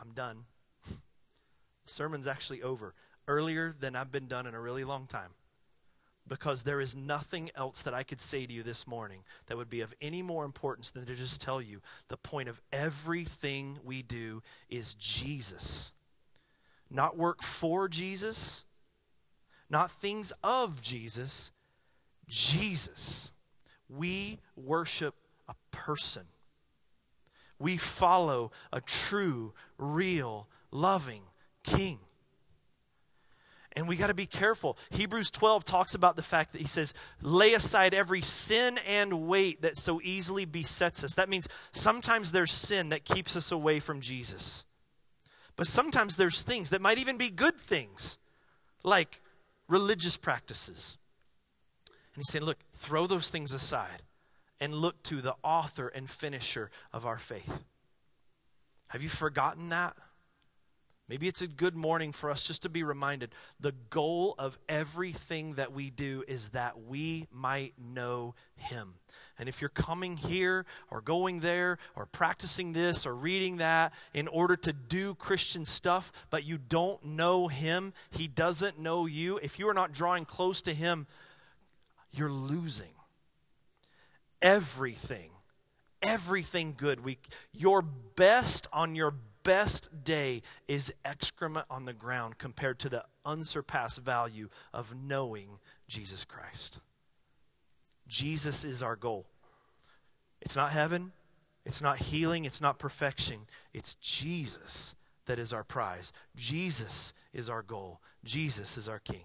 I'm 0.00 0.10
done. 0.10 0.44
The 1.84 1.90
sermon's 1.90 2.26
actually 2.26 2.62
over 2.62 2.94
earlier 3.28 3.74
than 3.78 3.94
I've 3.94 4.10
been 4.10 4.26
done 4.26 4.46
in 4.46 4.54
a 4.54 4.60
really 4.60 4.84
long 4.84 5.06
time 5.06 5.28
because 6.26 6.62
there 6.62 6.80
is 6.80 6.96
nothing 6.96 7.50
else 7.54 7.82
that 7.82 7.94
I 7.94 8.02
could 8.02 8.20
say 8.20 8.46
to 8.46 8.52
you 8.52 8.62
this 8.62 8.86
morning 8.86 9.20
that 9.46 9.56
would 9.56 9.68
be 9.68 9.82
of 9.82 9.94
any 10.00 10.22
more 10.22 10.44
importance 10.44 10.90
than 10.90 11.04
to 11.06 11.14
just 11.14 11.40
tell 11.40 11.60
you 11.60 11.80
the 12.08 12.16
point 12.16 12.48
of 12.48 12.62
everything 12.72 13.78
we 13.84 14.02
do 14.02 14.42
is 14.68 14.94
Jesus. 14.94 15.92
Not 16.90 17.18
work 17.18 17.42
for 17.42 17.88
Jesus, 17.88 18.64
not 19.68 19.90
things 19.90 20.32
of 20.42 20.80
Jesus, 20.80 21.52
Jesus. 22.28 23.32
We 23.88 24.38
worship 24.56 25.14
a 25.48 25.54
person. 25.70 26.24
We 27.58 27.76
follow 27.76 28.52
a 28.72 28.80
true, 28.80 29.52
real, 29.78 30.48
loving 30.70 31.22
King. 31.62 31.98
And 33.76 33.88
we 33.88 33.96
got 33.96 34.06
to 34.06 34.14
be 34.14 34.26
careful. 34.26 34.78
Hebrews 34.90 35.30
12 35.32 35.64
talks 35.64 35.94
about 35.94 36.14
the 36.14 36.22
fact 36.22 36.52
that 36.52 36.60
he 36.60 36.66
says, 36.66 36.94
lay 37.20 37.54
aside 37.54 37.92
every 37.92 38.20
sin 38.20 38.78
and 38.86 39.26
weight 39.26 39.62
that 39.62 39.76
so 39.76 40.00
easily 40.02 40.44
besets 40.44 41.02
us. 41.02 41.14
That 41.14 41.28
means 41.28 41.48
sometimes 41.72 42.30
there's 42.30 42.52
sin 42.52 42.90
that 42.90 43.04
keeps 43.04 43.34
us 43.36 43.50
away 43.50 43.80
from 43.80 44.00
Jesus. 44.00 44.64
But 45.56 45.66
sometimes 45.66 46.16
there's 46.16 46.42
things 46.42 46.70
that 46.70 46.80
might 46.80 46.98
even 46.98 47.16
be 47.16 47.30
good 47.30 47.58
things, 47.58 48.18
like 48.84 49.20
religious 49.68 50.16
practices. 50.16 50.98
And 51.86 52.20
he's 52.20 52.30
saying, 52.30 52.44
look, 52.44 52.58
throw 52.74 53.08
those 53.08 53.28
things 53.28 53.52
aside 53.52 54.02
and 54.60 54.72
look 54.72 55.02
to 55.04 55.20
the 55.20 55.34
author 55.42 55.88
and 55.88 56.08
finisher 56.08 56.70
of 56.92 57.06
our 57.06 57.18
faith. 57.18 57.64
Have 58.88 59.02
you 59.02 59.08
forgotten 59.08 59.70
that? 59.70 59.96
Maybe 61.06 61.28
it's 61.28 61.42
a 61.42 61.46
good 61.46 61.76
morning 61.76 62.12
for 62.12 62.30
us 62.30 62.46
just 62.46 62.62
to 62.62 62.70
be 62.70 62.82
reminded 62.82 63.34
the 63.60 63.74
goal 63.90 64.34
of 64.38 64.58
everything 64.70 65.54
that 65.54 65.72
we 65.72 65.90
do 65.90 66.24
is 66.26 66.50
that 66.50 66.80
we 66.80 67.26
might 67.30 67.74
know 67.78 68.34
Him. 68.56 68.94
And 69.38 69.46
if 69.46 69.60
you're 69.60 69.68
coming 69.68 70.16
here 70.16 70.64
or 70.90 71.02
going 71.02 71.40
there 71.40 71.76
or 71.94 72.06
practicing 72.06 72.72
this 72.72 73.04
or 73.04 73.14
reading 73.14 73.58
that 73.58 73.92
in 74.14 74.28
order 74.28 74.56
to 74.56 74.72
do 74.72 75.14
Christian 75.14 75.66
stuff, 75.66 76.10
but 76.30 76.44
you 76.44 76.56
don't 76.56 77.04
know 77.04 77.48
Him, 77.48 77.92
He 78.10 78.26
doesn't 78.26 78.78
know 78.78 79.04
you, 79.04 79.38
if 79.42 79.58
you 79.58 79.68
are 79.68 79.74
not 79.74 79.92
drawing 79.92 80.24
close 80.24 80.62
to 80.62 80.72
Him, 80.72 81.06
you're 82.12 82.32
losing 82.32 82.94
everything. 84.40 85.30
Everything 86.00 86.74
good. 86.76 87.04
We, 87.04 87.18
your 87.52 87.82
best 87.82 88.68
on 88.72 88.94
your 88.94 89.14
best 89.44 89.88
day 90.02 90.42
is 90.66 90.92
excrement 91.04 91.66
on 91.70 91.84
the 91.84 91.92
ground 91.92 92.38
compared 92.38 92.80
to 92.80 92.88
the 92.88 93.04
unsurpassed 93.24 94.00
value 94.00 94.48
of 94.72 94.94
knowing 94.94 95.58
Jesus 95.86 96.24
Christ. 96.24 96.80
Jesus 98.08 98.64
is 98.64 98.82
our 98.82 98.96
goal. 98.96 99.26
It's 100.42 100.56
not 100.56 100.72
heaven, 100.72 101.12
it's 101.64 101.80
not 101.80 101.98
healing, 101.98 102.44
it's 102.44 102.60
not 102.60 102.78
perfection. 102.78 103.38
It's 103.72 103.94
Jesus 103.96 104.94
that 105.26 105.38
is 105.38 105.52
our 105.52 105.64
prize. 105.64 106.12
Jesus 106.36 107.14
is 107.32 107.48
our 107.48 107.62
goal. 107.62 108.00
Jesus 108.24 108.76
is 108.76 108.88
our 108.88 108.98
King. 108.98 109.22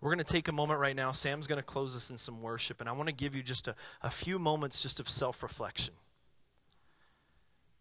We're 0.00 0.10
going 0.10 0.24
to 0.24 0.32
take 0.32 0.48
a 0.48 0.52
moment 0.52 0.80
right 0.80 0.94
now. 0.94 1.12
Sam's 1.12 1.46
going 1.46 1.58
to 1.58 1.64
close 1.64 1.96
us 1.96 2.10
in 2.10 2.18
some 2.18 2.40
worship, 2.40 2.80
and 2.80 2.88
I 2.88 2.92
want 2.92 3.08
to 3.08 3.14
give 3.14 3.34
you 3.34 3.42
just 3.42 3.66
a, 3.68 3.74
a 4.02 4.10
few 4.10 4.38
moments 4.38 4.82
just 4.82 5.00
of 5.00 5.08
self 5.08 5.42
reflection. 5.42 5.94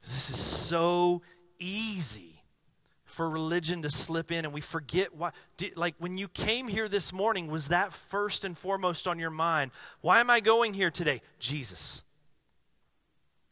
This 0.08 0.30
is 0.30 0.39
so 0.39 1.22
easy 1.60 2.41
for 3.03 3.30
religion 3.30 3.82
to 3.82 3.89
slip 3.89 4.32
in 4.32 4.45
and 4.45 4.53
we 4.53 4.62
forget 4.62 5.14
why 5.14 5.32
did, 5.58 5.76
like 5.76 5.95
when 5.97 6.18
you 6.18 6.30
came 6.30 6.70
here 6.70 6.88
this 6.88 7.12
morning 7.12 7.47
was 7.47 7.68
that 7.68 7.91
first 7.91 8.45
and 8.45 8.58
foremost 8.58 9.05
on 9.05 9.20
your 9.20 9.32
mind? 9.32 9.72
Why 9.99 10.22
am 10.22 10.30
i 10.30 10.39
going 10.39 10.74
here 10.74 10.91
today? 10.91 11.22
Jesus. 11.39 12.03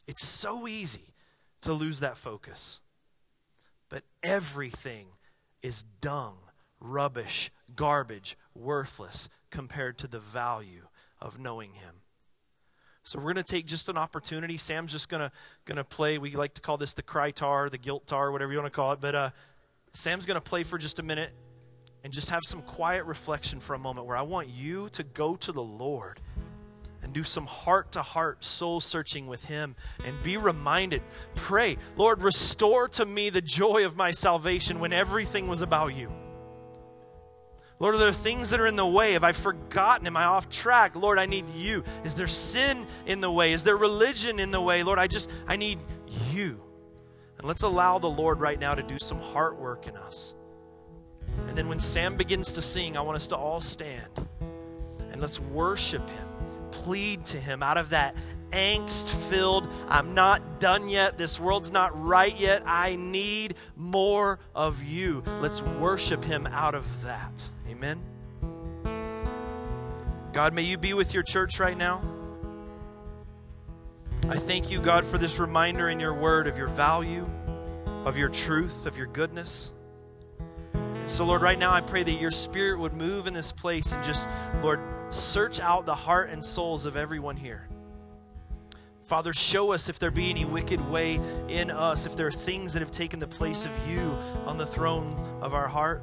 It's 0.06 0.24
so 0.24 0.66
easy 0.66 1.14
to 1.60 1.74
lose 1.74 2.00
that 2.00 2.16
focus 2.16 2.80
but 3.90 4.02
everything 4.22 5.08
is 5.62 5.84
dung 6.00 6.36
rubbish 6.80 7.50
garbage 7.74 8.36
worthless 8.54 9.28
compared 9.50 9.98
to 9.98 10.06
the 10.06 10.20
value 10.20 10.86
of 11.20 11.38
knowing 11.38 11.74
him 11.74 11.96
so 13.06 13.18
we're 13.18 13.32
going 13.32 13.36
to 13.36 13.42
take 13.44 13.66
just 13.66 13.88
an 13.88 13.96
opportunity. 13.96 14.56
Sam's 14.56 14.90
just 14.90 15.08
going 15.08 15.20
to 15.20 15.30
going 15.64 15.76
to 15.76 15.84
play. 15.84 16.18
We 16.18 16.32
like 16.32 16.54
to 16.54 16.60
call 16.60 16.76
this 16.76 16.92
the 16.92 17.02
cry 17.02 17.30
tar, 17.30 17.70
the 17.70 17.78
guilt 17.78 18.06
tar, 18.08 18.32
whatever 18.32 18.50
you 18.50 18.58
want 18.58 18.72
to 18.72 18.76
call 18.76 18.90
it. 18.92 19.00
But 19.00 19.14
uh, 19.14 19.30
Sam's 19.92 20.26
going 20.26 20.34
to 20.34 20.40
play 20.40 20.64
for 20.64 20.76
just 20.76 20.98
a 20.98 21.02
minute. 21.04 21.30
and 22.04 22.12
just 22.12 22.30
have 22.30 22.44
some 22.44 22.62
quiet 22.62 23.04
reflection 23.04 23.58
for 23.58 23.74
a 23.74 23.78
moment 23.78 24.06
where 24.06 24.16
I 24.16 24.22
want 24.22 24.48
you 24.48 24.88
to 24.90 25.02
go 25.02 25.34
to 25.36 25.52
the 25.52 25.62
Lord 25.62 26.20
and 27.02 27.12
do 27.12 27.22
some 27.22 27.46
heart 27.46 27.92
to 27.92 28.02
heart 28.02 28.44
soul 28.44 28.80
searching 28.80 29.26
with 29.26 29.44
Him 29.44 29.76
and 30.04 30.20
be 30.22 30.36
reminded. 30.36 31.02
Pray, 31.34 31.78
Lord, 31.96 32.22
restore 32.22 32.88
to 32.88 33.06
me 33.06 33.30
the 33.30 33.40
joy 33.40 33.84
of 33.86 33.96
my 33.96 34.10
salvation 34.10 34.78
when 34.80 34.92
everything 34.92 35.48
was 35.48 35.62
about 35.62 35.94
you. 35.96 36.10
Lord, 37.78 37.94
are 37.94 37.98
there 37.98 38.12
things 38.12 38.50
that 38.50 38.60
are 38.60 38.66
in 38.66 38.76
the 38.76 38.86
way? 38.86 39.12
Have 39.12 39.24
I 39.24 39.32
forgotten? 39.32 40.06
Am 40.06 40.16
I 40.16 40.24
off 40.24 40.48
track? 40.48 40.96
Lord, 40.96 41.18
I 41.18 41.26
need 41.26 41.48
you. 41.50 41.84
Is 42.04 42.14
there 42.14 42.26
sin 42.26 42.86
in 43.04 43.20
the 43.20 43.30
way? 43.30 43.52
Is 43.52 43.64
there 43.64 43.76
religion 43.76 44.38
in 44.38 44.50
the 44.50 44.60
way? 44.60 44.82
Lord, 44.82 44.98
I 44.98 45.06
just, 45.06 45.30
I 45.46 45.56
need 45.56 45.78
you. 46.30 46.60
And 47.38 47.46
let's 47.46 47.62
allow 47.62 47.98
the 47.98 48.08
Lord 48.08 48.40
right 48.40 48.58
now 48.58 48.74
to 48.74 48.82
do 48.82 48.98
some 48.98 49.20
heart 49.20 49.58
work 49.58 49.86
in 49.86 49.96
us. 49.96 50.34
And 51.48 51.56
then 51.56 51.68
when 51.68 51.78
Sam 51.78 52.16
begins 52.16 52.52
to 52.52 52.62
sing, 52.62 52.96
I 52.96 53.02
want 53.02 53.16
us 53.16 53.26
to 53.28 53.36
all 53.36 53.60
stand 53.60 54.26
and 55.10 55.20
let's 55.20 55.38
worship 55.38 56.08
him, 56.08 56.28
plead 56.70 57.26
to 57.26 57.40
him 57.40 57.62
out 57.62 57.76
of 57.76 57.90
that 57.90 58.16
angst 58.52 59.08
filled, 59.28 59.68
I'm 59.88 60.14
not 60.14 60.60
done 60.60 60.88
yet, 60.88 61.18
this 61.18 61.38
world's 61.40 61.72
not 61.72 62.00
right 62.02 62.38
yet, 62.38 62.62
I 62.66 62.96
need 62.96 63.54
more 63.76 64.38
of 64.54 64.82
you. 64.82 65.22
Let's 65.40 65.62
worship 65.62 66.24
him 66.24 66.46
out 66.46 66.74
of 66.74 67.02
that. 67.02 67.32
Amen. 67.68 68.00
God, 70.32 70.52
may 70.52 70.62
you 70.62 70.76
be 70.76 70.94
with 70.94 71.14
your 71.14 71.22
church 71.22 71.58
right 71.60 71.76
now. 71.76 72.02
I 74.28 74.38
thank 74.38 74.70
you, 74.70 74.80
God, 74.80 75.06
for 75.06 75.18
this 75.18 75.38
reminder 75.38 75.88
in 75.88 76.00
your 76.00 76.12
word 76.12 76.46
of 76.46 76.58
your 76.58 76.68
value, 76.68 77.26
of 78.04 78.16
your 78.18 78.28
truth, 78.28 78.86
of 78.86 78.96
your 78.98 79.06
goodness. 79.06 79.72
So, 81.06 81.24
Lord, 81.24 81.42
right 81.42 81.58
now 81.58 81.72
I 81.72 81.80
pray 81.80 82.02
that 82.02 82.20
your 82.20 82.32
spirit 82.32 82.80
would 82.80 82.92
move 82.92 83.28
in 83.28 83.34
this 83.34 83.52
place 83.52 83.92
and 83.92 84.04
just, 84.04 84.28
Lord, 84.62 84.80
search 85.10 85.60
out 85.60 85.86
the 85.86 85.94
heart 85.94 86.30
and 86.30 86.44
souls 86.44 86.86
of 86.86 86.96
everyone 86.96 87.36
here. 87.36 87.68
Father, 89.04 89.32
show 89.32 89.70
us 89.70 89.88
if 89.88 90.00
there 90.00 90.10
be 90.10 90.28
any 90.30 90.44
wicked 90.44 90.80
way 90.90 91.20
in 91.48 91.70
us, 91.70 92.06
if 92.06 92.16
there 92.16 92.26
are 92.26 92.32
things 92.32 92.72
that 92.72 92.80
have 92.80 92.90
taken 92.90 93.20
the 93.20 93.28
place 93.28 93.64
of 93.64 93.70
you 93.88 94.00
on 94.46 94.58
the 94.58 94.66
throne 94.66 95.38
of 95.40 95.54
our 95.54 95.68
heart. 95.68 96.02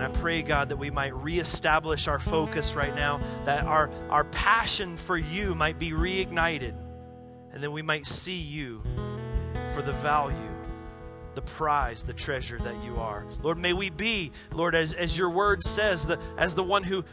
And 0.00 0.16
I 0.16 0.18
pray, 0.18 0.40
God, 0.40 0.70
that 0.70 0.78
we 0.78 0.88
might 0.90 1.14
reestablish 1.14 2.08
our 2.08 2.18
focus 2.18 2.74
right 2.74 2.94
now, 2.94 3.20
that 3.44 3.66
our, 3.66 3.90
our 4.08 4.24
passion 4.24 4.96
for 4.96 5.18
you 5.18 5.54
might 5.54 5.78
be 5.78 5.90
reignited, 5.90 6.72
and 7.52 7.62
that 7.62 7.70
we 7.70 7.82
might 7.82 8.06
see 8.06 8.40
you 8.40 8.82
for 9.74 9.82
the 9.82 9.92
value 9.92 10.34
the 11.34 11.42
prize, 11.42 12.02
the 12.02 12.14
treasure 12.14 12.58
that 12.58 12.82
you 12.82 12.96
are. 12.96 13.26
Lord, 13.42 13.58
may 13.58 13.74
we 13.74 13.90
be, 13.90 14.32
Lord, 14.52 14.74
as, 14.74 14.94
as 14.94 15.16
your 15.18 15.28
word 15.28 15.62
says, 15.62 16.06
the, 16.06 16.18
as 16.38 16.54
the 16.54 16.64
one 16.64 16.82
who 16.82 17.04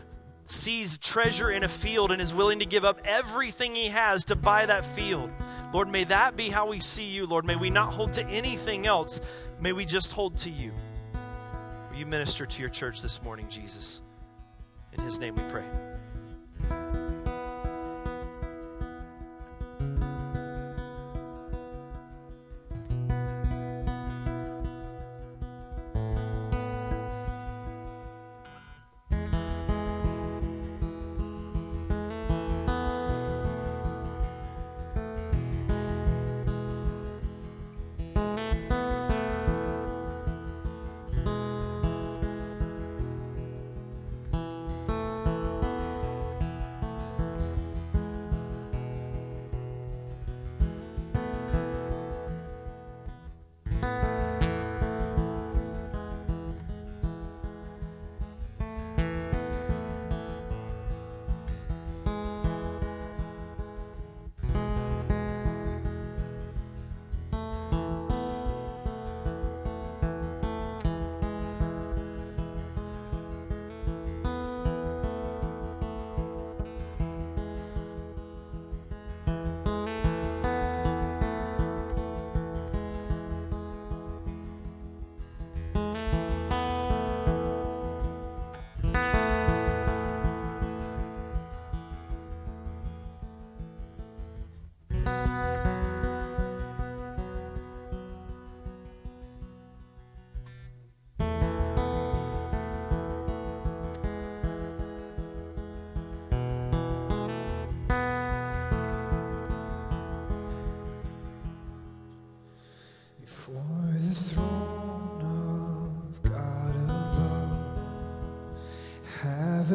sees 0.45 0.97
treasure 0.97 1.51
in 1.51 1.63
a 1.63 1.69
field 1.69 2.13
and 2.13 2.21
is 2.21 2.33
willing 2.33 2.59
to 2.59 2.65
give 2.65 2.85
up 2.85 3.01
everything 3.03 3.75
he 3.75 3.89
has 3.89 4.23
to 4.25 4.35
buy 4.37 4.65
that 4.65 4.85
field. 4.85 5.29
Lord, 5.73 5.89
may 5.89 6.05
that 6.05 6.37
be 6.37 6.49
how 6.49 6.67
we 6.67 6.79
see 6.79 7.03
you, 7.03 7.25
Lord. 7.25 7.43
May 7.43 7.57
we 7.57 7.69
not 7.69 7.91
hold 7.91 8.13
to 8.13 8.25
anything 8.27 8.87
else. 8.87 9.19
May 9.59 9.73
we 9.73 9.83
just 9.83 10.13
hold 10.13 10.37
to 10.37 10.49
you. 10.49 10.71
You 11.97 12.05
minister 12.05 12.45
to 12.45 12.61
your 12.61 12.69
church 12.69 13.01
this 13.01 13.23
morning, 13.23 13.47
Jesus? 13.49 14.03
In 14.93 14.99
his 15.03 15.17
name 15.17 15.33
we 15.33 15.41
pray. 15.49 15.65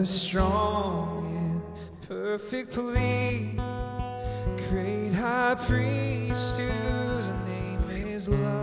A 0.02 0.06
strong 0.06 1.24
and 1.38 2.08
perfect 2.08 2.72
plea. 2.72 3.52
Great 4.68 5.12
high 5.12 5.54
priest 5.54 6.58
whose 6.58 7.30
name 7.46 8.08
is 8.08 8.28
love, 8.28 8.61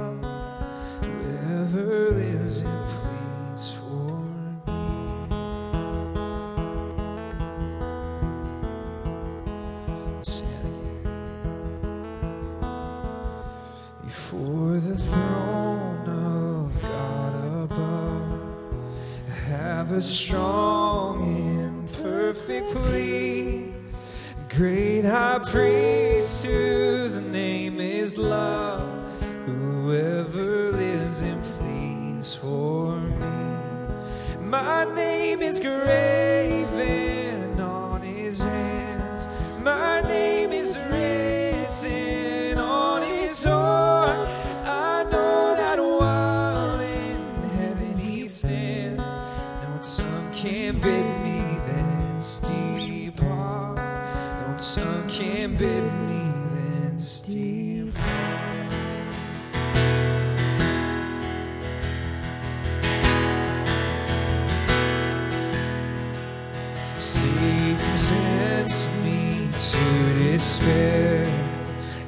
Satan 67.20 67.78
tempts 67.97 68.88
me 69.03 69.49
to 69.51 69.84
despair, 70.24 71.28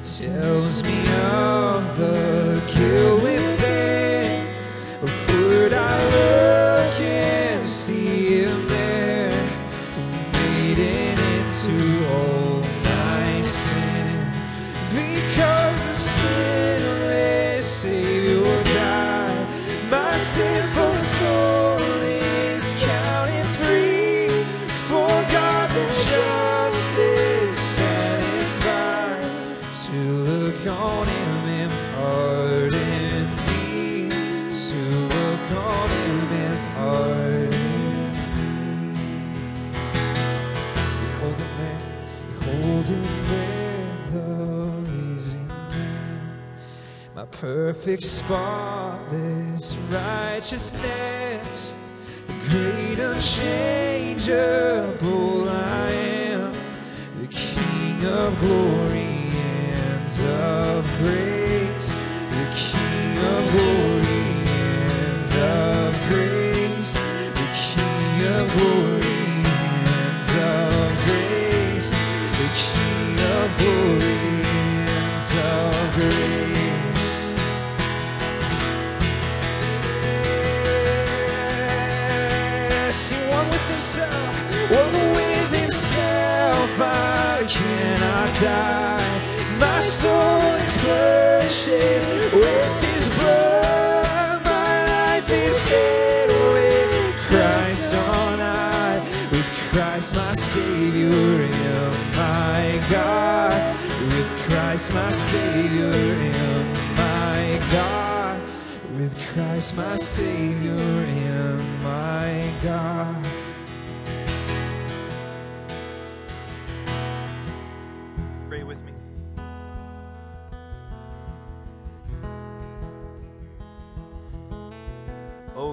tells 0.02 0.82
me 0.82 1.00
of 1.20 1.98
the 1.98 2.21
perfect, 47.72 48.02
spotless 48.02 49.74
righteousness, 49.90 51.74
the 52.26 52.34
great, 52.50 52.98
unchangeable 52.98 54.28
I 55.48 55.90
am, 55.90 56.52
the 57.18 57.26
King 57.28 58.04
of 58.04 58.38
glory 58.40 59.30
and 59.72 60.04
of 60.28 60.84
grace, 60.98 61.94
the 62.28 62.44
King 62.54 63.16
of 63.32 63.42
glory 63.52 64.26
and 64.82 65.32
of 65.40 65.96
grace, 66.10 66.92
the 66.92 67.48
King 67.56 68.26
of 68.26 68.52
glory 68.52 68.81
himself, 83.72 84.34
one 84.70 84.96
with 85.16 85.50
himself. 85.60 86.70
I 86.78 87.44
cannot 87.48 88.30
die. 88.40 89.12
My 89.58 89.80
soul 89.80 90.54
is 90.66 90.76
purchased 90.76 92.08
with 92.34 92.74
his 92.88 93.08
blood. 93.16 94.44
My 94.44 94.74
life 94.94 95.28
is 95.30 95.64
hid 95.64 96.28
with 96.54 97.14
Christ 97.28 97.94
on 97.94 98.38
high. 98.38 99.00
With 99.32 99.50
Christ 99.70 100.14
my 100.16 100.34
Savior 100.34 101.10
and 101.10 101.94
my 102.16 102.80
God. 102.90 103.60
With 104.12 104.30
Christ 104.46 104.92
my 104.92 105.12
Savior 105.12 105.92
and 105.92 106.68
my 106.96 107.42
God. 107.72 108.40
With 108.96 109.14
Christ 109.32 109.76
my 109.76 109.96
Savior 109.96 110.78
and 110.78 111.82
my 111.82 112.52
God. 112.62 113.31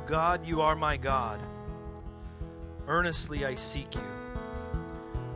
God, 0.10 0.44
you 0.44 0.62
are 0.62 0.76
my 0.76 0.98
God. 0.98 1.40
Earnestly 2.88 3.46
I 3.46 3.54
seek 3.54 3.94
you. 3.94 4.02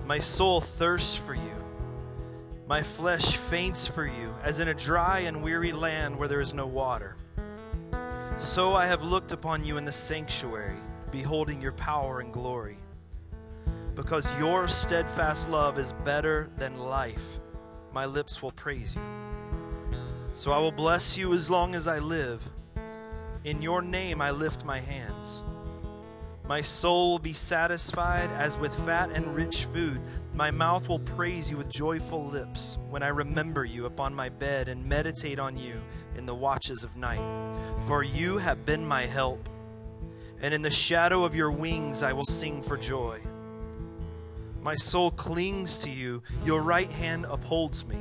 My 0.07 0.17
soul 0.17 0.61
thirsts 0.61 1.15
for 1.15 1.36
you. 1.36 1.63
My 2.65 2.82
flesh 2.82 3.38
faints 3.38 3.86
for 3.86 4.07
you, 4.07 4.34
as 4.41 4.59
in 4.59 4.69
a 4.69 4.74
dry 4.74 5.19
and 5.19 5.43
weary 5.43 5.71
land 5.71 6.17
where 6.17 6.28
there 6.28 6.41
is 6.41 6.55
no 6.55 6.65
water. 6.65 7.15
So 8.39 8.74
I 8.74 8.88
have 8.88 9.03
looked 9.03 9.32
upon 9.32 9.63
you 9.63 9.78
in 9.78 9.86
the 9.86 9.91
sanctuary, 9.91 10.80
beholding 11.11 11.61
your 11.61 11.74
power 11.74 12.21
and 12.21 12.34
glory. 12.34 12.80
Because 13.93 14.36
your 14.39 14.67
steadfast 14.67 15.49
love 15.49 15.78
is 15.78 15.93
better 16.03 16.49
than 16.57 16.80
life, 16.80 17.39
my 17.91 18.07
lips 18.07 18.41
will 18.41 18.53
praise 18.53 18.95
you. 18.95 19.03
So 20.34 20.51
I 20.51 20.57
will 20.57 20.71
bless 20.71 21.15
you 21.15 21.32
as 21.36 21.51
long 21.51 21.76
as 21.76 21.88
I 21.88 21.99
live. 21.99 22.41
In 23.44 23.62
your 23.62 23.82
name 23.82 24.22
I 24.22 24.32
lift 24.32 24.64
my 24.64 24.80
hands. 24.80 25.44
My 26.48 26.62
soul 26.62 27.12
will 27.12 27.20
be 27.20 27.34
satisfied 27.34 28.30
as 28.32 28.58
with 28.58 28.74
fat 28.86 29.10
and 29.12 29.36
rich 29.36 29.66
food. 29.66 30.00
My 30.34 30.50
mouth 30.50 30.88
will 30.88 31.00
praise 31.00 31.52
you 31.52 31.58
with 31.58 31.70
joyful 31.70 32.26
lips 32.26 32.78
when 32.89 33.04
I 33.04 33.10
remember 33.10 33.66
you 33.66 33.86
upon 33.86 34.16
my 34.16 34.30
bed 34.30 34.70
and 34.70 34.86
meditate 34.86 35.39
on 35.39 35.58
you 35.58 35.82
in 36.18 36.26
the 36.26 36.36
watches 36.36 36.86
of 36.86 36.96
night. 36.96 37.22
For 37.82 38.02
you 38.02 38.38
have 38.38 38.66
been 38.66 38.86
my 38.86 39.08
help, 39.08 39.50
and 40.41 40.54
in 40.54 40.62
the 40.62 40.72
shadow 40.72 41.26
of 41.26 41.36
your 41.36 41.52
wings 41.52 42.02
I 42.02 42.14
will 42.14 42.26
sing 42.26 42.62
for 42.62 42.78
joy. 42.78 43.20
My 44.62 44.76
soul 44.76 45.12
clings 45.12 45.80
to 45.80 45.89
you, 45.89 46.24
your 46.46 46.62
right 46.62 46.91
hand 46.91 47.26
upholds 47.30 47.86
me. 47.86 47.98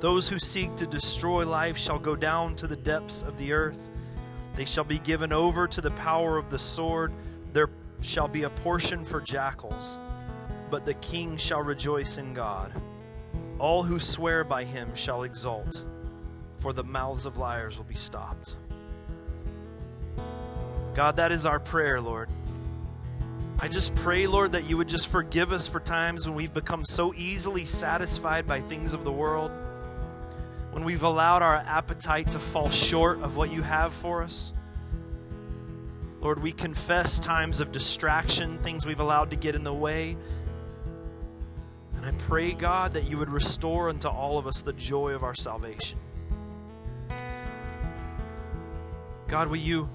Those 0.00 0.28
who 0.28 0.38
seek 0.38 0.76
to 0.76 0.86
destroy 0.86 1.46
life 1.46 1.78
shall 1.78 1.98
go 1.98 2.14
down 2.14 2.54
to 2.56 2.66
the 2.66 2.76
depths 2.76 3.22
of 3.22 3.38
the 3.38 3.54
earth. 3.54 3.78
They 4.56 4.64
shall 4.64 4.84
be 4.84 4.98
given 4.98 5.32
over 5.32 5.68
to 5.68 5.80
the 5.80 5.90
power 5.92 6.38
of 6.38 6.50
the 6.50 6.58
sword. 6.58 7.12
There 7.52 7.68
shall 8.00 8.26
be 8.26 8.44
a 8.44 8.50
portion 8.50 9.04
for 9.04 9.20
jackals, 9.20 9.98
but 10.70 10.84
the 10.84 10.94
king 10.94 11.36
shall 11.36 11.62
rejoice 11.62 12.18
in 12.18 12.34
God. 12.34 12.72
All 13.58 13.82
who 13.82 14.00
swear 14.00 14.44
by 14.44 14.64
him 14.64 14.94
shall 14.94 15.22
exult, 15.22 15.84
for 16.56 16.72
the 16.72 16.84
mouths 16.84 17.26
of 17.26 17.36
liars 17.36 17.76
will 17.76 17.84
be 17.84 17.94
stopped. 17.94 18.56
God, 20.94 21.16
that 21.16 21.32
is 21.32 21.44
our 21.44 21.60
prayer, 21.60 22.00
Lord. 22.00 22.30
I 23.58 23.68
just 23.68 23.94
pray, 23.94 24.26
Lord, 24.26 24.52
that 24.52 24.68
you 24.68 24.76
would 24.76 24.88
just 24.88 25.08
forgive 25.08 25.52
us 25.52 25.66
for 25.66 25.80
times 25.80 26.26
when 26.26 26.36
we've 26.36 26.52
become 26.52 26.84
so 26.84 27.14
easily 27.14 27.64
satisfied 27.64 28.46
by 28.46 28.60
things 28.60 28.92
of 28.92 29.04
the 29.04 29.12
world, 29.12 29.50
when 30.76 30.84
we've 30.84 31.04
allowed 31.04 31.40
our 31.40 31.54
appetite 31.54 32.30
to 32.32 32.38
fall 32.38 32.68
short 32.68 33.22
of 33.22 33.34
what 33.34 33.50
you 33.50 33.62
have 33.62 33.94
for 33.94 34.22
us. 34.22 34.52
Lord, 36.20 36.42
we 36.42 36.52
confess 36.52 37.18
times 37.18 37.60
of 37.60 37.72
distraction, 37.72 38.58
things 38.58 38.84
we've 38.84 39.00
allowed 39.00 39.30
to 39.30 39.38
get 39.38 39.54
in 39.54 39.64
the 39.64 39.72
way. 39.72 40.18
And 41.94 42.04
I 42.04 42.10
pray, 42.10 42.52
God, 42.52 42.92
that 42.92 43.04
you 43.04 43.16
would 43.16 43.30
restore 43.30 43.88
unto 43.88 44.08
all 44.08 44.36
of 44.36 44.46
us 44.46 44.60
the 44.60 44.74
joy 44.74 45.14
of 45.14 45.22
our 45.22 45.34
salvation. 45.34 45.98
God, 49.28 49.48
will 49.48 49.56
you 49.56 49.88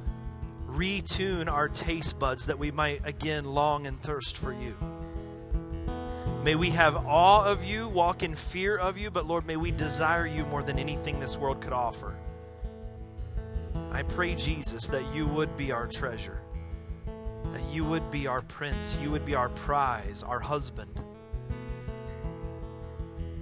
retune 0.68 1.48
our 1.48 1.70
taste 1.70 2.18
buds 2.18 2.48
that 2.48 2.58
we 2.58 2.72
might 2.72 3.06
again 3.06 3.46
long 3.46 3.86
and 3.86 4.02
thirst 4.02 4.36
for 4.36 4.52
you? 4.52 4.76
May 6.44 6.56
we 6.56 6.72
have 6.72 6.96
awe 7.06 7.46
of 7.46 7.64
you, 7.64 7.88
walk 7.88 8.24
in 8.24 8.36
fear 8.36 8.76
of 8.76 8.98
you, 8.98 9.12
but 9.12 9.28
Lord, 9.28 9.46
may 9.46 9.58
we 9.58 9.70
desire 9.70 10.26
you 10.26 10.44
more 10.46 10.64
than 10.64 10.80
anything 10.80 11.20
this 11.20 11.38
world 11.38 11.62
could 11.62 11.72
offer. 11.72 12.16
I 13.92 14.02
pray, 14.02 14.34
Jesus, 14.34 14.88
that 14.88 15.14
you 15.14 15.28
would 15.28 15.56
be 15.56 15.72
our 15.72 15.86
treasure, 15.86 16.42
that 17.52 17.62
you 17.72 17.86
would 17.86 18.10
be 18.10 18.26
our 18.26 18.42
prince, 18.42 18.98
you 19.04 19.12
would 19.12 19.24
be 19.24 19.36
our 19.36 19.50
prize, 19.50 20.24
our 20.24 20.40
husband. 20.40 21.00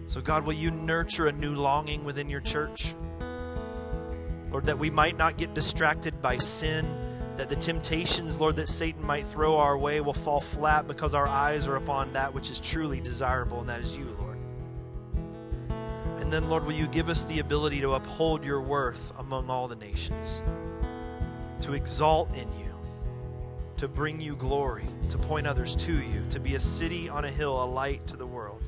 So, 0.05 0.19
God, 0.19 0.43
will 0.43 0.53
you 0.53 0.69
nurture 0.69 1.27
a 1.27 1.31
new 1.31 1.55
longing 1.55 2.03
within 2.03 2.29
your 2.29 2.41
church? 2.41 2.93
Lord, 4.51 4.65
that 4.65 4.77
we 4.77 4.89
might 4.89 5.15
not 5.15 5.37
get 5.37 5.53
distracted 5.53 6.21
by 6.21 6.37
sin, 6.37 6.85
that 7.39 7.47
the 7.47 7.55
temptations, 7.55 8.41
Lord, 8.41 8.57
that 8.57 8.67
Satan 8.67 9.01
might 9.01 9.25
throw 9.25 9.55
our 9.55 9.77
way 9.77 10.01
will 10.01 10.11
fall 10.11 10.41
flat 10.41 10.89
because 10.89 11.13
our 11.13 11.25
eyes 11.25 11.69
are 11.69 11.77
upon 11.77 12.11
that 12.11 12.33
which 12.33 12.49
is 12.49 12.59
truly 12.59 12.99
desirable, 12.99 13.61
and 13.61 13.69
that 13.69 13.79
is 13.79 13.95
you, 13.95 14.13
Lord. 14.19 14.37
And 16.19 16.33
then, 16.33 16.49
Lord, 16.49 16.65
will 16.65 16.73
you 16.73 16.87
give 16.87 17.07
us 17.07 17.23
the 17.23 17.39
ability 17.39 17.79
to 17.79 17.93
uphold 17.93 18.43
your 18.43 18.59
worth 18.59 19.13
among 19.19 19.49
all 19.49 19.69
the 19.69 19.77
nations, 19.77 20.41
to 21.61 21.71
exalt 21.71 22.29
in 22.35 22.51
you, 22.59 22.73
to 23.77 23.87
bring 23.87 24.19
you 24.19 24.35
glory, 24.35 24.87
to 25.07 25.17
point 25.17 25.47
others 25.47 25.77
to 25.77 25.93
you, 25.93 26.21
to 26.31 26.41
be 26.41 26.55
a 26.55 26.59
city 26.59 27.07
on 27.07 27.23
a 27.23 27.31
hill, 27.31 27.63
a 27.63 27.65
light 27.65 28.05
to 28.07 28.17
the 28.17 28.27
world. 28.27 28.61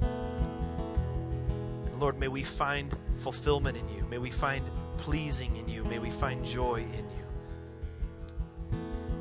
And 0.00 2.00
Lord, 2.00 2.18
may 2.18 2.26
we 2.26 2.42
find 2.42 2.92
fulfillment 3.18 3.76
in 3.76 3.88
you. 3.88 4.04
May 4.10 4.18
we 4.18 4.32
find 4.32 4.68
pleasing 4.96 5.54
in 5.54 5.68
you. 5.68 5.84
May 5.84 6.00
we 6.00 6.10
find 6.10 6.44
joy 6.44 6.80
in 6.80 7.08
you. 7.16 7.23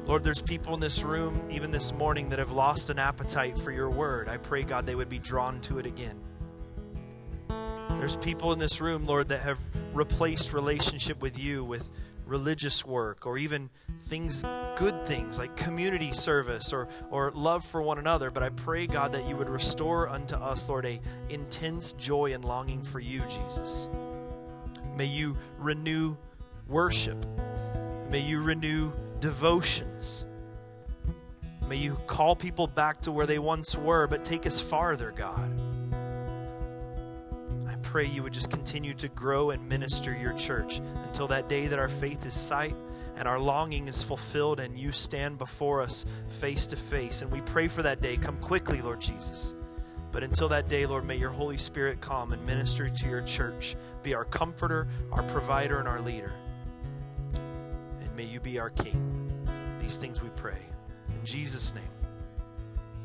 Lord, 0.05 0.23
there's 0.23 0.41
people 0.41 0.73
in 0.73 0.81
this 0.81 1.01
room, 1.01 1.47
even 1.49 1.71
this 1.71 1.93
morning, 1.93 2.29
that 2.29 2.39
have 2.39 2.51
lost 2.51 2.89
an 2.89 2.99
appetite 2.99 3.57
for 3.57 3.71
your 3.71 3.89
word. 3.89 4.27
I 4.27 4.35
pray, 4.35 4.63
God, 4.63 4.85
they 4.85 4.95
would 4.95 5.07
be 5.07 5.19
drawn 5.19 5.61
to 5.61 5.79
it 5.79 5.85
again. 5.85 6.19
There's 7.97 8.17
people 8.17 8.51
in 8.51 8.59
this 8.59 8.81
room, 8.81 9.05
Lord, 9.05 9.29
that 9.29 9.41
have 9.41 9.61
replaced 9.93 10.51
relationship 10.51 11.21
with 11.21 11.39
you 11.39 11.63
with 11.63 11.89
religious 12.25 12.85
work 12.85 13.25
or 13.25 13.37
even 13.37 13.69
things, 14.07 14.43
good 14.75 15.05
things 15.05 15.39
like 15.39 15.55
community 15.55 16.11
service 16.11 16.73
or, 16.73 16.89
or 17.09 17.31
love 17.31 17.63
for 17.63 17.81
one 17.81 17.97
another. 17.97 18.29
But 18.29 18.43
I 18.43 18.49
pray, 18.49 18.87
God, 18.87 19.13
that 19.13 19.27
you 19.27 19.37
would 19.37 19.49
restore 19.49 20.09
unto 20.09 20.35
us, 20.35 20.67
Lord, 20.67 20.85
a 20.85 20.99
intense 21.29 21.93
joy 21.93 22.33
and 22.33 22.43
longing 22.43 22.81
for 22.81 22.99
you, 22.99 23.21
Jesus. 23.29 23.87
May 24.97 25.05
you 25.05 25.37
renew 25.57 26.17
worship. 26.67 27.25
May 28.09 28.19
you 28.19 28.41
renew 28.41 28.91
devotions. 29.23 30.25
May 31.69 31.77
you 31.77 31.95
call 32.07 32.35
people 32.35 32.67
back 32.67 32.99
to 33.03 33.11
where 33.13 33.25
they 33.25 33.39
once 33.39 33.73
were, 33.73 34.05
but 34.05 34.25
take 34.25 34.45
us 34.45 34.59
farther, 34.59 35.13
God. 35.15 35.49
I 37.65 37.75
pray 37.81 38.05
you 38.05 38.21
would 38.21 38.33
just 38.33 38.49
continue 38.49 38.93
to 38.95 39.07
grow 39.07 39.51
and 39.51 39.65
minister 39.69 40.13
your 40.13 40.33
church 40.33 40.81
until 41.05 41.29
that 41.29 41.47
day 41.47 41.67
that 41.67 41.79
our 41.79 41.87
faith 41.87 42.25
is 42.25 42.33
sight 42.33 42.75
and 43.15 43.25
our 43.25 43.39
longing 43.39 43.87
is 43.87 44.03
fulfilled 44.03 44.59
and 44.59 44.77
you 44.77 44.91
stand 44.91 45.37
before 45.37 45.81
us 45.81 46.05
face 46.27 46.67
to 46.67 46.75
face. 46.75 47.21
And 47.21 47.31
we 47.31 47.39
pray 47.39 47.69
for 47.69 47.81
that 47.81 48.01
day. 48.01 48.17
Come 48.17 48.35
quickly, 48.39 48.81
Lord 48.81 48.99
Jesus. 48.99 49.55
But 50.11 50.23
until 50.23 50.49
that 50.49 50.67
day, 50.67 50.85
Lord, 50.85 51.05
may 51.05 51.15
your 51.15 51.29
Holy 51.29 51.57
Spirit 51.57 52.01
come 52.01 52.33
and 52.33 52.45
minister 52.45 52.89
to 52.89 53.07
your 53.07 53.21
church, 53.21 53.77
be 54.03 54.15
our 54.15 54.25
comforter, 54.25 54.89
our 55.13 55.23
provider, 55.23 55.79
and 55.79 55.87
our 55.87 56.01
leader. 56.01 56.33
May 58.15 58.25
you 58.25 58.39
be 58.39 58.59
our 58.59 58.69
King. 58.69 59.41
These 59.79 59.97
things 59.97 60.21
we 60.21 60.29
pray. 60.35 60.59
In 61.09 61.25
Jesus' 61.25 61.73
name, 61.73 61.83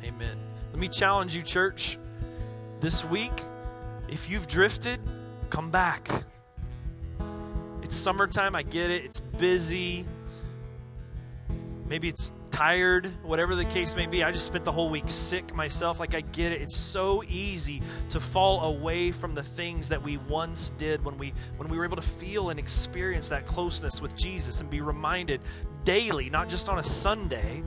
amen. 0.05 0.39
Let 0.71 0.79
me 0.79 0.89
challenge 0.89 1.35
you, 1.35 1.43
church, 1.43 1.99
this 2.81 3.05
week, 3.05 3.33
if 4.09 4.31
you've 4.31 4.47
drifted, 4.47 5.01
come 5.51 5.71
back. 5.71 6.09
It's 7.83 7.97
summertime, 7.97 8.55
I 8.55 8.63
get 8.63 8.91
it. 8.91 9.05
It's 9.05 9.21
busy. 9.21 10.07
Maybe 11.89 12.09
it's 12.09 12.33
tired, 12.59 13.13
whatever 13.23 13.55
the 13.55 13.65
case 13.65 13.95
may 13.95 14.05
be. 14.05 14.25
I 14.25 14.33
just 14.33 14.45
spent 14.45 14.65
the 14.65 14.73
whole 14.73 14.91
week 14.91 15.05
sick 15.07 15.55
myself. 15.55 16.01
Like, 16.01 16.17
I 16.17 16.23
get 16.23 16.51
it. 16.51 16.61
It's 16.61 16.77
so 16.77 17.23
easy 17.29 17.81
to 18.09 18.19
fall 18.19 18.75
away 18.75 19.13
from 19.13 19.33
the 19.33 19.45
things 19.45 19.89
that 19.91 20.03
we 20.03 20.17
once 20.17 20.71
did 20.71 21.05
when 21.05 21.17
we, 21.19 21.33
when 21.57 21.69
we 21.69 21.79
were 21.79 21.85
able 21.85 21.95
to 21.95 22.03
feel 22.03 22.51
and 22.51 22.59
experience 22.59 23.29
that 23.29 23.47
closeness 23.47 24.03
with 24.03 24.17
Jesus 24.17 24.61
and 24.61 24.69
be 24.69 24.81
reminded 24.81 25.41
daily, 25.85 26.31
not 26.31 26.49
just 26.49 26.69
on 26.69 26.81
a 26.81 26.83
Sunday, 26.83 27.63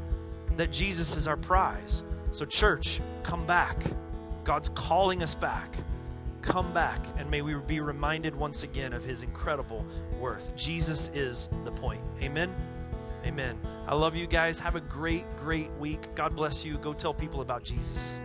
that 0.58 0.74
Jesus 0.74 1.16
is 1.16 1.26
our 1.26 1.38
prize. 1.38 2.04
So, 2.32 2.44
church, 2.44 3.00
come 3.24 3.46
back. 3.46 3.82
God's 4.44 4.68
calling 4.76 5.24
us 5.24 5.36
back. 5.36 5.74
Come 6.42 6.74
back, 6.74 7.00
and 7.18 7.32
may 7.32 7.42
we 7.42 7.54
be 7.54 7.80
reminded 7.80 8.36
once 8.36 8.64
again 8.64 8.92
of 8.92 9.06
his 9.06 9.24
incredible 9.24 9.86
worth. 10.20 10.54
Jesus 10.58 11.10
is 11.14 11.48
the 11.64 11.72
point. 11.72 12.02
Amen. 12.22 12.54
Amen. 13.26 13.60
I 13.88 13.96
love 13.96 14.16
you 14.16 14.28
guys. 14.28 14.60
Have 14.60 14.76
a 14.76 14.82
great, 14.82 15.26
great 15.38 15.72
week. 15.74 16.14
God 16.16 16.36
bless 16.36 16.66
you. 16.66 16.78
Go 16.78 16.94
tell 16.94 17.14
people 17.14 17.42
about 17.42 17.64
Jesus. 17.64 18.22